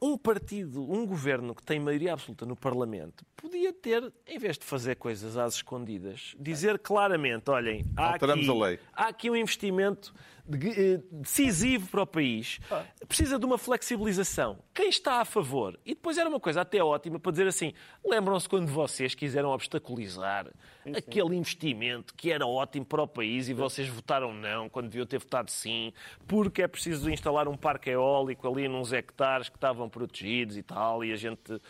um 0.00 0.18
partido, 0.18 0.82
um 0.90 1.06
governo 1.06 1.54
que 1.54 1.62
tem 1.62 1.80
maioria 1.80 2.12
absoluta 2.12 2.44
no 2.44 2.56
Parlamento, 2.56 3.24
podia 3.36 3.72
ter, 3.72 4.12
em 4.26 4.38
vez 4.38 4.58
de 4.58 4.64
fazer 4.64 4.96
coisas 4.96 5.36
às 5.36 5.54
escondidas, 5.54 6.34
dizer 6.38 6.78
claramente: 6.78 7.50
olhem, 7.50 7.84
há 7.96 8.12
Alteramos 8.12 8.48
aqui, 8.48 8.58
a 8.58 8.64
lei. 8.64 8.78
há 8.92 9.08
aqui 9.08 9.30
um 9.30 9.36
investimento 9.36 10.14
decisivo 10.46 11.88
para 11.88 12.02
o 12.02 12.06
país, 12.06 12.60
precisa 13.08 13.38
de 13.38 13.46
uma 13.46 13.56
flexibilização. 13.56 14.58
Quem 14.74 14.88
está 14.88 15.20
a 15.20 15.24
favor? 15.24 15.78
E 15.86 15.94
depois 15.94 16.18
era 16.18 16.28
uma 16.28 16.38
coisa 16.38 16.60
até 16.60 16.82
ótima 16.82 17.18
para 17.18 17.32
dizer 17.32 17.46
assim: 17.46 17.72
lembram-se 18.04 18.48
quando 18.48 18.66
vocês 18.66 19.14
quiseram 19.14 19.50
obstaculizar 19.50 20.46
aquele 20.94 21.34
investimento 21.36 22.14
que 22.14 22.30
era 22.30 22.46
ótimo 22.46 22.84
para 22.84 23.02
o 23.02 23.08
país 23.08 23.48
e 23.48 23.54
vocês 23.54 23.88
votaram 23.88 24.34
não, 24.34 24.68
quando 24.68 24.88
deviam 24.88 25.06
ter 25.06 25.18
votado 25.18 25.50
sim, 25.50 25.92
porque 26.26 26.62
é 26.62 26.68
preciso 26.68 27.08
instalar 27.08 27.48
um 27.48 27.56
parque 27.56 27.90
eólico 27.90 28.46
ali 28.46 28.68
nos 28.68 28.92
hectares 28.92 29.48
que 29.48 29.56
estavam 29.56 29.88
protegidos 29.88 30.58
e 30.58 30.62
tal, 30.62 31.02
e 31.02 31.12
a 31.12 31.16
gente. 31.16 31.60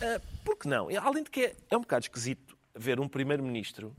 Ah, 0.00 0.20
por 0.44 0.56
que 0.56 0.68
não? 0.68 0.88
Além 1.02 1.24
de 1.24 1.30
que 1.30 1.46
é, 1.46 1.56
é 1.70 1.76
um 1.76 1.80
bocado 1.80 2.04
esquisito 2.04 2.56
ver 2.74 3.00
um 3.00 3.08
primeiro-ministro 3.08 3.94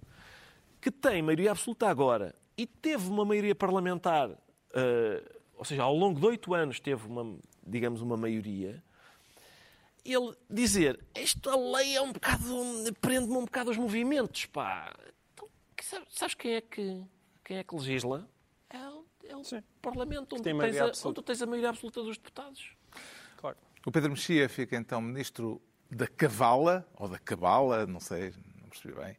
que 0.79 0.89
tem 0.89 1.21
maioria 1.21 1.51
absoluta 1.51 1.87
agora 1.87 2.33
e 2.57 2.65
teve 2.65 3.09
uma 3.09 3.25
maioria 3.25 3.55
parlamentar, 3.55 4.29
eh, 4.73 5.23
ou 5.55 5.65
seja, 5.65 5.83
ao 5.83 5.95
longo 5.95 6.19
de 6.19 6.25
oito 6.25 6.53
anos 6.53 6.79
teve 6.79 7.07
uma, 7.07 7.37
digamos, 7.65 8.01
uma 8.01 8.17
maioria, 8.17 8.83
ele 10.05 10.35
dizer 10.49 10.99
esta 11.15 11.55
lei 11.55 11.95
é 11.95 12.01
um 12.01 12.11
bocado, 12.11 12.45
prende-me 12.99 13.37
um 13.37 13.45
bocado 13.45 13.71
os 13.71 13.77
movimentos, 13.77 14.45
pá. 14.45 14.93
Então, 15.35 15.49
sabes 16.09 16.35
quem 16.35 16.55
é 16.55 16.61
que, 16.61 17.03
quem 17.43 17.57
é 17.57 17.63
que 17.63 17.75
legisla? 17.75 18.27
É 18.69 18.89
o, 18.89 19.05
é 19.25 19.35
o 19.35 19.43
Sim. 19.43 19.63
Parlamento, 19.81 20.35
onde 20.35 20.43
tens 20.43 20.77
a, 20.77 20.85
absoluta. 20.85 21.07
onde 21.07 21.15
tu 21.15 21.21
tens 21.21 21.41
a 21.41 21.45
maioria 21.45 21.69
absoluta 21.69 22.03
dos 22.03 22.17
deputados. 22.17 22.75
Claro. 23.37 23.57
O 23.85 23.91
Pedro 23.91 24.11
Mexia 24.11 24.49
fica 24.49 24.75
então 24.75 25.01
ministro 25.01 25.61
da 25.89 26.07
Cavala, 26.07 26.87
ou 26.95 27.07
da 27.07 27.19
Cabala, 27.19 27.85
não 27.85 27.99
sei, 27.99 28.33
percebi 28.81 28.93
bem. 28.95 29.17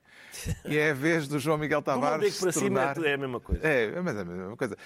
E 0.73 0.77
é 0.79 0.91
a 0.91 0.95
vez 0.95 1.29
do 1.29 1.39
João 1.39 1.59
Miguel 1.59 1.81
Do 1.83 1.85
Tavares 1.85 2.35
se 2.35 2.41
para 2.41 2.53
cima 2.53 2.67
é 2.67 2.71
tornar... 2.85 2.95
tudo- 2.95 3.07
é 3.07 3.15
a 3.15 3.19
mesma 3.19 3.41
coisa. 3.41 3.67
É, 3.67 4.01
mas 4.01 4.17
é 4.17 4.21
a 4.21 4.25
mesma 4.25 4.57
coisa. 4.57 4.77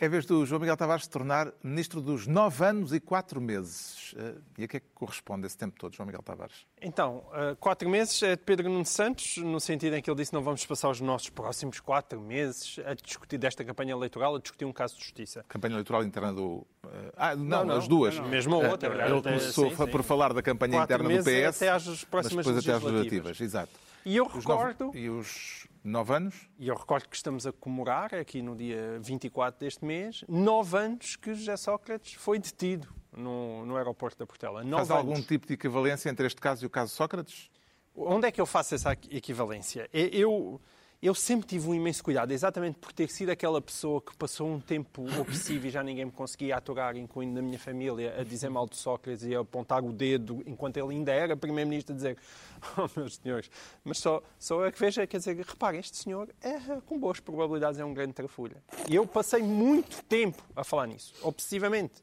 É 0.00 0.06
a 0.06 0.08
vez 0.08 0.26
do 0.26 0.44
João 0.44 0.60
Miguel 0.60 0.76
Tavares 0.76 1.04
se 1.04 1.10
tornar 1.10 1.52
ministro 1.62 2.00
dos 2.00 2.26
nove 2.26 2.64
anos 2.64 2.92
e 2.92 2.98
quatro 2.98 3.40
meses. 3.40 4.12
Eh, 4.18 4.34
E 4.58 4.64
a 4.64 4.68
que 4.68 4.78
é 4.78 4.80
que 4.80 4.86
corresponde 4.92 5.46
esse 5.46 5.56
tempo 5.56 5.76
todo, 5.78 5.94
João 5.94 6.04
Miguel 6.06 6.20
Tavares? 6.20 6.66
Então, 6.82 7.18
uh, 7.28 7.54
quatro 7.60 7.88
meses 7.88 8.20
é 8.24 8.34
de 8.34 8.42
Pedro 8.42 8.68
Nuno 8.68 8.84
Santos, 8.84 9.36
no 9.36 9.60
sentido 9.60 9.94
em 9.94 10.02
que 10.02 10.10
ele 10.10 10.16
disse 10.16 10.32
não 10.34 10.42
vamos 10.42 10.66
passar 10.66 10.88
os 10.90 11.00
nossos 11.00 11.30
próximos 11.30 11.78
quatro 11.78 12.20
meses 12.20 12.80
a 12.84 12.94
discutir 12.94 13.38
desta 13.38 13.64
campanha 13.64 13.92
eleitoral, 13.92 14.34
a 14.34 14.40
discutir 14.40 14.64
um 14.64 14.72
caso 14.72 14.96
de 14.96 15.00
justiça. 15.04 15.44
Campanha 15.48 15.74
eleitoral 15.74 16.02
interna 16.02 16.32
do. 16.32 16.66
eh, 16.88 17.12
ah, 17.16 17.36
não, 17.36 17.64
não, 17.64 17.76
as 17.76 17.86
duas. 17.86 18.16
não, 18.18 18.26
mesmo 18.28 18.56
a 18.56 18.68
outra, 18.70 18.88
Eh, 18.88 18.90
verdade. 18.90 19.12
Ele 19.12 19.22
começou 19.22 19.70
Sim, 19.70 19.76
sim. 19.76 19.86
por 19.86 20.02
falar 20.02 20.32
da 20.34 20.42
campanha 20.42 20.72
Quatro 20.78 20.96
interna 21.04 21.18
do 21.22 21.24
PS. 21.24 21.56
até 21.56 21.70
às 21.70 21.86
mas 21.86 22.04
próximas 22.04 22.44
depois 22.44 22.64
até 22.66 22.76
às 22.76 22.82
legislativas. 22.82 23.40
Exato. 23.40 23.70
E 24.04 24.16
eu 24.16 24.26
Os 24.26 24.44
nove- 24.44 24.68
recordo, 24.72 24.96
E 24.96 25.08
os 25.08 25.66
nove 25.82 26.14
anos? 26.14 26.34
e 26.58 26.68
eu 26.68 26.74
recordo 26.74 27.08
que 27.08 27.16
estamos 27.16 27.46
a 27.46 27.52
comemorar, 27.52 28.14
aqui 28.14 28.42
no 28.42 28.54
dia 28.54 28.98
24 29.00 29.58
deste 29.58 29.84
mês, 29.84 30.22
nove 30.28 30.76
anos 30.76 31.16
que 31.16 31.32
José 31.34 31.56
Sócrates 31.56 32.14
foi 32.14 32.38
detido 32.38 32.86
no, 33.16 33.64
no 33.64 33.76
aeroporto 33.76 34.18
da 34.18 34.26
Portela. 34.26 34.62
Nove 34.62 34.86
Faz 34.86 34.90
algum 34.90 35.14
anos. 35.14 35.26
tipo 35.26 35.46
de 35.46 35.54
equivalência 35.54 36.10
entre 36.10 36.26
este 36.26 36.40
caso 36.40 36.64
e 36.64 36.66
o 36.66 36.70
caso 36.70 36.94
Sócrates? 36.94 37.50
Onde 37.96 38.26
é 38.26 38.32
que 38.32 38.40
eu 38.40 38.46
faço 38.46 38.74
essa 38.74 38.92
equi- 38.92 39.16
equivalência? 39.16 39.88
Eu, 39.92 40.60
eu 41.06 41.14
sempre 41.14 41.46
tive 41.46 41.68
um 41.68 41.74
imenso 41.74 42.02
cuidado, 42.02 42.32
exatamente 42.32 42.78
por 42.78 42.90
ter 42.90 43.10
sido 43.10 43.28
aquela 43.28 43.60
pessoa 43.60 44.00
que 44.00 44.16
passou 44.16 44.48
um 44.48 44.58
tempo 44.58 45.04
obsessivo 45.20 45.66
e 45.66 45.70
já 45.70 45.82
ninguém 45.82 46.06
me 46.06 46.10
conseguia 46.10 46.56
aturar, 46.56 46.96
incluindo 46.96 47.34
na 47.34 47.42
minha 47.42 47.58
família, 47.58 48.18
a 48.18 48.24
dizer 48.24 48.48
mal 48.48 48.66
de 48.66 48.76
Sócrates 48.78 49.22
e 49.22 49.34
a 49.34 49.40
apontar 49.40 49.84
o 49.84 49.92
dedo 49.92 50.42
enquanto 50.46 50.78
ele 50.78 50.94
ainda 50.94 51.12
era 51.12 51.36
primeiro-ministro, 51.36 51.92
a 51.92 51.96
dizer: 51.96 52.16
Oh, 52.78 52.88
meus 52.98 53.16
senhores, 53.16 53.50
mas 53.84 53.98
só, 53.98 54.22
só 54.38 54.64
é 54.64 54.72
que 54.72 54.80
veja, 54.80 55.06
quer 55.06 55.18
dizer, 55.18 55.36
reparem, 55.36 55.78
este 55.78 55.98
senhor 55.98 56.34
é, 56.40 56.58
com 56.86 56.98
boas 56.98 57.20
probabilidades, 57.20 57.78
é 57.78 57.84
um 57.84 57.92
grande 57.92 58.14
trafulha. 58.14 58.62
E 58.88 58.94
eu 58.94 59.06
passei 59.06 59.42
muito 59.42 60.02
tempo 60.04 60.42
a 60.56 60.64
falar 60.64 60.86
nisso, 60.86 61.12
obsessivamente. 61.20 62.02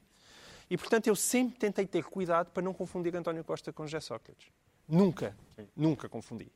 E, 0.69 0.77
portanto, 0.77 1.07
eu 1.07 1.15
sempre 1.15 1.57
tentei 1.57 1.87
ter 1.87 2.03
cuidado 2.03 2.51
para 2.51 2.61
não 2.61 2.73
confundir 2.73 3.15
António 3.15 3.43
Costa 3.43 3.73
com 3.73 3.85
José 3.87 3.99
Sócrates. 3.99 4.60
Nunca, 4.87 5.35
nunca 5.75 6.09
confundi. 6.09 6.51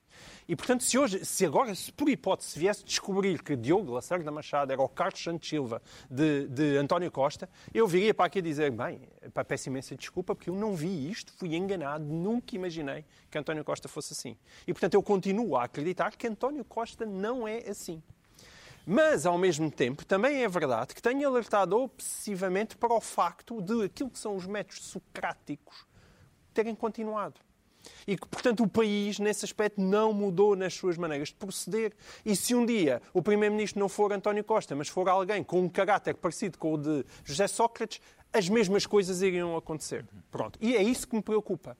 E, 0.48 0.56
portanto, 0.56 0.84
se 0.84 0.98
hoje, 0.98 1.24
se 1.26 1.46
agora, 1.46 1.74
se 1.74 1.92
por 1.92 2.10
hipótese 2.10 2.60
viesse 2.60 2.84
descobrir 2.84 3.42
que 3.42 3.56
Diogo 3.56 3.94
Lacerda 3.94 4.32
Machado 4.32 4.72
era 4.72 4.82
o 4.82 4.88
Carlos 4.88 5.22
Santos 5.22 5.48
Silva 5.48 5.82
de, 6.10 6.48
de 6.48 6.78
António 6.78 7.12
Costa, 7.12 7.50
eu 7.74 7.88
viria 7.88 8.14
para 8.14 8.26
aqui 8.26 8.42
dizer, 8.42 8.72
bem, 8.72 9.08
peço 9.48 9.70
imensa 9.70 9.96
desculpa 9.96 10.36
porque 10.36 10.50
eu 10.50 10.56
não 10.56 10.76
vi 10.76 11.10
isto, 11.10 11.34
fui 11.34 11.56
enganado, 11.56 12.06
nunca 12.06 12.56
imaginei 12.56 13.06
que 13.30 13.38
António 13.38 13.64
Costa 13.64 13.88
fosse 13.88 14.14
assim. 14.14 14.38
E, 14.68 14.74
portanto, 14.74 14.94
eu 14.94 15.04
continuo 15.04 15.56
a 15.56 15.64
acreditar 15.64 16.16
que 16.16 16.28
António 16.28 16.64
Costa 16.64 17.06
não 17.06 17.48
é 17.48 17.60
assim. 17.70 18.02
Mas, 18.86 19.26
ao 19.26 19.38
mesmo 19.38 19.72
tempo, 19.72 20.06
também 20.06 20.44
é 20.44 20.48
verdade 20.48 20.94
que 20.94 21.02
tenho 21.02 21.28
alertado 21.28 21.76
obsessivamente 21.76 22.78
para 22.78 22.94
o 22.94 23.02
facto 23.02 23.60
de 23.60 23.86
aquilo 23.86 24.12
que 24.12 24.20
são 24.20 24.36
os 24.36 24.46
métodos 24.46 24.84
socráticos 24.84 25.88
terem 26.54 26.76
continuado. 26.76 27.42
E 28.08 28.17
que, 28.17 28.28
portanto, 28.28 28.63
o 28.63 28.67
país, 28.67 29.19
nesse 29.19 29.45
aspecto, 29.45 29.82
não 29.82 30.13
mudou 30.13 30.56
nas 30.56 30.74
suas 30.74 30.98
maneiras 30.98 31.30
de 31.30 31.36
proceder. 31.36 31.93
E 32.26 32.36
se 32.36 32.54
um 32.56 32.65
dia 32.65 33.02
o 33.13 33.21
Primeiro-Ministro 33.21 33.80
não 33.80 33.89
for 33.89 34.12
António 34.13 34.43
Costa, 34.43 34.76
mas 34.76 34.88
for 34.88 35.08
alguém 35.10 35.43
com 35.43 35.62
um 35.62 35.69
caráter 35.69 36.15
parecido 36.15 36.58
com 36.58 36.74
o 36.74 36.78
de 36.78 37.06
José 37.24 37.48
Sócrates, 37.48 38.00
as 38.34 38.50
mesmas 38.50 38.86
coisas 38.86 39.21
iriam 39.21 39.56
acontecer. 39.56 40.06
Pronto. 40.30 40.60
E 40.62 40.76
é 40.76 40.84
isso 40.84 41.08
que 41.08 41.15
me 41.15 41.21
preocupa. 41.21 41.78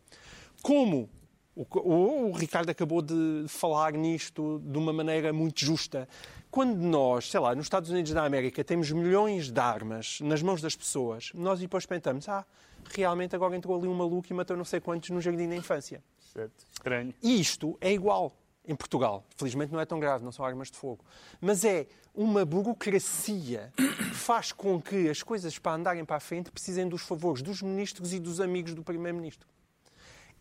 Como 0.62 1.10
o, 1.56 1.66
o- 1.80 2.30
o 2.30 2.32
Ricardo 2.34 2.70
acabou 2.70 3.02
de 3.02 3.46
falar 3.48 3.94
nisto 3.94 4.62
de 4.66 4.78
uma 4.78 4.92
maneira 4.94 5.32
muito 5.34 5.64
justa. 5.64 6.08
Quando 6.52 6.78
nós, 6.78 7.30
sei 7.30 7.40
lá, 7.40 7.54
nos 7.54 7.66
Estados 7.66 7.90
Unidos 7.90 8.12
da 8.14 8.24
América 8.26 8.64
temos 8.64 8.90
milhões 8.92 9.52
de 9.52 9.60
armas 9.60 10.20
nas 10.22 10.42
mãos 10.42 10.62
das 10.62 10.76
pessoas, 10.76 11.32
nós 11.34 11.60
depois 11.60 11.86
pensamos, 11.86 12.28
ah, 12.30 12.46
realmente 12.94 13.36
agora 13.36 13.56
entrou 13.56 13.78
ali 13.78 13.88
um 13.88 13.94
maluco 13.94 14.28
e 14.30 14.34
matou 14.34 14.56
não 14.58 14.66
sei 14.66 14.80
quantos 14.80 15.10
no 15.10 15.22
jardim 15.22 15.48
da 15.48 15.56
infância. 15.56 16.04
Certo. 16.34 16.66
Estranho. 16.72 17.14
E 17.22 17.40
isto 17.40 17.78
é 17.80 17.92
igual 17.92 18.36
em 18.68 18.76
Portugal. 18.76 19.24
Felizmente 19.38 19.72
não 19.72 19.80
é 19.80 19.86
tão 19.86 20.00
grave, 20.00 20.24
não 20.24 20.32
são 20.32 20.46
armas 20.46 20.70
de 20.70 20.78
fogo. 20.78 21.04
Mas 21.40 21.64
é 21.64 21.88
uma 22.14 22.46
burocracia 22.46 23.72
que 23.76 24.16
faz 24.16 24.52
com 24.52 24.82
que 24.82 25.10
as 25.10 25.22
coisas 25.22 25.58
para 25.60 25.74
andarem 25.74 26.04
para 26.04 26.18
a 26.18 26.20
frente 26.20 26.52
precisem 26.52 26.88
dos 26.88 27.02
favores 27.02 27.42
dos 27.42 27.62
ministros 27.62 28.14
e 28.14 28.20
dos 28.20 28.40
amigos 28.40 28.74
do 28.74 28.84
primeiro-ministro. 28.84 29.48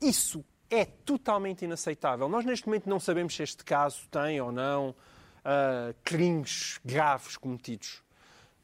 Isso 0.01 0.45
é 0.71 0.85
totalmente 0.85 1.65
inaceitável. 1.65 2.29
Nós, 2.29 2.45
neste 2.45 2.67
momento, 2.67 2.89
não 2.89 2.99
sabemos 2.99 3.35
se 3.35 3.43
este 3.43 3.65
caso 3.65 4.09
tem 4.11 4.41
ou 4.41 4.51
não 4.51 4.95
ah, 5.45 5.95
crimes 6.03 6.81
graves 6.85 7.37
cometidos. 7.37 8.03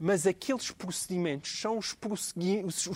Mas 0.02 0.26
aqueles 0.26 0.70
procedimentos 0.70 1.60
são 1.60 1.76
os, 1.76 1.92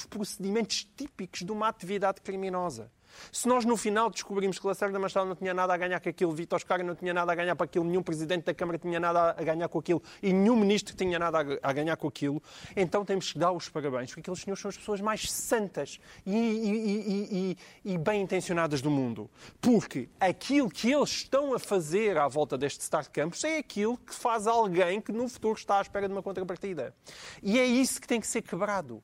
procedimentos 0.07 0.89
típicos 0.97 1.43
de 1.43 1.53
uma 1.53 1.69
atividade 1.69 2.23
criminosa. 2.23 2.91
Se 3.33 3.47
nós 3.49 3.65
no 3.65 3.77
final 3.77 4.11
descobrimos 4.11 4.59
que 4.59 4.67
Lacerda 4.67 4.99
Machado 4.99 5.27
não 5.29 5.37
tinha 5.37 5.53
nada 5.55 5.73
a 5.75 5.77
ganhar 5.77 6.01
com 6.01 6.09
aquilo, 6.09 6.33
Vitor 6.33 6.57
Oscar 6.57 6.83
não 6.85 6.95
tinha 6.95 7.13
nada 7.15 7.33
a 7.33 7.35
ganhar 7.35 7.57
para 7.57 7.65
aquilo, 7.65 7.85
nenhum 7.85 8.03
presidente 8.03 8.45
da 8.45 8.55
Câmara 8.55 8.79
tinha 8.79 8.99
nada 9.01 9.35
a 9.39 9.43
ganhar 9.43 9.69
com 9.69 9.79
aquilo 9.79 10.03
e 10.23 10.33
nenhum 10.33 10.57
ministro 10.57 10.95
tinha 10.95 11.19
nada 11.19 11.39
a 11.63 11.73
ganhar 11.73 11.97
com 11.97 12.09
aquilo, 12.09 12.43
então 12.77 13.05
temos 13.05 13.33
que 13.33 13.39
dar 13.39 13.53
os 13.53 13.69
parabéns, 13.69 14.11
porque 14.11 14.21
aqueles 14.21 14.41
senhores 14.41 14.61
são 14.61 14.69
as 14.69 14.77
pessoas 14.77 15.01
mais 15.01 15.31
santas 15.31 15.99
e, 16.25 16.37
e- 16.37 17.57
e- 17.85 17.93
e- 17.93 17.99
bem 17.99 18.23
intencionadas 18.23 18.81
do 18.83 18.91
mundo. 18.91 19.31
Porque 19.61 20.09
aquilo 20.21 20.69
que 20.69 20.91
eles 20.93 21.11
estão 21.11 21.55
a 21.55 21.59
fazer 21.59 22.17
à 22.19 22.29
volta 22.29 22.57
deste 22.59 22.81
Start 22.81 23.09
Campus 23.11 23.45
é 23.45 23.59
aquilo 23.59 23.97
que 23.99 24.15
faz 24.15 24.47
alguém 24.47 25.01
que 25.01 25.13
no 25.13 25.29
futuro 25.29 25.59
está 25.59 25.79
à 25.79 25.83
espera 25.83 26.07
de 26.09 26.13
uma 26.15 26.23
contrapartida. 26.23 26.95
E 27.43 27.59
é 27.59 27.65
isso 27.65 28.01
que 28.01 28.07
tem 28.07 28.21
que 28.21 28.27
ser 28.27 28.43
quebrado 28.43 29.03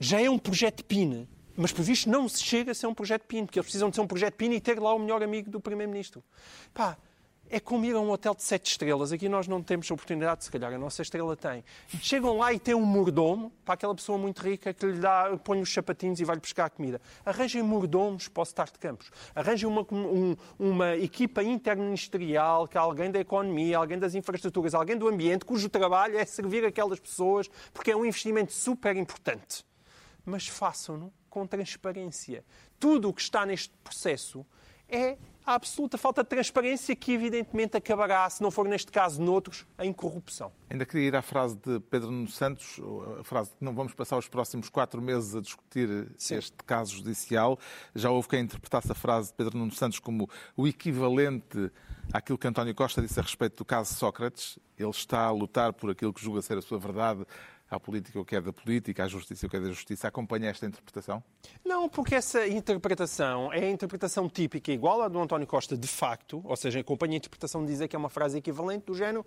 já 0.00 0.20
é 0.20 0.28
um 0.28 0.38
projeto 0.38 0.84
PIN, 0.84 1.26
mas 1.56 1.72
por 1.72 1.82
visto 1.82 2.08
não 2.08 2.28
se 2.28 2.42
chega 2.42 2.72
a 2.72 2.74
ser 2.74 2.86
um 2.86 2.94
projeto 2.94 3.22
PIN, 3.22 3.46
porque 3.46 3.58
eles 3.58 3.66
precisam 3.66 3.90
de 3.90 3.96
ser 3.96 4.02
um 4.02 4.06
projeto 4.06 4.34
PIN 4.34 4.52
e 4.52 4.60
ter 4.60 4.80
lá 4.80 4.94
o 4.94 4.98
melhor 4.98 5.22
amigo 5.22 5.50
do 5.50 5.60
Primeiro-Ministro. 5.60 6.22
Pá, 6.72 6.96
é 7.50 7.60
como 7.60 7.84
ir 7.84 7.94
a 7.94 8.00
um 8.00 8.10
hotel 8.10 8.34
de 8.34 8.42
sete 8.42 8.70
estrelas. 8.70 9.12
Aqui 9.12 9.28
nós 9.28 9.46
não 9.46 9.62
temos 9.62 9.90
a 9.90 9.94
oportunidade, 9.94 10.44
se 10.44 10.50
calhar 10.50 10.72
a 10.72 10.78
nossa 10.78 11.02
estrela 11.02 11.36
tem. 11.36 11.64
Chegam 12.00 12.38
lá 12.38 12.52
e 12.52 12.58
tem 12.58 12.74
um 12.74 12.84
mordomo 12.84 13.52
para 13.64 13.74
aquela 13.74 13.94
pessoa 13.94 14.18
muito 14.18 14.42
rica 14.42 14.72
que 14.72 14.86
lhe 14.86 14.98
dá, 14.98 15.38
põe 15.44 15.60
os 15.60 15.72
sapatinhos 15.72 16.20
e 16.20 16.24
vai-lhe 16.24 16.40
buscar 16.40 16.64
a 16.66 16.70
comida. 16.70 17.00
Arranjem 17.24 17.62
mordomos 17.62 18.28
para 18.28 18.40
o 18.40 18.44
Start 18.44 18.72
de 18.72 18.78
Campos. 18.78 19.10
Arranjem 19.34 19.68
uma, 19.68 19.86
um, 19.92 20.36
uma 20.58 20.96
equipa 20.96 21.42
interministerial, 21.42 22.66
que 22.66 22.78
alguém 22.78 23.10
da 23.10 23.20
economia, 23.20 23.78
alguém 23.78 23.98
das 23.98 24.14
infraestruturas, 24.14 24.74
alguém 24.74 24.96
do 24.96 25.06
ambiente, 25.06 25.44
cujo 25.44 25.68
trabalho 25.68 26.18
é 26.18 26.24
servir 26.24 26.64
aquelas 26.64 26.98
pessoas, 26.98 27.48
porque 27.72 27.90
é 27.90 27.96
um 27.96 28.04
investimento 28.04 28.52
super 28.52 28.96
importante. 28.96 29.64
Mas 30.24 30.48
façam-no 30.48 31.12
com 31.34 31.44
transparência. 31.48 32.44
Tudo 32.78 33.08
o 33.08 33.12
que 33.12 33.20
está 33.20 33.44
neste 33.44 33.74
processo 33.82 34.46
é 34.88 35.18
a 35.44 35.54
absoluta 35.54 35.98
falta 35.98 36.22
de 36.22 36.28
transparência 36.28 36.94
que, 36.94 37.12
evidentemente, 37.12 37.76
acabará, 37.76 38.30
se 38.30 38.40
não 38.40 38.52
for 38.52 38.68
neste 38.68 38.92
caso, 38.92 39.20
noutros, 39.20 39.66
em 39.80 39.92
corrupção. 39.92 40.52
Ainda 40.70 40.86
queria 40.86 41.08
ir 41.08 41.16
à 41.16 41.22
frase 41.22 41.56
de 41.56 41.80
Pedro 41.80 42.12
Nuno 42.12 42.28
Santos, 42.28 42.80
a 43.18 43.24
frase 43.24 43.50
de 43.50 43.56
que 43.56 43.64
não 43.64 43.74
vamos 43.74 43.92
passar 43.94 44.16
os 44.16 44.28
próximos 44.28 44.68
quatro 44.68 45.02
meses 45.02 45.34
a 45.34 45.40
discutir 45.40 46.08
Sim. 46.16 46.36
este 46.36 46.56
caso 46.64 46.94
judicial. 46.94 47.58
Já 47.96 48.10
houve 48.10 48.28
quem 48.28 48.40
interpretasse 48.40 48.92
a 48.92 48.94
frase 48.94 49.30
de 49.30 49.34
Pedro 49.34 49.58
Nuno 49.58 49.72
Santos 49.72 49.98
como 49.98 50.30
o 50.56 50.68
equivalente 50.68 51.68
àquilo 52.12 52.38
que 52.38 52.46
António 52.46 52.74
Costa 52.76 53.02
disse 53.02 53.18
a 53.18 53.22
respeito 53.24 53.56
do 53.56 53.64
caso 53.64 53.92
Sócrates. 53.94 54.56
Ele 54.78 54.90
está 54.90 55.24
a 55.24 55.32
lutar 55.32 55.72
por 55.72 55.90
aquilo 55.90 56.12
que 56.12 56.22
julga 56.22 56.42
ser 56.42 56.58
a 56.58 56.62
sua 56.62 56.78
verdade 56.78 57.26
à 57.70 57.80
política 57.80 58.20
o 58.20 58.24
que 58.24 58.36
é 58.36 58.40
da 58.40 58.52
política, 58.52 59.04
à 59.04 59.08
justiça 59.08 59.46
o 59.46 59.50
que 59.50 59.56
é 59.56 59.60
da 59.60 59.68
justiça. 59.68 60.08
Acompanha 60.08 60.48
esta 60.50 60.66
interpretação? 60.66 61.22
Não, 61.64 61.88
porque 61.88 62.14
essa 62.14 62.46
interpretação 62.46 63.52
é 63.52 63.64
a 63.64 63.70
interpretação 63.70 64.28
típica, 64.28 64.72
igual 64.72 65.02
à 65.02 65.08
do 65.08 65.18
António 65.18 65.46
Costa, 65.46 65.76
de 65.76 65.88
facto, 65.88 66.42
ou 66.44 66.56
seja, 66.56 66.80
acompanha 66.80 67.14
a 67.14 67.16
interpretação 67.16 67.64
de 67.64 67.70
dizer 67.70 67.88
que 67.88 67.96
é 67.96 67.98
uma 67.98 68.10
frase 68.10 68.38
equivalente 68.38 68.86
do 68.86 68.94
género 68.94 69.24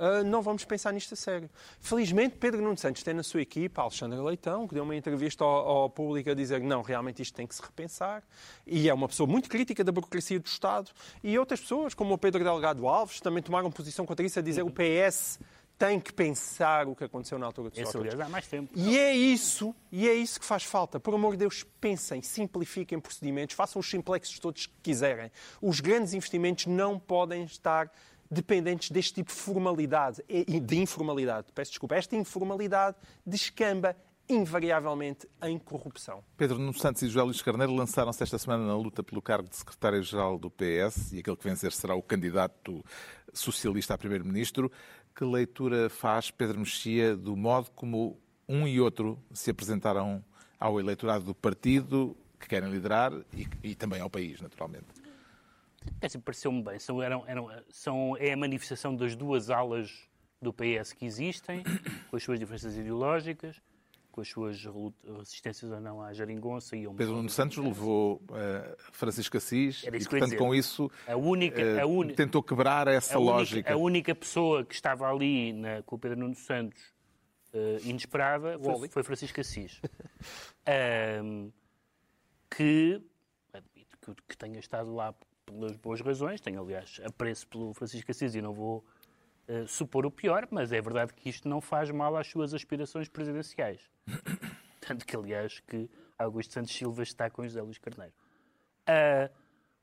Uh, 0.00 0.24
não 0.24 0.40
vamos 0.40 0.64
pensar 0.64 0.94
nisto 0.94 1.12
a 1.12 1.16
sério. 1.16 1.50
Felizmente, 1.78 2.36
Pedro 2.36 2.62
Nuno 2.62 2.78
Santos 2.78 3.02
tem 3.02 3.12
na 3.12 3.22
sua 3.22 3.42
equipa 3.42 3.82
Alexandre 3.82 4.18
Leitão, 4.18 4.66
que 4.66 4.72
deu 4.72 4.82
uma 4.82 4.96
entrevista 4.96 5.44
ao, 5.44 5.68
ao 5.68 5.90
público 5.90 6.30
a 6.30 6.34
dizer 6.34 6.58
que 6.58 6.66
não, 6.66 6.80
realmente 6.80 7.20
isto 7.20 7.34
tem 7.34 7.46
que 7.46 7.54
se 7.54 7.60
repensar. 7.60 8.22
E 8.66 8.88
é 8.88 8.94
uma 8.94 9.06
pessoa 9.06 9.26
muito 9.26 9.50
crítica 9.50 9.84
da 9.84 9.92
burocracia 9.92 10.40
do 10.40 10.46
Estado. 10.46 10.90
E 11.22 11.38
outras 11.38 11.60
pessoas, 11.60 11.92
como 11.92 12.14
o 12.14 12.18
Pedro 12.18 12.42
Delgado 12.42 12.88
Alves, 12.88 13.20
também 13.20 13.42
tomaram 13.42 13.70
posição 13.70 14.06
contra 14.06 14.24
isso, 14.24 14.38
a 14.38 14.42
dizer 14.42 14.64
que 14.64 14.70
o 14.70 14.72
PS 14.72 15.38
tem 15.80 15.98
que 15.98 16.12
pensar 16.12 16.86
o 16.86 16.94
que 16.94 17.04
aconteceu 17.04 17.38
na 17.38 17.46
altura 17.46 17.70
de 17.70 17.76
Sócrates. 17.76 17.94
Esse, 17.94 18.12
aliás, 18.12 18.20
há 18.20 18.28
mais 18.30 18.46
tempo. 18.46 18.70
E 18.76 18.98
é 18.98 19.16
isso, 19.16 19.74
e 19.90 20.06
é 20.06 20.12
isso 20.12 20.38
que 20.38 20.44
faz 20.44 20.62
falta. 20.62 21.00
Por 21.00 21.14
amor 21.14 21.32
de 21.32 21.38
Deus, 21.38 21.64
pensem, 21.80 22.20
simplifiquem 22.20 23.00
procedimentos, 23.00 23.56
façam 23.56 23.80
os 23.80 23.88
simplexes 23.88 24.38
todos 24.38 24.66
que 24.66 24.74
quiserem. 24.82 25.32
Os 25.58 25.80
grandes 25.80 26.12
investimentos 26.12 26.66
não 26.66 26.98
podem 26.98 27.44
estar 27.44 27.90
dependentes 28.30 28.90
deste 28.90 29.14
tipo 29.14 29.32
de 29.32 29.38
formalidade, 29.38 30.22
de 30.28 30.78
informalidade. 30.78 31.46
Peço 31.54 31.70
desculpa. 31.70 31.94
Esta 31.94 32.14
informalidade 32.14 32.98
descamba 33.24 33.96
invariavelmente 34.28 35.26
em 35.42 35.58
corrupção. 35.58 36.22
Pedro 36.36 36.58
Nuno 36.58 36.78
Santos 36.78 37.02
e 37.02 37.08
José 37.08 37.22
Luís 37.22 37.42
Carneiro 37.42 37.74
lançaram-se 37.74 38.22
esta 38.22 38.38
semana 38.38 38.64
na 38.64 38.76
luta 38.76 39.02
pelo 39.02 39.20
cargo 39.20 39.48
de 39.48 39.56
secretário-geral 39.56 40.38
do 40.38 40.48
PS 40.48 41.12
e 41.12 41.18
aquele 41.18 41.36
que 41.36 41.48
vencer 41.48 41.72
será 41.72 41.96
o 41.96 42.02
candidato 42.02 42.84
socialista 43.32 43.94
a 43.94 43.98
primeiro-ministro. 43.98 44.70
Que 45.14 45.24
leitura 45.24 45.90
faz 45.90 46.30
Pedro 46.30 46.58
Mexia 46.58 47.16
do 47.16 47.36
modo 47.36 47.70
como 47.72 48.18
um 48.48 48.66
e 48.66 48.80
outro 48.80 49.18
se 49.32 49.50
apresentaram 49.50 50.24
ao 50.58 50.80
eleitorado 50.80 51.24
do 51.24 51.34
partido 51.34 52.16
que 52.38 52.48
querem 52.48 52.70
liderar 52.70 53.12
e, 53.34 53.46
e 53.62 53.74
também 53.74 54.00
ao 54.00 54.08
país, 54.08 54.40
naturalmente? 54.40 54.86
É, 56.00 56.08
pareceu-me 56.18 56.62
bem. 56.62 56.78
São, 56.78 57.02
eram, 57.02 57.24
eram, 57.26 57.50
são, 57.70 58.16
é 58.18 58.32
a 58.32 58.36
manifestação 58.36 58.94
das 58.94 59.14
duas 59.14 59.50
alas 59.50 60.08
do 60.40 60.52
PS 60.52 60.92
que 60.92 61.04
existem, 61.04 61.62
com 62.10 62.16
as 62.16 62.22
suas 62.22 62.38
diferenças 62.38 62.76
ideológicas, 62.76 63.60
com 64.20 64.22
as 64.22 64.28
suas 64.28 64.64
resistências 65.18 65.70
ou 65.70 65.80
não 65.80 66.02
à 66.02 66.12
geringonça. 66.12 66.76
E 66.76 66.86
Pedro 66.94 67.16
Nuno 67.16 67.30
Santos 67.30 67.56
levou 67.56 68.16
uh, 68.16 68.76
Francisco 68.92 69.36
Assis 69.36 69.82
e, 69.84 69.90
portanto, 69.90 70.36
com 70.36 70.54
isso 70.54 70.90
a 71.06 71.16
única, 71.16 71.80
a 71.80 71.86
uh, 71.86 72.14
tentou 72.14 72.42
quebrar 72.42 72.86
essa 72.88 73.16
a 73.16 73.18
lógica. 73.18 73.72
a 73.72 73.76
única 73.76 74.14
pessoa 74.14 74.64
que 74.64 74.74
estava 74.74 75.10
ali 75.10 75.52
na, 75.52 75.82
com 75.82 75.96
o 75.96 75.98
Pedro 75.98 76.18
Nuno 76.18 76.34
Santos 76.34 76.82
uh, 77.54 77.88
inesperada 77.88 78.58
foi, 78.58 78.88
foi, 78.88 79.02
Francisco 79.02 79.40
Assis. 79.40 79.80
que, 82.50 83.00
que, 84.02 84.14
que 84.28 84.36
tenha 84.36 84.58
estado 84.58 84.94
lá 84.94 85.14
pelas 85.46 85.76
boas 85.76 86.00
razões, 86.00 86.40
tenho, 86.40 86.60
aliás, 86.60 87.00
apreço 87.04 87.48
pelo 87.48 87.72
Francisco 87.72 88.10
Assis 88.10 88.34
e 88.34 88.42
não 88.42 88.52
vou 88.52 88.84
uh, 89.50 89.66
supor 89.66 90.06
o 90.06 90.10
pior, 90.10 90.46
mas 90.50 90.72
é 90.72 90.80
verdade 90.80 91.12
que 91.12 91.28
isto 91.28 91.48
não 91.48 91.60
faz 91.60 91.90
mal 91.90 92.16
às 92.16 92.26
suas 92.26 92.54
aspirações 92.54 93.08
presidenciais. 93.08 93.80
Tanto 94.80 95.04
que, 95.04 95.16
aliás, 95.16 95.60
que 95.60 95.90
Augusto 96.18 96.54
Santos 96.54 96.74
Silva 96.74 97.02
está 97.02 97.28
com 97.28 97.42
José 97.42 97.60
Luís 97.60 97.78
Carneiro. 97.78 98.14
Uh, 98.88 99.30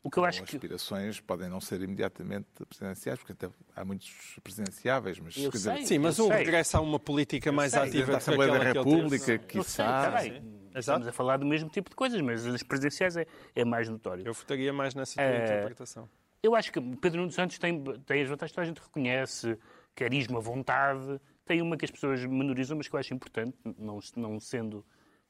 o 0.04 0.10
que 0.10 0.20
eu 0.20 0.26
acho 0.26 0.44
que... 0.44 0.56
aspirações 0.56 1.20
podem 1.20 1.50
não 1.50 1.60
ser 1.60 1.82
imediatamente 1.82 2.48
presidenciais, 2.66 3.20
porque 3.20 3.34
até 3.34 3.50
há 3.76 3.84
muitos 3.84 4.40
presidenciáveis, 4.42 5.20
mas... 5.20 5.36
Eu 5.36 5.52
sei, 5.52 5.86
sim, 5.86 6.00
mas 6.00 6.18
um 6.18 6.30
regressa 6.30 6.78
a 6.78 6.82
uma 6.82 7.00
política 7.00 7.52
mais 7.52 7.74
sei, 7.74 7.82
ativa 7.82 8.14
da 8.14 8.18
Assembleia 8.18 8.54
da 8.54 8.64
República, 8.64 9.38
que 9.38 9.62
sabe... 9.64 10.42
Estamos 10.74 11.08
a 11.08 11.12
falar 11.12 11.38
do 11.38 11.46
mesmo 11.46 11.70
tipo 11.70 11.90
de 11.90 11.96
coisas, 11.96 12.22
mas 12.22 12.46
as 12.46 12.64
presidenciais 12.64 13.18
é, 13.18 13.26
é 13.56 13.66
mais 13.66 13.90
notório. 13.90 14.26
Eu 14.26 14.34
votaria 14.34 14.72
mais 14.72 14.94
nessa 14.94 15.16
tua 15.16 15.26
uh, 15.26 15.44
interpretação. 15.44 16.10
Eu 16.42 16.56
acho 16.56 16.72
que 16.72 16.80
Pedro 16.98 17.22
Nuno 17.22 17.32
Santos 17.32 17.58
tem, 17.58 17.84
tem 18.06 18.22
as 18.22 18.30
vantagens 18.30 18.54
que 18.54 18.60
a 18.60 18.64
gente 18.64 18.82
reconhece, 18.82 19.58
carisma, 19.96 20.40
vontade. 20.40 21.20
Tem 21.46 21.62
uma 21.62 21.78
que 21.78 21.86
as 21.86 21.92
pessoas 21.92 22.24
menorizam, 22.26 22.78
mas 22.78 22.88
que 22.88 22.96
eu 22.96 23.00
acho 23.00 23.14
importante, 23.14 23.58
não, 23.78 24.00
não 24.16 24.40
sendo 24.40 24.86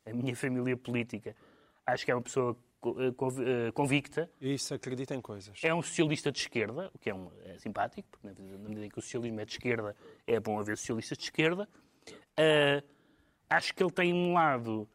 a 0.06 0.14
minha 0.14 0.36
família 0.36 0.76
política. 0.76 1.36
Acho 1.86 2.06
que 2.06 2.12
é 2.12 2.16
uma 2.16 2.22
pessoa 2.22 2.58
eh, 2.86 3.68
eh, 3.68 3.72
convicta. 3.72 4.30
Isso, 4.40 4.74
acredita 4.74 5.16
em 5.16 5.22
coisas. 5.22 5.60
É 5.64 5.74
um 5.74 5.82
socialista 5.82 6.32
de 6.32 6.40
esquerda, 6.40 6.92
o 6.94 7.00
que 7.00 7.10
é, 7.10 7.16
um, 7.16 7.32
é 7.46 7.58
simpático, 7.58 8.08
porque 8.10 8.28
na 8.28 8.70
medida 8.70 8.86
em 8.86 8.90
que 8.90 9.00
o 9.00 9.02
socialismo 9.02 9.40
é 9.40 9.46
de 9.46 9.52
esquerda, 9.54 9.96
é 10.26 10.40
bom 10.40 10.60
haver 10.60 10.78
socialistas 10.78 11.18
de 11.18 11.24
esquerda. 11.26 11.68
Uh, 12.40 12.86
acho 13.50 13.74
que 13.74 13.82
ele 13.82 13.92
tem 13.92 14.14
um 14.14 14.34
lado 14.34 14.88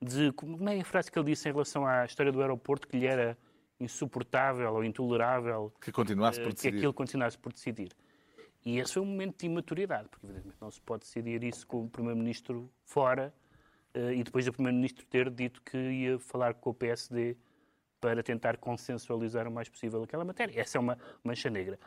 de. 0.00 0.32
Como 0.32 0.68
é 0.68 0.80
a 0.80 0.84
frase 0.84 1.10
que 1.10 1.18
ele 1.18 1.26
disse 1.26 1.48
em 1.48 1.52
relação 1.52 1.86
à 1.86 2.04
história 2.04 2.32
do 2.32 2.40
aeroporto, 2.40 2.88
que 2.88 2.96
lhe 2.96 3.06
era 3.06 3.36
insuportável 3.78 4.72
ou 4.72 4.84
intolerável 4.84 5.72
que 5.80 5.92
continuasse 5.92 6.40
por 6.40 6.52
decidir. 6.52 6.70
que 6.72 6.76
aquilo 6.78 6.94
continuasse 6.94 7.38
por 7.38 7.52
decidir. 7.52 7.92
E 8.64 8.78
esse 8.78 8.94
foi 8.94 9.02
um 9.02 9.06
momento 9.06 9.38
de 9.38 9.46
imaturidade, 9.46 10.08
porque 10.08 10.26
evidentemente 10.26 10.58
não 10.60 10.70
se 10.70 10.80
pode 10.80 11.04
decidir 11.04 11.44
isso 11.44 11.66
com 11.66 11.84
o 11.84 11.88
Primeiro-Ministro 11.88 12.70
fora 12.84 13.32
uh, 13.94 14.10
e 14.10 14.24
depois 14.24 14.44
do 14.44 14.52
Primeiro-Ministro 14.52 15.06
ter 15.06 15.30
dito 15.30 15.62
que 15.62 15.76
ia 15.76 16.18
falar 16.18 16.54
com 16.54 16.70
o 16.70 16.74
PSD 16.74 17.36
para 18.00 18.22
tentar 18.22 18.56
consensualizar 18.56 19.46
o 19.46 19.52
mais 19.52 19.68
possível 19.68 20.02
aquela 20.02 20.24
matéria. 20.24 20.60
Essa 20.60 20.78
é 20.78 20.80
uma 20.80 20.98
mancha 21.22 21.48
negra 21.48 21.78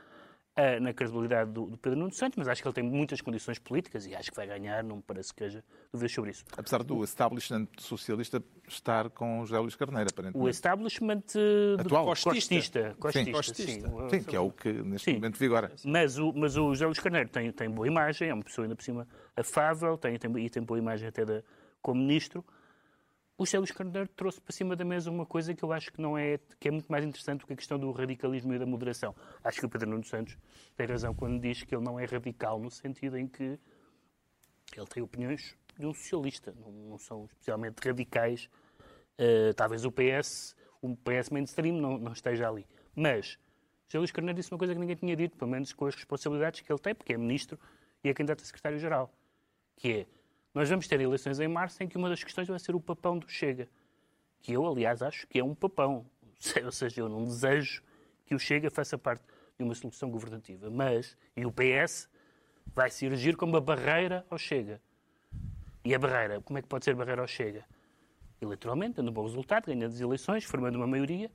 uh, 0.59 0.81
na 0.81 0.93
credibilidade 0.93 1.51
do, 1.51 1.65
do, 1.65 1.77
Pedro 1.77 1.99
Nuno 1.99 2.11
Santos, 2.13 2.37
mas 2.37 2.47
acho 2.47 2.61
que 2.61 2.67
ele 2.67 2.75
tem 2.75 2.83
muitas 2.83 3.21
condições 3.21 3.57
políticas 3.59 4.05
e 4.05 4.15
acho 4.15 4.29
que 4.29 4.35
vai 4.35 4.47
ganhar, 4.47 4.83
não 4.83 4.97
me 4.97 5.01
parece 5.01 5.33
que 5.33 5.43
haja 5.43 5.63
dúvidas 5.91 6.11
sobre 6.11 6.31
isso. 6.31 6.43
Apesar 6.57 6.83
do 6.83 7.03
establishment 7.03 7.67
socialista 7.77 8.43
estar 8.67 9.09
com 9.09 9.45
José 9.45 9.59
Luís 9.59 9.75
Carneiro, 9.75 10.09
aparentemente. 10.11 10.45
O 10.45 10.49
establishment 10.49 11.23
uh, 11.35 11.81
Atual. 11.81 12.05
Costista. 12.05 12.95
Costista, 12.99 13.25
sim. 13.25 13.31
Costista. 13.31 13.89
Sim. 13.89 14.09
sim, 14.09 14.23
que 14.23 14.35
é 14.35 14.39
o 14.39 14.51
que 14.51 14.71
neste 14.71 15.05
sim. 15.05 15.15
momento 15.15 15.37
vigora. 15.37 15.71
Mas 15.85 16.17
o, 16.17 16.33
mas 16.33 16.57
o 16.57 16.69
José 16.69 16.85
Luís 16.85 16.99
Carneiro 16.99 17.29
tem, 17.29 17.51
tem 17.51 17.69
boa 17.69 17.87
imagem, 17.87 18.29
é 18.29 18.33
uma 18.33 18.43
pessoa 18.43 18.65
ainda 18.65 18.75
por 18.75 18.83
cima 18.83 19.07
afável, 19.35 19.97
tem, 19.97 20.17
tem, 20.17 20.37
e 20.37 20.49
tem 20.49 20.61
boa 20.61 20.77
imagem 20.77 21.07
até 21.07 21.23
da, 21.25 21.41
como 21.81 22.01
ministro 22.01 22.43
o 23.39 23.57
Luís 23.57 23.71
Carneiro 23.71 24.09
trouxe 24.09 24.41
para 24.41 24.51
cima 24.51 24.75
da 24.75 24.83
mesa 24.83 25.09
uma 25.09 25.25
coisa 25.25 25.53
que 25.53 25.63
eu 25.63 25.71
acho 25.71 25.93
que 25.93 26.01
não 26.01 26.17
é 26.17 26.37
que 26.59 26.67
é 26.67 26.71
muito 26.71 26.91
mais 26.91 27.05
interessante 27.05 27.39
do 27.39 27.47
que 27.47 27.53
a 27.53 27.55
questão 27.55 27.79
do 27.79 27.89
radicalismo 27.91 28.53
e 28.53 28.59
da 28.59 28.65
moderação. 28.65 29.15
Acho 29.41 29.61
que 29.61 29.65
o 29.65 29.69
Pedro 29.69 29.89
Nuno 29.89 30.03
Santos 30.03 30.37
tem 30.75 30.85
razão 30.85 31.15
quando 31.15 31.39
diz 31.39 31.63
que 31.63 31.73
ele 31.73 31.83
não 31.83 31.97
é 31.97 32.03
radical 32.03 32.59
no 32.59 32.69
sentido 32.69 33.17
em 33.17 33.27
que 33.27 33.57
ele 34.75 34.87
tem 34.89 35.01
opiniões 35.01 35.55
de 35.77 35.85
um 35.85 35.93
socialista, 35.93 36.53
não, 36.59 36.69
não 36.69 36.97
são 36.97 37.25
especialmente 37.25 37.77
radicais. 37.81 38.49
Uh, 39.17 39.53
talvez 39.55 39.85
o 39.85 39.91
PS, 39.91 40.53
o 40.81 40.93
PS 40.97 41.29
mainstream 41.29 41.77
não, 41.77 41.97
não 41.97 42.11
esteja 42.11 42.49
ali. 42.49 42.67
Mas 42.93 43.39
José 43.87 43.99
Luís 43.99 44.11
Carneiro 44.11 44.35
disse 44.35 44.51
uma 44.51 44.57
coisa 44.57 44.73
que 44.73 44.79
ninguém 44.81 44.97
tinha 44.97 45.15
dito, 45.15 45.37
pelo 45.37 45.49
menos 45.49 45.71
com 45.71 45.85
as 45.85 45.95
responsabilidades 45.95 46.59
que 46.59 46.69
ele 46.69 46.79
tem, 46.79 46.93
porque 46.93 47.13
é 47.13 47.17
ministro 47.17 47.57
e 48.03 48.09
é 48.09 48.13
candidato 48.13 48.41
a 48.41 48.45
secretário-geral, 48.45 49.13
que 49.77 49.91
é 49.93 50.18
nós 50.59 50.69
vamos 50.69 50.89
ter 50.89 50.99
eleições 50.99 51.39
em 51.39 51.47
março 51.47 51.81
em 51.81 51.87
que 51.87 51.97
uma 51.97 52.09
das 52.09 52.21
questões 52.21 52.45
vai 52.45 52.59
ser 52.59 52.75
o 52.75 52.81
papão 52.81 53.17
do 53.17 53.29
Chega. 53.29 53.69
Que 54.41 54.51
eu, 54.51 54.67
aliás, 54.67 55.01
acho 55.01 55.25
que 55.25 55.39
é 55.39 55.43
um 55.43 55.55
papão. 55.55 56.05
Ou 56.65 56.71
seja, 56.73 56.99
eu 56.99 57.07
não 57.07 57.23
desejo 57.23 57.81
que 58.25 58.35
o 58.35 58.39
Chega 58.39 58.69
faça 58.69 58.97
parte 58.97 59.23
de 59.57 59.63
uma 59.63 59.73
solução 59.73 60.11
governativa. 60.11 60.69
Mas, 60.69 61.15
e 61.33 61.45
o 61.45 61.51
PS 61.53 62.09
vai 62.75 62.89
se 62.89 63.05
erigir 63.05 63.37
como 63.37 63.53
uma 63.53 63.61
barreira 63.61 64.25
ao 64.29 64.37
Chega. 64.37 64.81
E 65.85 65.95
a 65.95 65.97
barreira, 65.97 66.41
como 66.41 66.59
é 66.59 66.61
que 66.61 66.67
pode 66.67 66.83
ser 66.83 66.93
barreira 66.93 67.21
ao 67.21 67.27
Chega? 67.27 67.63
Eleitoralmente, 68.41 68.95
dando 68.95 69.11
um 69.11 69.13
bom 69.13 69.23
resultado, 69.23 69.67
ganhando 69.67 69.93
as 69.93 70.01
eleições, 70.01 70.43
formando 70.43 70.75
uma 70.75 70.87
maioria. 70.87 71.31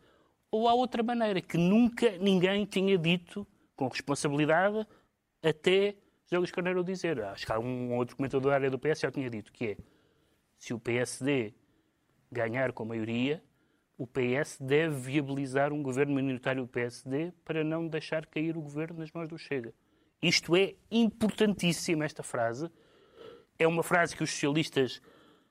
Ou 0.51 0.68
há 0.68 0.75
outra 0.75 1.03
maneira, 1.03 1.41
que 1.41 1.57
nunca 1.57 2.18
ninguém 2.18 2.66
tinha 2.66 2.99
dito 2.99 3.47
com 3.75 3.89
responsabilidade 3.89 4.87
até 5.43 5.97
José 6.35 6.39
Luís 6.39 6.51
Carneiro 6.51 6.80
o 6.80 6.85
dizer. 6.85 7.22
Acho 7.22 7.47
que 7.47 7.53
há 7.53 7.59
um 7.59 7.95
outro 7.95 8.16
comentador 8.16 8.51
da 8.51 8.55
área 8.55 8.70
do 8.70 8.78
PS 8.78 9.01
já 9.01 9.11
tinha 9.11 9.30
dito 9.30 9.53
que 9.53 9.68
é 9.68 9.76
se 10.59 10.74
o 10.74 10.78
PSD 10.78 11.55
ganhar 12.30 12.72
com 12.72 12.85
maioria, 12.85 13.43
o 13.97 14.07
PS 14.07 14.59
deve 14.61 14.97
viabilizar 14.97 15.72
um 15.72 15.82
governo 15.82 16.14
minoritário 16.14 16.62
do 16.62 16.68
PSD 16.68 17.32
para 17.45 17.62
não 17.62 17.87
deixar 17.87 18.26
cair 18.26 18.57
o 18.57 18.61
governo 18.61 18.99
nas 18.99 19.12
mãos 19.12 19.28
do 19.28 19.39
Chega. 19.39 19.72
Isto 20.20 20.57
é 20.57 20.74
importantíssimo, 20.91 22.03
esta 22.03 22.22
frase. 22.22 22.68
É 23.59 23.68
uma 23.68 23.82
frase 23.82 24.16
que 24.16 24.24
os 24.24 24.30
socialistas 24.30 25.01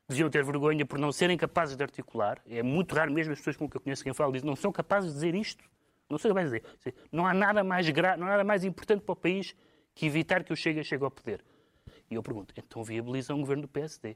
deviam 0.10 0.30
ter 0.30 0.44
vergonha 0.44 0.86
por 0.86 1.00
não 1.00 1.12
serem 1.12 1.38
capazes 1.38 1.78
de 1.78 1.84
articular. 1.84 2.42
É 2.46 2.62
muito 2.62 2.94
raro 2.94 3.14
mesmo 3.14 3.32
as 3.32 3.40
pessoas 3.40 3.56
com 3.56 3.70
que 3.70 3.78
eu 3.78 3.82
conheço 3.82 4.04
quem 4.04 4.14
fala 4.14 4.34
dizem 4.34 4.48
não 4.48 4.56
são 4.56 4.72
capazes 4.72 5.12
de 5.12 5.16
dizer 5.16 5.36
isto. 5.36 5.64
Não 6.10 6.18
são 6.18 6.30
capazes 6.30 6.52
de 6.52 6.60
dizer. 6.60 6.96
Não 7.12 7.26
há 7.26 7.34
nada 7.34 7.64
mais 7.64 7.90
grave, 7.90 8.20
não 8.20 8.28
há 8.28 8.32
nada 8.32 8.44
mais 8.44 8.66
importante 8.66 9.02
para 9.02 9.14
o 9.14 9.16
país 9.16 9.56
que 9.94 10.06
evitar 10.06 10.44
que 10.44 10.52
o 10.52 10.56
Chega 10.56 10.84
chegue 10.84 11.04
ao 11.04 11.12
poder. 11.12 11.44
E 12.10 12.16
eu 12.16 12.24
pergunto, 12.24 12.54
então 12.58 12.84
viabiliza 12.84 13.34
um 13.34 13.40
governo 13.40 13.64
do 13.64 13.68
PSD? 13.68 14.16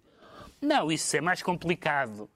Não, 0.62 0.92
isso 0.92 1.16
é 1.16 1.22
mais 1.22 1.42
complicado. 1.42 2.30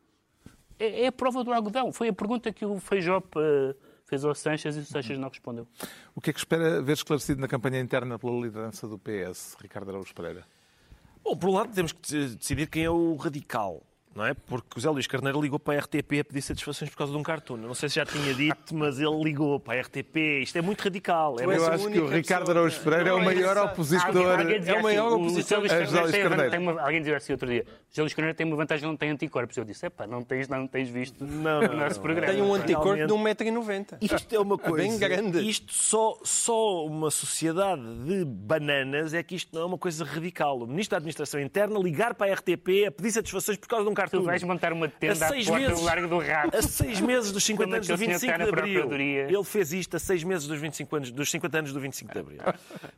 É, 0.79 1.03
é 1.03 1.07
a 1.07 1.11
prova 1.11 1.43
do 1.43 1.53
algodão. 1.53 1.91
Foi 1.91 2.07
a 2.07 2.13
pergunta 2.13 2.51
que 2.51 2.65
o 2.65 2.79
Feijó 2.79 3.19
uh, 3.19 3.75
fez 4.05 4.23
ao 4.23 4.33
Sanches 4.33 4.75
e 4.75 4.79
o 4.79 4.85
Sanches 4.85 5.17
não 5.17 5.29
respondeu. 5.29 5.67
O 6.15 6.21
que 6.21 6.29
é 6.29 6.33
que 6.33 6.39
espera 6.39 6.81
ver 6.81 6.93
esclarecido 6.93 7.39
na 7.39 7.47
campanha 7.47 7.79
interna 7.79 8.17
pela 8.17 8.39
liderança 8.39 8.87
do 8.87 8.97
PS, 8.97 9.55
Ricardo 9.59 9.89
Araújo 9.89 10.13
Pereira? 10.13 10.45
Bom, 11.23 11.37
por 11.37 11.49
um 11.49 11.53
lado 11.53 11.73
temos 11.73 11.91
que 11.91 12.01
decidir 12.01 12.67
quem 12.67 12.83
é 12.83 12.89
o 12.89 13.15
radical 13.15 13.83
não 14.14 14.26
é? 14.26 14.34
Porque 14.34 14.68
o 14.78 14.80
José 14.80 14.89
Luís 14.89 15.07
Carneiro 15.07 15.41
ligou 15.41 15.57
para 15.57 15.76
a 15.76 15.80
RTP 15.80 16.20
a 16.20 16.24
pedir 16.24 16.41
satisfações 16.41 16.89
por 16.89 16.97
causa 16.97 17.14
de 17.14 17.18
um 17.18 17.24
cartoon. 17.24 17.57
Não 17.57 17.74
sei 17.74 17.88
se 17.88 17.95
já 17.95 18.05
tinha 18.05 18.34
dito, 18.34 18.76
mas 18.76 18.99
ele 18.99 19.24
ligou 19.24 19.59
para 19.59 19.80
a 19.80 19.82
RTP. 19.82 20.41
Isto 20.43 20.57
é 20.57 20.62
muito 20.62 20.82
radical. 20.82 21.39
É 21.39 21.45
Eu 21.45 21.68
acho 21.68 21.89
que 21.89 21.99
o 21.99 22.07
Ricardo 22.07 22.51
Araújo 22.51 22.80
Pereira 22.82 23.09
é 23.09 23.14
o 23.14 23.24
maior 23.24 23.57
opositor. 23.57 24.39
Alguém, 24.39 24.57
alguém 24.57 24.76
é 24.76 24.80
o 24.80 24.84
maior 24.84 25.07
assim, 25.07 25.16
opositor 25.16 25.57
a 25.59 25.84
José 25.86 26.01
Luís 26.01 26.18
Carneiro. 26.18 26.80
Alguém 26.80 26.99
dizia 26.99 27.18
assim 27.18 27.32
outro 27.32 27.47
dia: 27.47 27.66
Luís 27.99 28.13
Carneiro 28.13 28.37
tem 28.37 28.47
uma 28.47 28.55
vantagem, 28.55 28.87
não 28.87 28.95
tem 28.95 29.09
anticorpos. 29.09 29.57
Eu 29.57 29.65
disse: 29.65 29.85
epá, 29.85 30.07
não 30.07 30.23
tens, 30.23 30.47
não 30.47 30.65
tens 30.65 30.89
visto 30.89 31.25
não, 31.25 31.59
não, 31.61 31.73
o 31.73 31.75
nosso 31.75 31.95
não, 31.95 32.01
programa. 32.01 32.33
Tem 32.33 32.41
um 32.41 32.53
anticorpo 32.53 32.95
de 32.95 33.13
1,90m. 33.13 33.97
Isto 34.01 34.35
é 34.35 34.39
uma 34.39 34.57
coisa. 34.57 34.87
Bem 34.87 34.97
grande. 34.97 35.49
Isto 35.49 35.73
só, 35.73 36.17
só 36.23 36.85
uma 36.85 37.11
sociedade 37.11 37.81
de 38.05 38.23
bananas 38.23 39.13
é 39.13 39.21
que 39.21 39.35
isto 39.35 39.53
não 39.53 39.63
é 39.63 39.65
uma 39.65 39.77
coisa 39.77 40.05
radical. 40.05 40.59
O 40.59 40.67
Ministro 40.67 40.91
da 40.91 40.97
Administração 40.97 41.41
Interna 41.41 41.77
ligar 41.79 42.15
para 42.15 42.31
a 42.31 42.35
RTP 42.35 42.87
a 42.87 42.91
pedir 42.91 43.11
satisfações 43.11 43.57
por 43.57 43.67
causa 43.67 43.83
de 43.83 43.91
um 43.91 43.93
cartoon. 43.93 44.19
Tu 44.19 44.25
vais 44.25 44.43
montar 44.43 44.71
uma 44.71 44.87
tenda 44.87 45.25
a 45.25 45.29
seis 45.29 45.47
à 45.47 45.51
porta 45.51 45.67
meses, 45.67 45.79
do 45.79 45.85
Largo 45.85 46.07
do 46.07 46.19
Rato. 46.19 46.57
A 46.57 46.61
seis 46.61 47.01
meses 47.01 47.31
dos 47.31 47.43
50 47.51 47.75
anos 47.75 47.87
do 47.87 47.97
25 47.97 48.37
de 48.37 48.43
Abril. 48.43 48.91
Ele 48.93 49.43
fez 49.43 49.73
isto 49.73 49.97
a 49.97 49.99
seis 49.99 50.23
meses 50.23 50.47
dos, 50.47 50.59
25 50.59 50.95
anos, 50.95 51.11
dos 51.11 51.29
50 51.29 51.57
anos 51.57 51.73
do 51.73 51.79
25 51.79 52.13
de 52.13 52.19
Abril. 52.19 52.41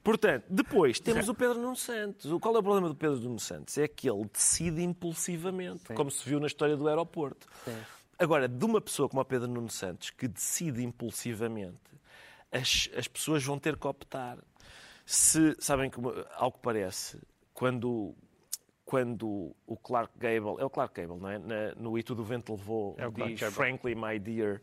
Portanto, 0.04 0.44
depois 0.50 1.00
temos 1.00 1.28
o 1.30 1.34
Pedro 1.34 1.60
Nuno 1.60 1.76
Santos. 1.76 2.32
Qual 2.40 2.56
é 2.56 2.60
o 2.60 2.64
problema 2.64 2.90
do 2.90 2.96
Pedro 2.96 3.18
Nuno 3.20 3.40
Santos? 3.40 3.78
É 3.78 3.88
que 3.88 4.10
ele 4.10 4.26
decide 4.32 4.83
impulsivamente, 4.84 5.88
Sim. 5.88 5.96
como 5.96 6.12
se 6.12 6.28
viu 6.28 6.40
na 6.40 6.48
história 6.48 6.76
do 6.76 6.88
aeroporto. 6.88 7.48
Sim. 7.66 7.78
Agora, 8.20 8.48
de 8.48 8.66
uma 8.66 8.80
pessoa 8.80 9.10
como 9.10 9.22
o 9.22 9.26
Pedro 9.26 9.48
Nuno 9.48 9.70
Santos, 9.70 10.10
que 10.10 10.28
decide 10.28 10.84
impulsivamente, 10.84 11.80
as, 12.52 12.90
as 12.96 13.08
pessoas 13.08 13.44
vão 13.44 13.58
ter 13.58 13.76
que 13.76 13.88
optar. 13.88 14.38
Se, 15.06 15.56
sabem, 15.60 15.90
como, 15.90 16.14
ao 16.36 16.52
que 16.52 16.60
parece, 16.60 17.20
quando 17.54 18.16
quando 18.86 19.56
o 19.66 19.78
Clark 19.78 20.14
Gable, 20.20 20.60
é 20.60 20.66
o 20.66 20.70
Clark 20.70 20.94
Gable, 20.94 21.20
não 21.20 21.30
é? 21.30 21.40
Na, 21.40 21.76
no 21.76 21.98
E 21.98 22.04
Tudo 22.04 22.22
o 22.22 22.26
Vento 22.26 22.52
Levou, 22.54 22.96
é 23.00 23.10
diz 23.10 23.42
Frankly, 23.54 23.96
my 23.96 24.20
dear, 24.20 24.62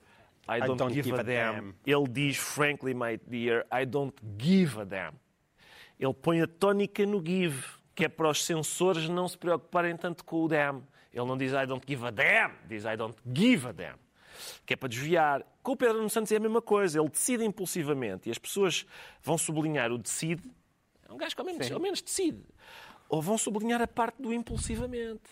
I, 0.48 0.58
I 0.58 0.60
don't, 0.60 0.76
don't, 0.76 0.94
give, 0.94 1.08
give 1.08 1.18
a, 1.18 1.22
damn. 1.22 1.54
damn. 1.54 1.74
Ele 1.86 2.08
diz 2.08 2.36
Frankly, 2.36 2.94
my 2.94 3.18
dear, 3.26 3.66
I 3.72 3.84
don't 3.84 4.14
give 4.38 4.80
a 4.80 4.84
damn. 4.84 5.14
Ele 5.98 6.14
põe 6.14 6.40
a 6.40 6.46
tónica 6.46 7.04
no 7.04 7.20
give, 7.24 7.79
que 8.00 8.04
é 8.06 8.08
para 8.08 8.30
os 8.30 8.44
sensores 8.44 9.08
não 9.08 9.28
se 9.28 9.36
preocuparem 9.36 9.96
tanto 9.96 10.24
com 10.24 10.44
o 10.44 10.48
damn. 10.48 10.82
Ele 11.12 11.26
não 11.26 11.36
diz 11.36 11.52
I 11.52 11.66
don't 11.66 11.84
give 11.86 12.04
a 12.06 12.10
damn, 12.10 12.54
diz 12.66 12.84
I 12.84 12.96
don't 12.96 13.16
give 13.32 13.66
a 13.66 13.72
damn. 13.72 13.98
Que 14.64 14.72
é 14.72 14.76
para 14.76 14.88
desviar. 14.88 15.44
Com 15.62 15.72
o 15.72 15.76
Pedro 15.76 15.98
Nuno 15.98 16.08
Santos 16.08 16.32
é 16.32 16.36
a 16.36 16.40
mesma 16.40 16.62
coisa. 16.62 16.98
Ele 16.98 17.08
decide 17.10 17.44
impulsivamente 17.44 18.28
e 18.28 18.32
as 18.32 18.38
pessoas 18.38 18.86
vão 19.22 19.36
sublinhar 19.36 19.92
o 19.92 19.98
decide. 19.98 20.50
É 21.06 21.12
um 21.12 21.16
gajo 21.16 21.34
que 21.34 21.40
ao 21.40 21.46
menos, 21.46 21.70
ao 21.70 21.80
menos 21.80 22.00
decide 22.00 22.42
ou 23.10 23.20
vão 23.20 23.36
sublinhar 23.36 23.82
a 23.82 23.88
parte 23.88 24.22
do 24.22 24.32
impulsivamente. 24.32 25.28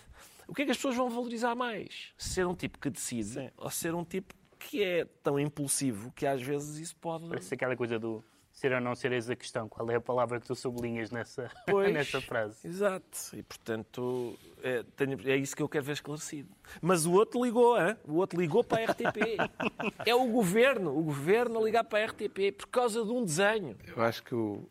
O 0.46 0.54
que 0.54 0.62
é 0.62 0.64
que 0.64 0.70
as 0.72 0.76
pessoas 0.76 0.96
vão 0.96 1.08
valorizar 1.08 1.54
mais? 1.54 2.12
Ser 2.18 2.46
um 2.46 2.54
tipo 2.54 2.78
que 2.78 2.90
decide 2.90 3.30
Sim. 3.30 3.50
ou 3.56 3.70
ser 3.70 3.94
um 3.94 4.04
tipo 4.04 4.34
que 4.58 4.82
é 4.82 5.04
tão 5.22 5.38
impulsivo 5.38 6.10
que 6.12 6.26
às 6.26 6.42
vezes 6.42 6.76
isso 6.78 6.96
pode. 6.96 7.28
Parece 7.28 7.54
aquela 7.54 7.76
coisa 7.76 7.98
do 7.98 8.24
ser 8.58 8.72
ou 8.72 8.80
não 8.80 8.94
ser 8.94 9.12
eis 9.12 9.30
a 9.30 9.36
questão. 9.36 9.68
Qual 9.68 9.88
é 9.88 9.94
a 9.94 10.00
palavra 10.00 10.40
que 10.40 10.46
tu 10.46 10.54
sublinhas 10.54 11.12
nessa, 11.12 11.48
pois, 11.66 11.92
nessa 11.92 12.20
frase? 12.20 12.66
Exato. 12.66 13.06
E 13.32 13.42
portanto 13.42 14.36
é, 14.62 14.82
tenho, 14.96 15.18
é, 15.28 15.36
isso 15.36 15.54
que 15.54 15.62
eu 15.62 15.68
quero 15.68 15.84
ver 15.84 15.92
esclarecido. 15.92 16.48
Mas 16.82 17.06
o 17.06 17.12
outro 17.12 17.44
ligou, 17.44 17.80
hein? 17.80 17.96
o 18.04 18.16
outro 18.16 18.40
ligou 18.40 18.64
para 18.64 18.82
a 18.82 18.90
RTP. 18.90 19.38
é 20.04 20.14
o 20.14 20.26
governo, 20.26 20.90
o 20.96 21.02
governo 21.02 21.60
a 21.60 21.62
ligar 21.62 21.84
para 21.84 22.04
a 22.04 22.06
RTP 22.06 22.52
por 22.56 22.66
causa 22.66 23.04
de 23.04 23.10
um 23.12 23.24
desenho. 23.24 23.76
Eu 23.86 24.02
acho 24.02 24.24
que 24.24 24.34
o, 24.34 24.68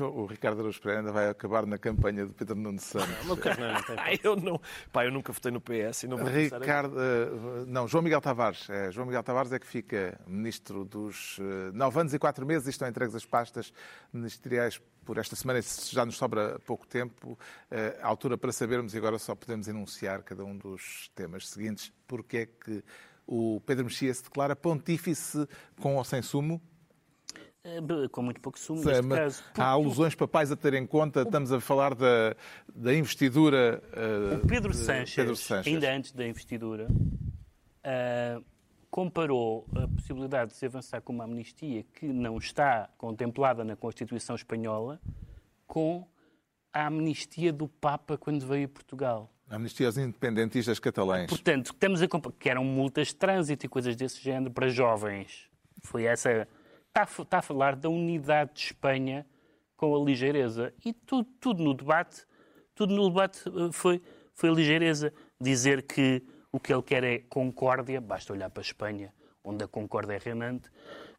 o 0.00 0.26
Ricardo 0.26 0.60
Araújo 0.60 0.80
Pereira 0.80 1.00
ainda 1.00 1.12
vai 1.12 1.28
acabar 1.28 1.64
na 1.66 1.78
campanha 1.78 2.26
de 2.26 2.32
Pedro 2.32 2.54
Nuno 2.54 2.78
Santos. 2.78 3.08
Não, 3.26 3.34
não, 3.34 3.72
não 3.72 3.82
tem 3.82 4.20
eu 4.22 4.36
não, 4.36 4.60
pá, 4.92 5.04
eu 5.04 5.10
nunca 5.10 5.32
votei 5.32 5.50
no 5.50 5.60
PS 5.60 6.04
e 6.04 6.08
não 6.08 6.18
vou 6.18 6.28
Ricardo, 6.28 6.94
uh, 6.94 7.66
não, 7.66 7.88
João 7.88 8.02
Miguel 8.02 8.20
Tavares. 8.20 8.68
É, 8.68 8.90
João 8.90 9.06
Miguel 9.06 9.22
Tavares 9.22 9.52
é 9.52 9.58
que 9.58 9.66
fica 9.66 10.20
ministro 10.26 10.84
dos 10.84 11.38
uh, 11.38 11.72
nove 11.72 12.00
anos 12.00 12.12
e 12.12 12.18
quatro 12.18 12.46
meses 12.46 12.66
e 12.66 12.70
estão 12.70 12.86
entregues 12.88 13.14
as 13.14 13.24
pastas 13.24 13.72
ministeriais 14.12 14.80
por 15.04 15.18
esta 15.18 15.34
semana. 15.34 15.60
Já 15.62 16.04
nos 16.04 16.16
sobra 16.16 16.58
pouco 16.66 16.86
tempo, 16.86 17.32
uh, 17.32 17.36
a 18.02 18.06
altura 18.06 18.36
para 18.36 18.52
sabermos 18.52 18.94
e 18.94 18.98
agora 18.98 19.18
só 19.18 19.34
podemos 19.34 19.66
enunciar 19.66 20.22
cada 20.22 20.44
um 20.44 20.56
dos 20.56 21.10
temas 21.14 21.48
seguintes. 21.48 21.92
Porque 22.06 22.36
é 22.36 22.46
que 22.46 22.84
o 23.26 23.60
Pedro 23.64 23.84
Mexia 23.84 24.12
se 24.12 24.24
declara 24.24 24.54
pontífice 24.54 25.48
com 25.80 25.96
ou 25.96 26.04
sem 26.04 26.20
sumo? 26.20 26.60
Eh, 27.62 28.08
com 28.10 28.22
muito 28.22 28.40
pouco 28.40 28.58
sumo, 28.58 28.82
neste 28.82 29.08
caso. 29.08 29.42
Há 29.54 29.66
alusões 29.66 30.14
papais 30.14 30.50
a 30.50 30.56
ter 30.56 30.72
em 30.72 30.86
conta, 30.86 31.22
estamos 31.22 31.52
a 31.52 31.60
falar 31.60 31.94
da, 31.94 32.34
da 32.74 32.94
investidura 32.94 33.82
uh, 33.92 34.36
o 34.36 34.48
Pedro 34.48 34.72
Sanches, 34.72 35.14
Pedro 35.14 35.36
Sanches, 35.36 35.66
ainda 35.66 35.94
antes 35.94 36.12
da 36.12 36.26
investidura, 36.26 36.88
uh, 36.90 38.44
comparou 38.90 39.66
a 39.76 39.86
possibilidade 39.88 40.52
de 40.52 40.56
se 40.56 40.64
avançar 40.64 41.02
com 41.02 41.12
uma 41.12 41.24
amnistia 41.24 41.84
que 41.92 42.06
não 42.06 42.38
está 42.38 42.88
contemplada 42.96 43.62
na 43.62 43.76
Constituição 43.76 44.34
Espanhola 44.34 44.98
com 45.66 46.08
a 46.72 46.86
amnistia 46.86 47.52
do 47.52 47.68
Papa 47.68 48.16
quando 48.16 48.46
veio 48.46 48.64
a 48.64 48.68
Portugal. 48.68 49.30
A 49.50 49.56
amnistia 49.56 49.86
aos 49.86 49.98
independentistas 49.98 50.78
catalães. 50.78 51.26
Portanto, 51.26 51.72
estamos 51.72 52.00
a 52.00 52.08
que 52.38 52.48
eram 52.48 52.64
multas 52.64 53.08
de 53.08 53.16
trânsito 53.16 53.66
e 53.66 53.68
coisas 53.68 53.94
desse 53.96 54.22
género 54.22 54.50
para 54.50 54.68
jovens. 54.68 55.50
Foi 55.82 56.04
essa 56.04 56.48
está, 56.90 57.22
está 57.22 57.38
a 57.38 57.42
falar 57.42 57.76
da 57.76 57.88
unidade 57.88 58.54
de 58.54 58.60
Espanha 58.60 59.26
com 59.76 59.94
a 59.96 60.04
ligeireza. 60.04 60.74
E 60.84 60.92
tudo, 60.92 61.28
tudo 61.40 61.62
no 61.62 61.72
debate, 61.72 62.26
tudo 62.74 62.94
no 62.94 63.08
debate 63.08 63.40
eh, 63.48 63.72
foi, 63.72 64.02
foi 64.34 64.50
ligeireza. 64.50 65.12
Dizer 65.40 65.82
que 65.82 66.22
o 66.52 66.60
que 66.60 66.72
ele 66.72 66.82
quer 66.82 67.04
é 67.04 67.18
concórdia, 67.18 68.00
basta 68.00 68.32
olhar 68.32 68.50
para 68.50 68.60
a 68.60 68.64
Espanha, 68.64 69.14
onde 69.42 69.64
a 69.64 69.68
concórdia 69.68 70.14
é 70.14 70.18
reinante, 70.18 70.68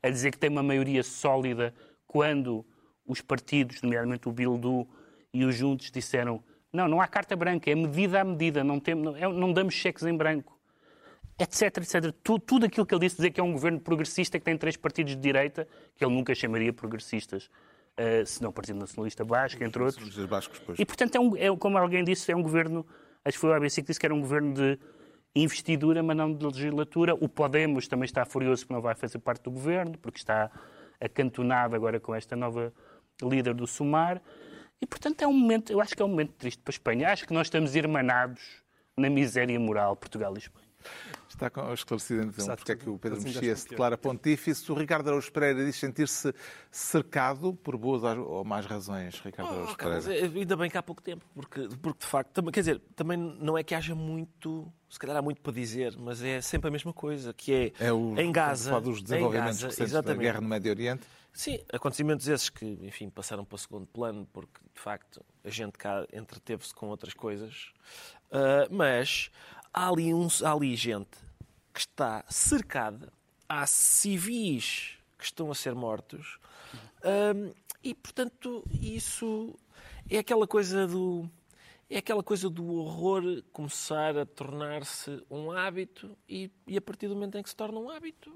a 0.03 0.09
dizer 0.09 0.32
que 0.32 0.38
tem 0.38 0.49
uma 0.49 0.61
maioria 0.61 1.03
sólida 1.03 1.74
quando 2.05 2.65
os 3.05 3.22
partidos, 3.22 3.82
nomeadamente 3.82 4.28
o 4.28 4.32
Bildu 4.32 4.88
e 5.34 5.43
os 5.45 5.55
Juntos, 5.55 5.89
disseram 5.89 6.43
não, 6.74 6.88
não 6.88 7.01
há 7.01 7.07
carta 7.07 7.36
branca, 7.36 7.69
é 7.69 7.76
medida 7.76 8.22
a 8.22 8.24
medida, 8.24 8.63
não, 8.63 8.80
tem, 8.80 8.95
não, 8.95 9.15
é, 9.15 9.28
não 9.28 9.51
damos 9.51 9.74
cheques 9.74 10.03
em 10.03 10.15
branco 10.15 10.61
etc, 11.41 11.77
etc. 11.77 12.13
Tudo, 12.23 12.39
tudo 12.39 12.65
aquilo 12.65 12.85
que 12.85 12.93
ele 12.93 13.01
disse, 13.01 13.15
dizer 13.15 13.31
que 13.31 13.39
é 13.39 13.43
um 13.43 13.51
governo 13.51 13.79
progressista 13.79 14.37
que 14.37 14.45
tem 14.45 14.57
três 14.57 14.77
partidos 14.77 15.15
de 15.15 15.21
direita, 15.21 15.67
que 15.95 16.05
ele 16.05 16.13
nunca 16.13 16.35
chamaria 16.35 16.71
progressistas, 16.71 17.49
uh, 17.99 18.25
se 18.25 18.41
não 18.41 18.49
o 18.49 18.53
Partido 18.53 18.79
Nacionalista 18.79 19.25
Basco, 19.25 19.63
entre 19.63 19.81
outros. 19.81 20.25
Bascos, 20.25 20.61
e, 20.77 20.85
portanto, 20.85 21.15
é, 21.15 21.19
um, 21.19 21.35
é, 21.35 21.57
como 21.57 21.77
alguém 21.77 22.03
disse, 22.03 22.31
é 22.31 22.35
um 22.35 22.43
governo, 22.43 22.85
acho 23.25 23.37
que 23.37 23.41
foi 23.41 23.49
o 23.49 23.53
ABC 23.53 23.81
que 23.81 23.87
disse 23.87 23.99
que 23.99 24.05
era 24.05 24.13
um 24.13 24.21
governo 24.21 24.53
de 24.53 24.79
investidura, 25.35 26.03
mas 26.03 26.15
não 26.15 26.33
de 26.33 26.45
legislatura. 26.45 27.15
O 27.15 27.27
Podemos 27.27 27.87
também 27.87 28.05
está 28.05 28.25
furioso 28.25 28.67
que 28.67 28.73
não 28.73 28.81
vai 28.81 28.95
fazer 28.95 29.17
parte 29.19 29.43
do 29.43 29.51
governo, 29.51 29.97
porque 29.97 30.19
está 30.19 30.51
acantonado 30.99 31.75
agora 31.75 31.99
com 31.99 32.13
esta 32.13 32.35
nova 32.35 32.73
líder 33.21 33.53
do 33.53 33.65
Sumar. 33.65 34.21
E, 34.79 34.85
portanto, 34.85 35.21
é 35.21 35.27
um 35.27 35.33
momento, 35.33 35.71
eu 35.71 35.79
acho 35.79 35.95
que 35.95 36.01
é 36.01 36.05
um 36.05 36.09
momento 36.09 36.33
triste 36.33 36.61
para 36.61 36.71
a 36.71 36.75
Espanha. 36.75 37.09
Acho 37.09 37.25
que 37.25 37.33
nós 37.33 37.47
estamos 37.47 37.75
irmanados 37.75 38.41
na 38.97 39.09
miséria 39.09 39.59
moral, 39.59 39.95
Portugal 39.95 40.33
e 40.35 40.39
Espanha. 40.39 40.70
Está 41.29 41.51
esclarecido 41.73 42.23
então 42.23 42.43
Exato. 42.45 42.57
porque 42.57 42.71
é 42.73 42.75
que 42.75 42.89
o 42.89 42.97
Pedro 42.99 43.17
Assim 43.17 43.29
Mexia 43.29 43.55
se 43.55 43.69
declara 43.69 43.97
pontífice. 43.97 44.69
O 44.71 44.75
Ricardo 44.75 45.07
Araújo 45.07 45.32
Pereira 45.32 45.63
diz 45.65 45.75
sentir-se 45.75 46.34
cercado 46.69 47.53
por 47.53 47.77
boas 47.77 48.03
ou 48.03 48.43
más 48.43 48.65
razões, 48.65 49.19
Ricardo 49.19 49.49
Oh, 49.49 49.55
Araújo 49.55 49.77
Pereira. 49.77 50.13
é- 50.15 50.39
ainda 50.39 50.55
bem 50.57 50.69
que 50.69 50.77
há 50.77 50.84
pouco 50.84 51.01
tempo, 51.01 51.25
porque, 51.34 51.67
porque 51.82 51.99
de 51.99 52.05
facto, 52.05 52.32
também, 52.32 52.51
quer 52.51 52.59
dizer, 52.61 52.82
também 52.95 53.17
não 53.17 53.57
é 53.57 53.63
que 53.63 53.73
haja 53.73 53.95
muito, 53.95 54.71
se 54.89 54.99
calhar 54.99 55.15
há 55.17 55.21
muito 55.21 55.41
para 55.41 55.53
dizer, 55.53 55.95
mas 55.97 56.21
é 56.21 56.41
sempre 56.41 56.67
a 56.67 56.71
mesma 56.71 56.93
coisa, 56.93 57.34
que 57.34 57.53
é, 57.79 57.86
É 57.88 57.91
o 57.93 58.19
em 58.19 58.32
Gaza, 58.32 58.79
dos 58.82 58.99
em 58.99 59.03
desenvolvimentos 59.03 59.55
Gaza, 59.55 59.67
recentes 59.67 59.91
da 59.93 59.99
exatamente. 59.99 60.21
guerra 60.21 60.41
no 60.41 60.47
Médio 60.47 60.71
Oriente. 60.71 61.03
Sim, 61.34 61.59
acontecimentos 61.71 62.27
esses 62.27 62.49
que, 62.49 62.65
enfim, 62.82 63.09
passaram 63.09 63.45
para 63.45 63.55
o 63.55 63.57
segundo 63.57 63.88
plano, 63.88 64.27
porque 64.34 64.59
de 64.75 64.82
facto 64.82 65.23
a 65.45 65.49
gente 65.49 65.77
cá 65.77 66.05
entreteve-se 66.11 66.73
com 66.75 66.88
outras 66.88 67.13
coisas. 67.13 67.71
Ah, 68.29 68.67
mas 68.69 69.32
há 69.74 69.89
ali, 69.89 70.13
uns, 70.13 70.43
há 70.43 70.53
ali 70.53 70.76
gente 70.76 71.17
que 71.74 71.80
está 71.80 72.24
cercada, 72.30 73.11
há 73.47 73.65
civis 73.65 74.97
que 75.17 75.26
estão 75.26 75.51
a 75.51 75.55
ser 75.55 75.74
mortos, 75.76 76.38
ah, 77.03 77.53
e 77.84 77.93
portanto 77.93 78.63
isso 78.82 79.55
é 80.09 80.17
aquela 80.19 80.47
coisa 80.47 80.88
do. 80.88 81.30
É 81.89 81.97
aquela 81.97 82.24
coisa 82.24 82.49
do 82.49 82.65
horror 82.76 83.43
começar 83.51 84.17
a 84.17 84.26
tornar-se 84.26 85.22
um 85.30 85.51
hábito 85.51 86.17
e, 86.28 86.49
e 86.65 86.78
a 86.78 86.82
partir 86.82 87.09
do 87.09 87.15
momento 87.15 87.38
em 87.38 87.43
que 87.43 87.49
se 87.49 87.55
torna 87.55 87.78
um 87.78 87.89
hábito, 87.89 88.32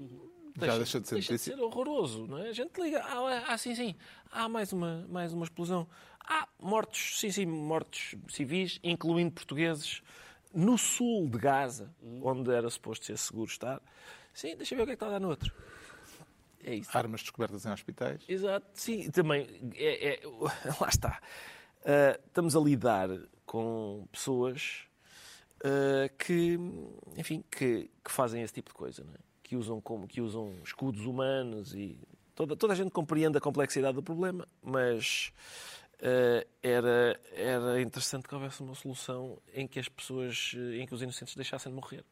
Já 0.60 0.76
deixa 0.76 1.00
de 1.00 1.08
ser 1.08 1.14
notícia. 1.14 1.38
ser 1.38 1.60
horroroso, 1.62 2.26
não 2.26 2.36
é? 2.36 2.50
A 2.50 2.52
gente 2.52 2.78
liga, 2.78 3.02
ah, 3.02 3.44
ah, 3.48 3.56
sim, 3.56 3.74
sim, 3.74 3.94
há 4.30 4.46
mais 4.46 4.74
uma, 4.74 5.06
mais 5.08 5.32
uma 5.32 5.44
explosão. 5.44 5.88
Há 6.20 6.46
mortos, 6.60 7.18
sim, 7.18 7.30
sim, 7.30 7.46
mortos 7.46 8.14
civis, 8.28 8.78
incluindo 8.82 9.32
portugueses, 9.32 10.02
no 10.56 10.78
sul 10.78 11.28
de 11.28 11.38
Gaza, 11.38 11.94
onde 12.22 12.50
era 12.50 12.68
suposto 12.70 13.04
ser 13.04 13.18
seguro 13.18 13.50
estar. 13.50 13.80
Sim, 14.32 14.56
deixa 14.56 14.74
eu 14.74 14.78
ver 14.78 14.82
o 14.82 14.86
que 14.86 14.92
é 14.92 14.96
que 14.96 15.04
está 15.04 15.06
a 15.06 15.10
dar 15.10 15.20
no 15.20 15.28
outro. 15.28 15.52
É 16.64 16.74
isso. 16.74 16.96
Armas 16.96 17.20
descobertas 17.20 17.64
em 17.64 17.70
hospitais. 17.70 18.24
Exato, 18.28 18.66
sim, 18.74 19.10
também, 19.10 19.46
é, 19.76 20.14
é- 20.14 20.20
lá 20.80 20.88
está. 20.88 21.20
Ah, 21.84 22.18
estamos 22.26 22.56
a 22.56 22.60
lidar 22.60 23.08
com 23.44 24.08
pessoas 24.10 24.82
ah, 25.62 26.08
que, 26.18 26.58
enfim, 27.16 27.44
que, 27.50 27.90
que 28.04 28.10
fazem 28.10 28.42
esse 28.42 28.54
tipo 28.54 28.70
de 28.70 28.74
coisa, 28.74 29.04
não 29.04 29.14
é? 29.14 29.18
que 29.42 29.54
usam 29.54 29.80
como 29.80 30.08
que 30.08 30.20
usam 30.20 30.52
escudos 30.64 31.06
humanos 31.06 31.72
e 31.72 31.96
toda, 32.34 32.56
toda 32.56 32.72
a 32.72 32.76
gente 32.76 32.90
compreende 32.90 33.38
a 33.38 33.40
complexidade 33.40 33.94
do 33.94 34.02
problema, 34.02 34.48
mas 34.60 35.32
era, 36.62 37.20
era 37.32 37.80
interessante 37.80 38.28
que 38.28 38.34
houvesse 38.34 38.62
uma 38.62 38.74
solução 38.74 39.38
em 39.54 39.66
que 39.66 39.78
as 39.78 39.88
pessoas, 39.88 40.52
eh, 40.56 40.78
em 40.78 40.86
que 40.86 40.94
os 40.94 41.02
inocentes 41.02 41.34
deixassem 41.34 41.72
de 41.72 41.76
morrer. 41.76 42.04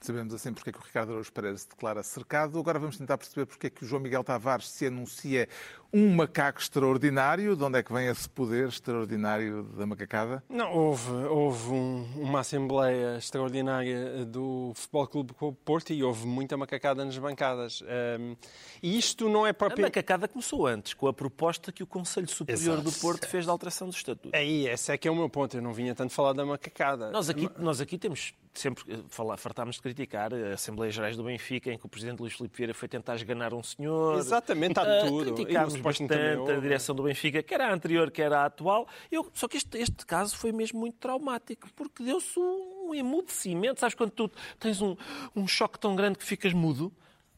Sabemos 0.00 0.34
assim 0.34 0.52
porque 0.52 0.68
é 0.68 0.72
que 0.72 0.78
o 0.78 0.82
Ricardo 0.82 1.12
Araújo 1.12 1.32
Pereira 1.32 1.56
se 1.56 1.66
declara 1.66 2.02
cercado. 2.02 2.58
Agora 2.58 2.78
vamos 2.78 2.98
tentar 2.98 3.16
perceber 3.16 3.46
porque 3.46 3.68
é 3.68 3.70
que 3.70 3.84
o 3.84 3.86
João 3.86 4.02
Miguel 4.02 4.22
Tavares 4.22 4.68
se 4.68 4.86
anuncia 4.86 5.48
um 5.94 6.14
macaco 6.14 6.60
extraordinário. 6.60 7.54
De 7.56 7.62
onde 7.62 7.78
é 7.78 7.82
que 7.82 7.92
vem 7.92 8.08
esse 8.08 8.28
poder 8.28 8.68
extraordinário 8.68 9.62
da 9.62 9.86
macacada? 9.86 10.42
Não, 10.48 10.72
houve, 10.76 11.10
houve 11.10 11.70
um- 11.70 12.04
uma 12.16 12.40
assembleia 12.40 13.16
extraordinária 13.16 14.24
do 14.24 14.72
Futebol 14.74 15.06
Clube 15.06 15.32
do 15.38 15.52
Porto 15.64 15.92
e 15.92 16.02
houve 16.02 16.26
muita 16.26 16.56
macacada 16.56 17.04
nas 17.04 17.16
bancadas. 17.16 17.82
Ahm, 17.86 18.34
e 18.82 18.98
isto 18.98 19.28
não 19.28 19.46
é 19.46 19.50
A 19.50 19.54
próprio... 19.54 19.82
macacada 19.84 20.26
começou 20.26 20.66
antes, 20.66 20.94
com 20.94 21.06
a 21.06 21.12
proposta 21.12 21.70
que 21.70 21.82
o 21.82 21.86
Conselho 21.86 22.28
Superior 22.28 22.78
Exato. 22.78 22.82
do 22.82 22.92
Porto 23.00 23.28
fez 23.28 23.46
da 23.46 23.52
alteração 23.52 23.88
do 23.88 23.94
Estatuto. 23.94 24.34
Aí, 24.36 24.66
esse 24.66 24.90
é 24.92 24.98
que 24.98 25.06
é 25.06 25.10
o 25.10 25.14
meu 25.14 25.28
ponto. 25.28 25.56
Eu 25.56 25.62
não 25.62 25.72
vinha 25.72 25.94
tanto 25.94 26.12
falar 26.12 26.32
da 26.32 26.44
macacada. 26.44 27.10
Nós 27.12 27.30
aqui, 27.30 27.48
nós 27.58 27.80
aqui 27.80 27.96
temos 27.96 28.34
sempre 28.52 28.84
eh, 28.88 28.98
falar, 29.08 29.36
fartámos 29.36 29.76
de 29.76 29.82
criticar 29.82 30.32
a 30.32 30.54
Assembleias 30.54 30.94
Gerais 30.94 31.16
do 31.16 31.24
Benfica, 31.24 31.72
em 31.72 31.78
que 31.78 31.86
o 31.86 31.88
Presidente 31.88 32.20
Luís 32.20 32.32
Filipe 32.34 32.56
Vieira 32.56 32.72
foi 32.74 32.86
tentar 32.88 33.16
esganar 33.16 33.52
um 33.52 33.62
senhor. 33.62 34.18
Exatamente, 34.18 34.78
há 34.78 34.82
Ah, 34.82 35.02
de 35.02 35.08
tudo. 35.08 35.34
Criticámos 35.34 35.76
bastante 35.84 36.14
a 36.14 36.60
direção 36.60 36.94
do 36.94 37.02
Benfica, 37.02 37.42
quer 37.42 37.60
a 37.60 37.72
anterior, 37.72 38.10
quer 38.10 38.32
a 38.32 38.46
atual. 38.46 38.88
Eu, 39.10 39.30
só 39.34 39.46
que 39.46 39.56
este, 39.56 39.78
este 39.78 40.04
caso 40.06 40.36
foi 40.36 40.52
mesmo 40.52 40.80
muito 40.80 40.96
traumático, 40.98 41.68
porque 41.76 42.02
deu-se 42.02 42.38
um 42.38 42.94
emudecimento. 42.94 43.80
Sabes 43.80 43.94
quando 43.94 44.10
tu 44.10 44.30
tens 44.58 44.80
um, 44.80 44.96
um 45.34 45.46
choque 45.46 45.78
tão 45.78 45.94
grande 45.94 46.18
que 46.18 46.24
ficas 46.24 46.52
mudo? 46.52 46.92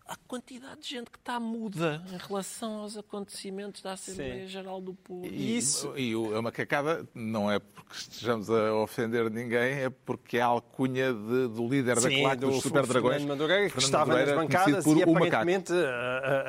A 0.08 0.14
quantidade 0.28 0.82
de 0.82 0.88
gente 0.88 1.10
que 1.10 1.18
está 1.18 1.40
muda 1.40 2.00
em 2.12 2.16
relação 2.16 2.76
aos 2.78 2.96
acontecimentos 2.96 3.82
da 3.82 3.94
Assembleia 3.94 4.42
Sim. 4.42 4.48
Geral 4.48 4.80
do 4.80 4.94
Povo. 4.94 5.26
E, 5.26 5.56
Isso. 5.58 5.92
e 5.98 6.14
o- 6.14 6.36
a 6.36 6.40
macacada 6.40 7.04
não 7.12 7.50
é 7.50 7.58
porque 7.58 7.92
estejamos 7.96 8.48
a 8.48 8.72
ofender 8.74 9.28
ninguém, 9.28 9.74
é 9.82 9.90
porque 9.90 10.38
é 10.38 10.42
a 10.42 10.46
alcunha 10.46 11.12
de- 11.12 11.48
do 11.48 11.66
líder 11.68 11.96
da 11.96 12.02
Sim, 12.02 12.20
claque 12.20 12.36
do 12.40 12.50
dos 12.52 12.62
Super 12.62 12.86
Dragões. 12.86 13.14
Fernando 13.16 13.28
Madureira, 13.30 13.64
que 13.64 13.70
Fernando 13.70 13.84
estava 13.84 14.06
Madureira, 14.06 14.34
nas 14.36 14.44
bancadas 14.46 14.86
e 14.86 15.02
aparentemente 15.02 15.72
a, 15.72 15.76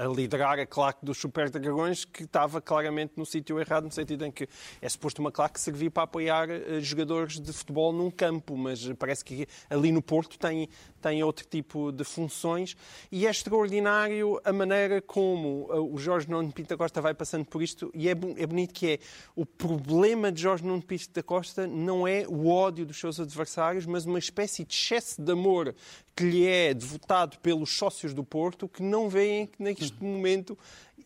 a- 0.01 0.05
a 0.05 0.07
liderar 0.07 0.59
a 0.59 0.65
claque 0.67 1.03
dos 1.03 1.17
Super 1.17 1.49
Dragões, 1.49 2.05
que 2.05 2.23
estava 2.25 2.61
claramente 2.61 3.13
no 3.17 3.25
sítio 3.25 3.59
errado, 3.59 3.85
no 3.85 3.91
sentido 3.91 4.23
em 4.23 4.31
que 4.31 4.47
é 4.79 4.87
suposto 4.87 5.19
uma 5.19 5.31
claque 5.31 5.55
que 5.55 5.61
servia 5.61 5.89
para 5.89 6.03
apoiar 6.03 6.47
eh, 6.49 6.79
jogadores 6.79 7.39
de 7.39 7.51
futebol 7.51 7.91
num 7.91 8.11
campo, 8.11 8.55
mas 8.55 8.87
parece 8.99 9.25
que 9.25 9.47
ali 9.67 9.91
no 9.91 10.01
Porto 10.03 10.37
tem, 10.37 10.69
tem 11.01 11.23
outro 11.23 11.45
tipo 11.47 11.91
de 11.91 12.03
funções 12.03 12.77
e 13.11 13.25
é 13.25 13.29
extraordinário 13.47 14.39
a 14.43 14.51
maneira 14.51 15.01
como 15.01 15.69
eh, 15.71 15.79
o 15.79 15.97
Jorge 15.97 16.29
Nuno 16.29 16.51
Pinto 16.51 16.69
da 16.69 16.77
Costa 16.77 17.01
vai 17.01 17.13
passando 17.13 17.45
por 17.45 17.63
isto 17.63 17.89
e 17.93 18.09
é, 18.09 18.11
é 18.11 18.45
bonito 18.45 18.73
que 18.73 18.87
é 18.87 18.99
o 19.35 19.45
problema 19.45 20.31
de 20.31 20.41
Jorge 20.41 20.65
Nuno 20.65 20.81
Pinto 20.81 21.09
da 21.13 21.23
Costa 21.23 21.65
não 21.65 22.05
é 22.05 22.25
o 22.27 22.49
ódio 22.49 22.85
dos 22.85 22.99
seus 22.99 23.19
adversários, 23.19 23.85
mas 23.85 24.05
uma 24.05 24.19
espécie 24.19 24.65
de 24.65 24.73
excesso 24.73 25.21
de 25.21 25.31
amor 25.31 25.73
que 26.15 26.23
lhe 26.25 26.45
é 26.45 26.73
devotado 26.73 27.37
pelos 27.39 27.75
sócios 27.77 28.13
do 28.13 28.23
Porto 28.23 28.67
que 28.67 28.83
não 28.83 29.07
veem 29.07 29.47
que 29.47 29.63
neste 29.63 30.03
momento 30.03 30.57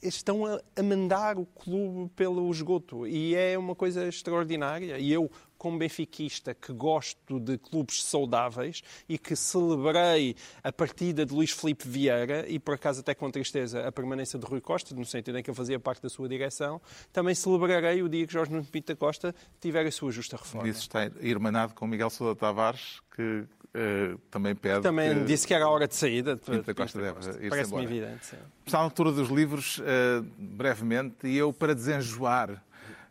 estão 0.02 0.46
a, 0.46 0.60
a 0.76 0.82
mandar 0.82 1.38
o 1.38 1.46
clube 1.46 2.10
pelo 2.16 2.50
esgoto. 2.50 3.06
E 3.06 3.36
é 3.36 3.56
uma 3.58 3.76
coisa 3.76 4.08
extraordinária. 4.08 4.98
E 4.98 5.12
eu 5.12 5.30
como 5.62 5.78
benfiquista 5.78 6.56
que 6.56 6.74
gosto 6.74 7.40
de 7.40 7.56
clubes 7.56 8.04
saudáveis 8.04 8.82
e 9.08 9.16
que 9.16 9.36
celebrei 9.36 10.36
a 10.64 10.72
partida 10.72 11.24
de 11.24 11.32
Luís 11.32 11.52
Filipe 11.52 11.88
Vieira 11.88 12.50
e 12.50 12.58
por 12.58 12.74
acaso 12.74 13.02
até 13.02 13.14
com 13.14 13.30
tristeza 13.30 13.88
a 13.88 13.92
permanência 13.92 14.40
de 14.40 14.46
Rui 14.48 14.60
Costa, 14.60 14.96
no 14.96 15.06
sentido 15.06 15.38
em 15.38 15.44
que 15.44 15.52
eu 15.52 15.54
fazia 15.54 15.80
parte 15.80 16.02
da 16.02 16.10
sua 16.10 16.28
direção, 16.28 16.82
também 17.14 17.36
celebrarei 17.36 18.02
o 18.02 18.10
dia 18.10 18.26
que 18.26 18.34
Jorge 18.34 18.52
Nuno 18.52 18.66
Pinto 18.66 18.88
da 18.92 18.96
Costa 18.96 19.36
tiver 19.60 19.86
a 19.86 19.92
sua 19.92 20.12
justa 20.12 20.36
reforma. 20.36 20.68
Isso 20.68 20.82
está 20.82 21.12
irmanado 21.20 21.76
com 21.76 21.86
Miguel 21.86 22.10
Sousa 22.10 22.36
Tavares, 22.36 23.00
que 23.16 23.44
eh, 23.76 24.16
também 24.32 24.56
pede. 24.56 24.82
Também 24.82 25.14
que... 25.14 25.26
disse 25.26 25.46
que 25.46 25.54
era 25.54 25.66
a 25.66 25.70
hora 25.70 25.88
de 25.88 25.94
saída. 25.94 26.34
de 26.34 26.42
Pinto 26.42 26.58
da 26.58 26.64
Pinto 26.64 26.76
Costa 26.76 27.00
deve 27.00 27.50
Parece-me 27.50 27.84
evidente. 27.84 28.26
sim. 28.26 28.38
Está 28.66 28.80
à 28.80 28.82
altura 28.82 29.12
dos 29.12 29.30
livros, 29.30 29.80
eh, 29.86 30.24
brevemente, 30.40 31.28
e 31.28 31.38
eu, 31.38 31.54
para 31.54 31.76
desenjoar 31.76 32.64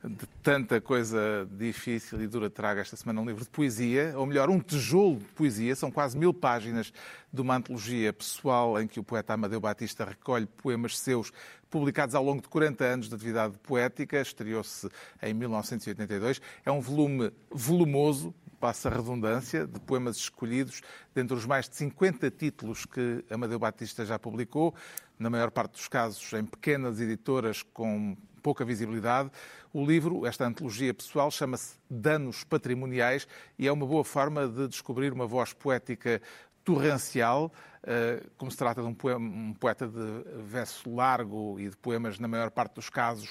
de 0.03 0.27
tanta 0.43 0.81
coisa 0.81 1.47
difícil 1.51 2.23
e 2.23 2.27
dura, 2.27 2.49
trago 2.49 2.81
esta 2.81 2.97
semana 2.97 3.21
um 3.21 3.27
livro 3.27 3.45
de 3.45 3.51
poesia, 3.51 4.15
ou 4.17 4.25
melhor, 4.25 4.49
um 4.49 4.59
tijolo 4.59 5.19
de 5.19 5.25
poesia, 5.27 5.77
são 5.77 5.91
quase 5.91 6.17
mil 6.17 6.33
páginas 6.33 6.91
de 7.31 7.41
uma 7.41 7.57
antologia 7.57 8.11
pessoal 8.11 8.81
em 8.81 8.87
que 8.87 8.99
o 8.99 9.05
poeta 9.05 9.35
Amadeu 9.35 9.61
Batista 9.61 10.07
recolhe 10.07 10.47
poemas 10.47 10.99
seus 10.99 11.31
publicados 11.69 12.15
ao 12.15 12.25
longo 12.25 12.41
de 12.41 12.49
40 12.49 12.85
anos 12.85 13.09
de 13.09 13.15
atividade 13.15 13.59
poética, 13.59 14.21
estreou-se 14.21 14.89
em 15.23 15.35
1982. 15.35 16.41
É 16.65 16.71
um 16.71 16.81
volume 16.81 17.31
volumoso, 17.51 18.35
passa 18.59 18.89
a 18.89 18.93
redundância, 18.93 19.67
de 19.67 19.79
poemas 19.81 20.17
escolhidos 20.17 20.81
dentre 21.15 21.37
os 21.37 21.45
mais 21.45 21.69
de 21.69 21.77
50 21.77 22.31
títulos 22.31 22.87
que 22.87 23.23
Amadeu 23.31 23.59
Batista 23.59 24.05
já 24.05 24.19
publicou, 24.19 24.75
na 25.19 25.29
maior 25.29 25.51
parte 25.51 25.73
dos 25.73 25.89
casos 25.89 26.33
em 26.33 26.45
pequenas 26.45 26.99
editoras 27.01 27.63
com 27.63 28.17
pouca 28.41 28.65
visibilidade. 28.65 29.31
O 29.73 29.87
livro, 29.87 30.27
esta 30.27 30.45
antologia 30.45 30.93
pessoal, 30.93 31.31
chama-se 31.31 31.77
Danos 31.89 32.43
Patrimoniais 32.43 33.29
e 33.57 33.69
é 33.69 33.73
uma 33.73 33.87
boa 33.87 34.03
forma 34.03 34.49
de 34.49 34.67
descobrir 34.67 35.13
uma 35.13 35.29
voz 35.29 35.53
poética 35.53 36.21
torrencial, 36.65 37.53
eh, 37.85 38.21
como 38.37 38.51
se 38.51 38.57
trata 38.57 38.83
de 38.83 38.89
um, 38.89 38.97
um 39.17 39.55
poeta 39.55 39.87
de 39.87 40.25
verso 40.43 40.93
largo 40.93 41.61
e 41.61 41.69
de 41.69 41.77
poemas, 41.77 42.19
na 42.19 42.27
maior 42.27 42.51
parte 42.51 42.75
dos 42.75 42.91
casos, 42.91 43.31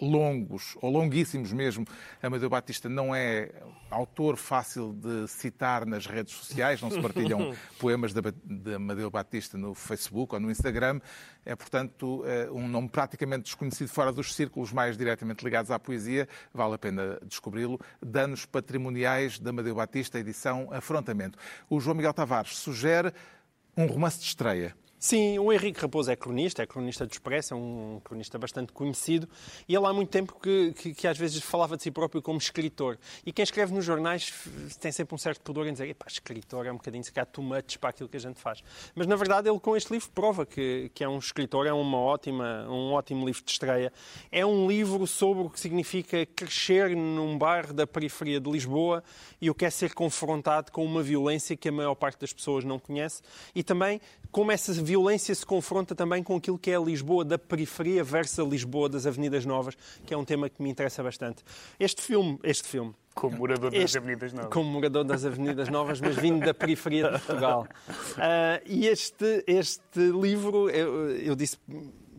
longos, 0.00 0.76
ou 0.80 0.90
longuíssimos 0.90 1.52
mesmo. 1.52 1.86
Amadeu 2.22 2.50
Batista 2.50 2.88
não 2.88 3.14
é 3.14 3.50
autor 3.90 4.36
fácil 4.36 4.92
de 4.92 5.28
citar 5.28 5.86
nas 5.86 6.06
redes 6.06 6.34
sociais, 6.34 6.82
não 6.82 6.90
se 6.90 7.00
partilham 7.00 7.54
poemas 7.78 8.12
de 8.12 8.20
de 8.44 8.74
Amadeu 8.74 9.10
Batista 9.10 9.56
no 9.56 9.74
Facebook 9.74 10.34
ou 10.34 10.40
no 10.40 10.50
Instagram. 10.50 11.00
É, 11.44 11.54
portanto, 11.54 12.24
eh, 12.26 12.48
um 12.50 12.66
nome 12.66 12.88
praticamente 12.88 13.44
desconhecido 13.44 13.88
fora 13.88 14.12
dos 14.12 14.34
círculos 14.34 14.72
mais 14.72 14.96
diretamente 14.96 15.44
ligados 15.44 15.70
à 15.70 15.78
poesia. 15.78 16.28
Vale 16.52 16.74
a 16.74 16.78
pena 16.78 17.18
descobri-lo. 17.24 17.78
Danos 18.04 18.44
Patrimoniais 18.44 19.38
de 19.38 19.48
Amadeu 19.48 19.74
Batista, 19.74 20.18
edição 20.18 20.68
Afrontamento. 20.72 21.38
O 21.70 21.78
João 21.78 21.94
Miguel 21.94 22.12
Tavares 22.12 22.56
sugere 22.56 23.12
um 23.76 23.86
romance 23.86 24.18
de 24.18 24.26
estreia. 24.26 24.74
Sim, 25.06 25.38
o 25.38 25.52
Henrique 25.52 25.80
Raposo 25.80 26.10
é 26.10 26.16
cronista, 26.16 26.64
é 26.64 26.66
cronista 26.66 27.06
do 27.06 27.12
Expresso, 27.12 27.54
é 27.54 27.56
um 27.56 28.00
cronista 28.02 28.36
bastante 28.40 28.72
conhecido 28.72 29.28
e 29.68 29.72
ele 29.72 29.86
há 29.86 29.92
muito 29.92 30.08
tempo 30.08 30.34
que, 30.42 30.72
que, 30.72 30.94
que, 30.94 31.06
às 31.06 31.16
vezes 31.16 31.40
falava 31.44 31.76
de 31.76 31.84
si 31.84 31.92
próprio 31.92 32.20
como 32.20 32.38
escritor. 32.38 32.98
E 33.24 33.30
quem 33.30 33.44
escreve 33.44 33.72
nos 33.72 33.84
jornais 33.84 34.34
tem 34.80 34.90
sempre 34.90 35.14
um 35.14 35.18
certo 35.18 35.42
pudor 35.42 35.68
em 35.68 35.72
dizer 35.72 35.94
pá, 35.94 36.06
escritor 36.08 36.66
é 36.66 36.72
um 36.72 36.76
bocadinho 36.76 37.04
se 37.04 37.12
calhar 37.12 37.24
too 37.24 37.44
much 37.44 37.78
para 37.78 37.90
aquilo 37.90 38.08
que 38.08 38.16
a 38.16 38.20
gente 38.20 38.40
faz. 38.40 38.64
Mas 38.96 39.06
na 39.06 39.14
verdade 39.14 39.48
ele 39.48 39.60
com 39.60 39.76
este 39.76 39.92
livro 39.92 40.10
prova 40.10 40.44
que, 40.44 40.90
que 40.92 41.04
é 41.04 41.08
um 41.08 41.18
escritor, 41.18 41.68
é 41.68 41.72
uma 41.72 41.98
ótima, 41.98 42.66
um 42.68 42.90
ótimo 42.90 43.24
livro 43.24 43.44
de 43.44 43.52
estreia. 43.52 43.92
É 44.32 44.44
um 44.44 44.66
livro 44.66 45.06
sobre 45.06 45.44
o 45.44 45.48
que 45.48 45.60
significa 45.60 46.26
crescer 46.26 46.96
num 46.96 47.38
bairro 47.38 47.72
da 47.72 47.86
periferia 47.86 48.40
de 48.40 48.50
Lisboa 48.50 49.04
e 49.40 49.50
o 49.50 49.54
que 49.54 49.66
é 49.66 49.70
ser 49.70 49.94
confrontado 49.94 50.72
com 50.72 50.84
uma 50.84 51.00
violência 51.00 51.56
que 51.56 51.68
a 51.68 51.72
maior 51.72 51.94
parte 51.94 52.18
das 52.18 52.32
pessoas 52.32 52.64
não 52.64 52.80
conhece 52.80 53.22
e 53.54 53.62
também 53.62 54.00
como 54.32 54.50
essa 54.50 54.72
violência 54.72 54.95
se 55.34 55.46
confronta 55.46 55.94
também 55.94 56.22
com 56.22 56.36
aquilo 56.36 56.58
que 56.58 56.70
é 56.70 56.76
a 56.76 56.80
Lisboa 56.80 57.24
da 57.24 57.38
periferia 57.38 58.02
versus 58.02 58.38
a 58.38 58.44
Lisboa 58.44 58.88
das 58.88 59.06
Avenidas 59.06 59.44
Novas, 59.44 59.76
que 60.04 60.14
é 60.14 60.16
um 60.16 60.24
tema 60.24 60.48
que 60.48 60.62
me 60.62 60.70
interessa 60.70 61.02
bastante. 61.02 61.42
Este 61.78 62.02
filme, 62.02 62.38
este 62.42 62.68
filme, 62.68 62.94
como 63.14 63.38
morador 63.38 63.70
das 63.70 63.80
este, 63.80 63.98
Avenidas 63.98 64.32
Novas. 64.32 64.52
Como 64.52 64.70
morador 64.70 65.04
das 65.04 65.24
Avenidas 65.24 65.68
Novas, 65.68 66.00
mas 66.00 66.16
vindo 66.16 66.44
da 66.44 66.52
periferia 66.52 67.10
de 67.10 67.18
Portugal. 67.18 67.66
Uh, 67.88 68.60
e 68.66 68.86
este, 68.86 69.42
este 69.46 70.00
livro, 70.12 70.68
eu, 70.68 71.10
eu 71.10 71.34
disse 71.34 71.58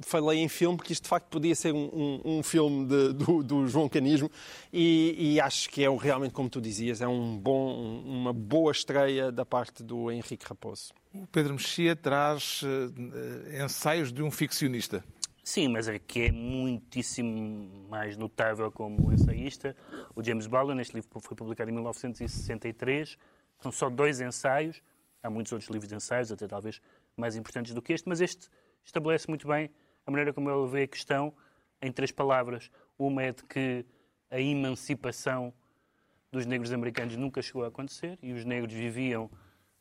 falei 0.02 0.40
em 0.40 0.48
filme, 0.48 0.78
porque 0.78 0.94
isto 0.94 1.04
de 1.04 1.10
facto 1.10 1.28
podia 1.28 1.56
ser 1.56 1.74
um, 1.74 1.90
um, 2.26 2.38
um 2.38 2.44
filme 2.44 2.86
de, 2.86 3.14
do, 3.14 3.44
do, 3.44 3.68
João 3.68 3.90
Canismo 3.90 4.30
e, 4.72 5.16
e, 5.18 5.42
acho 5.42 5.70
que 5.70 5.84
é 5.84 5.90
realmente, 5.90 6.34
como 6.34 6.50
tu 6.50 6.62
dizias, 6.62 7.02
é 7.02 7.08
um 7.08 7.38
bom, 7.38 8.04
uma 8.06 8.34
boa 8.34 8.72
estreia 8.72 9.32
da 9.32 9.46
parte 9.46 9.84
do 9.84 10.12
Henrique 10.12 10.46
Raposo. 10.46 10.94
O 11.24 11.28
Pedro 11.28 11.53
Mexia 11.53 11.95
traz 11.95 12.61
uh, 12.61 13.63
ensaios 13.63 14.13
de 14.13 14.22
um 14.22 14.30
ficcionista. 14.30 15.03
Sim, 15.43 15.70
mas 15.70 15.88
é 15.88 15.97
que 15.97 16.26
é 16.26 16.32
muitíssimo 16.32 17.88
mais 17.89 18.15
notável 18.15 18.72
como 18.72 19.11
ensaísta. 19.11 19.76
O 20.15 20.24
James 20.24 20.45
Baldwin, 20.45 20.80
este 20.80 20.93
livro 20.93 21.09
foi 21.20 21.36
publicado 21.36 21.72
em 21.72 21.74
1963, 21.74 23.18
são 23.59 23.72
só 23.72 23.89
dois 23.89 24.22
ensaios, 24.22 24.82
há 25.24 25.30
muitos 25.30 25.51
outros 25.51 25.72
livros 25.72 25.89
de 25.89 25.95
ensaios, 25.95 26.32
até 26.32 26.47
talvez 26.47 26.82
mais 27.15 27.36
importantes 27.36 27.74
do 27.74 27.82
que 27.82 27.93
este, 27.93 28.07
mas 28.07 28.22
este 28.22 28.47
estabelece 28.84 29.28
muito 29.28 29.47
bem 29.47 29.72
a 30.05 30.11
maneira 30.11 30.32
como 30.34 30.51
ele 30.51 30.70
vê 30.70 30.84
a 30.84 30.88
questão 30.88 31.34
em 31.82 31.91
três 31.91 32.11
palavras. 32.11 32.70
Uma 32.97 33.24
é 33.24 33.32
de 33.32 33.43
que 33.43 33.86
a 34.30 34.39
emancipação 34.39 35.53
dos 36.32 36.45
negros 36.45 36.72
americanos 36.72 37.15
nunca 37.15 37.41
chegou 37.41 37.63
a 37.63 37.70
acontecer 37.70 38.20
e 38.22 38.34
os 38.34 38.45
negros 38.45 38.74
viviam, 38.74 39.32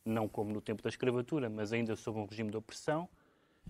não 0.07 0.27
como 0.27 0.51
no 0.51 0.61
tempo 0.61 0.81
da 0.81 0.89
escravatura, 0.89 1.49
mas 1.49 1.73
ainda 1.73 1.95
sob 1.95 2.19
um 2.19 2.25
regime 2.25 2.49
de 2.49 2.57
opressão. 2.57 3.07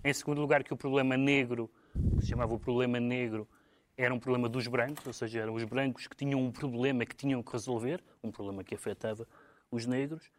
Em 0.04 0.12
segundo 0.12 0.40
lugar, 0.40 0.62
que 0.62 0.72
o 0.72 0.76
problema 0.76 1.16
negro, 1.16 1.70
que 2.16 2.22
se 2.22 2.28
chamava 2.28 2.54
o 2.54 2.58
problema 2.58 3.00
negro, 3.00 3.48
era 3.96 4.14
um 4.14 4.18
problema 4.20 4.48
dos 4.48 4.66
brancos, 4.68 5.04
ou 5.06 5.12
seja, 5.12 5.40
eram 5.40 5.54
os 5.54 5.64
brancos 5.64 6.06
que 6.06 6.16
tinham 6.16 6.40
um 6.40 6.52
problema 6.52 7.04
que 7.04 7.16
tinham 7.16 7.42
que 7.42 7.50
resolver, 7.50 8.02
um 8.22 8.30
problema 8.30 8.62
que 8.62 8.74
afetava 8.74 9.26
os 9.70 9.86
negros. 9.86 10.30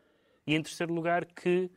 E 0.47 0.55
em 0.55 0.63
terceiro 0.63 0.93
lugar, 0.93 1.25
que 1.25 1.69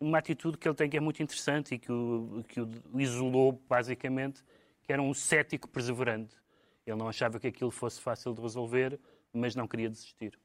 uma 0.00 0.18
atitude 0.18 0.58
que 0.58 0.68
ele 0.68 0.74
tem 0.74 0.90
que 0.90 0.96
é 0.96 1.00
muito 1.00 1.22
interessante 1.22 1.76
e 1.76 1.78
que 1.78 1.92
o, 1.92 2.44
que 2.48 2.60
o 2.60 3.00
isolou, 3.00 3.62
basicamente, 3.68 4.42
que 4.82 4.92
era 4.92 5.00
um 5.00 5.14
cético 5.14 5.68
perseverante. 5.68 6.34
Ele 6.84 6.96
não 6.96 7.08
achava 7.08 7.38
que 7.38 7.46
aquilo 7.46 7.70
fosse 7.70 8.00
fácil 8.00 8.34
de 8.34 8.42
resolver, 8.42 8.98
mas 9.32 9.54
não 9.54 9.68
queria 9.68 9.88
desistir. 9.88 10.36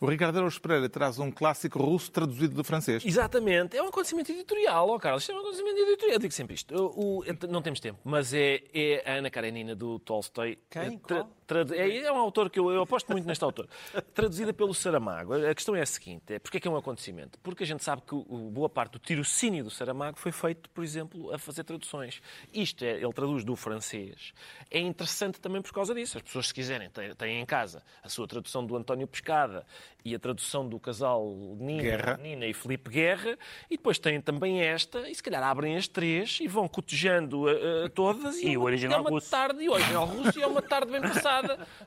O 0.00 0.06
Ricardo 0.06 0.36
Araújo 0.36 0.60
Pereira 0.60 0.88
traz 0.88 1.18
um 1.18 1.30
clássico 1.30 1.78
russo 1.78 2.10
traduzido 2.10 2.54
do 2.54 2.64
francês. 2.64 3.04
Exatamente. 3.04 3.76
É 3.76 3.82
um 3.82 3.88
acontecimento 3.88 4.30
editorial, 4.30 4.88
ó 4.88 4.96
oh, 4.96 4.98
Carlos. 4.98 5.28
É 5.28 5.32
um 5.32 5.38
acontecimento 5.38 5.78
editorial. 5.78 6.16
Eu 6.16 6.18
digo 6.20 6.34
sempre 6.34 6.54
isto. 6.54 6.74
O, 6.74 7.20
o, 7.20 7.24
não 7.48 7.62
temos 7.62 7.80
tempo, 7.80 7.98
mas 8.04 8.34
é, 8.34 8.62
é 8.74 9.02
a 9.06 9.14
Ana 9.14 9.30
Karenina 9.30 9.74
do 9.74 9.98
Tolstói. 9.98 10.58
Quem? 10.68 10.98
Tra, 10.98 11.26
é, 11.72 11.98
é, 11.98 12.12
um 12.12 12.16
autor 12.16 12.48
que 12.48 12.58
eu, 12.58 12.70
eu 12.70 12.82
aposto 12.82 13.10
muito 13.10 13.26
neste 13.26 13.44
autor. 13.44 13.68
Traduzida 14.14 14.52
pelo 14.52 14.72
Saramago. 14.72 15.34
A 15.34 15.54
questão 15.54 15.74
é 15.76 15.82
a 15.82 15.86
seguinte: 15.86 16.34
é, 16.34 16.38
porque 16.38 16.56
é 16.56 16.60
que 16.60 16.68
é 16.68 16.70
um 16.70 16.76
acontecimento? 16.76 17.38
Porque 17.40 17.64
a 17.64 17.66
gente 17.66 17.82
sabe 17.84 18.02
que 18.02 18.14
boa 18.50 18.68
parte 18.68 18.92
do 18.92 18.98
tirocínio 18.98 19.64
do 19.64 19.70
Saramago 19.70 20.18
foi 20.18 20.32
feito, 20.32 20.70
por 20.70 20.82
exemplo, 20.82 21.32
a 21.32 21.38
fazer 21.38 21.64
traduções. 21.64 22.22
Isto 22.52 22.84
é, 22.84 22.92
ele 22.92 23.12
traduz 23.12 23.44
do 23.44 23.54
francês. 23.56 24.32
É 24.70 24.78
interessante 24.78 25.40
também 25.40 25.60
por 25.60 25.72
causa 25.72 25.94
disso. 25.94 26.16
As 26.16 26.22
pessoas, 26.22 26.48
se 26.48 26.54
quiserem, 26.54 26.88
têm, 26.90 27.40
em 27.40 27.46
casa 27.46 27.82
a 28.02 28.08
sua 28.08 28.26
tradução 28.26 28.64
do 28.64 28.76
António 28.76 29.06
Pescada 29.06 29.66
e 30.04 30.14
a 30.14 30.18
tradução 30.18 30.68
do 30.68 30.78
casal 30.78 31.34
Nina, 31.58 32.18
Nina, 32.18 32.46
e 32.46 32.52
Felipe 32.52 32.90
Guerra, 32.90 33.38
e 33.70 33.76
depois 33.76 33.98
têm 33.98 34.20
também 34.20 34.60
esta, 34.60 35.08
e 35.08 35.14
se 35.14 35.22
calhar 35.22 35.42
abrem 35.42 35.76
as 35.76 35.88
três 35.88 36.38
e 36.42 36.46
vão 36.46 36.68
cotejando 36.68 37.44
uh, 37.44 37.88
todas. 37.88 38.36
E, 38.36 38.48
e 38.48 38.54
é 38.54 38.58
o 38.58 38.62
original 38.62 38.98
é 38.98 39.00
uma 39.00 39.10
russo. 39.10 39.30
tarde, 39.30 39.62
e 39.62 39.68
o 39.68 39.72
original 39.72 40.04
russo, 40.04 40.38
e 40.38 40.42
é 40.42 40.46
uma 40.46 40.60
tarde 40.60 40.92
bem 40.92 41.00
passada. 41.00 41.33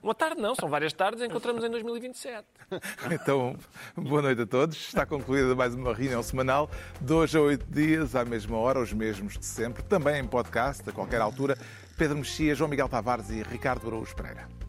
Uma 0.01 0.15
tarde 0.15 0.41
não, 0.41 0.55
são 0.55 0.69
várias 0.69 0.93
tardes, 0.93 1.21
encontramos 1.21 1.63
em 1.63 1.69
2027. 1.69 2.45
Então, 3.11 3.55
boa 3.95 4.21
noite 4.21 4.41
a 4.41 4.45
todos. 4.45 4.77
Está 4.77 5.05
concluída 5.05 5.55
mais 5.55 5.73
uma 5.73 5.93
reunião 5.93 6.21
semanal, 6.21 6.69
dois 6.99 7.33
a 7.35 7.41
oito 7.41 7.65
dias, 7.69 8.15
à 8.15 8.25
mesma 8.25 8.57
hora, 8.57 8.79
os 8.79 8.93
mesmos 8.93 9.37
de 9.37 9.45
sempre, 9.45 9.83
também 9.83 10.19
em 10.19 10.27
podcast, 10.27 10.87
a 10.89 10.93
qualquer 10.93 11.21
altura. 11.21 11.57
Pedro 11.97 12.17
Mexia, 12.17 12.53
João 12.53 12.69
Miguel 12.69 12.89
Tavares 12.89 13.29
e 13.29 13.41
Ricardo 13.41 13.87
Araújo 13.87 14.15
Pereira. 14.15 14.66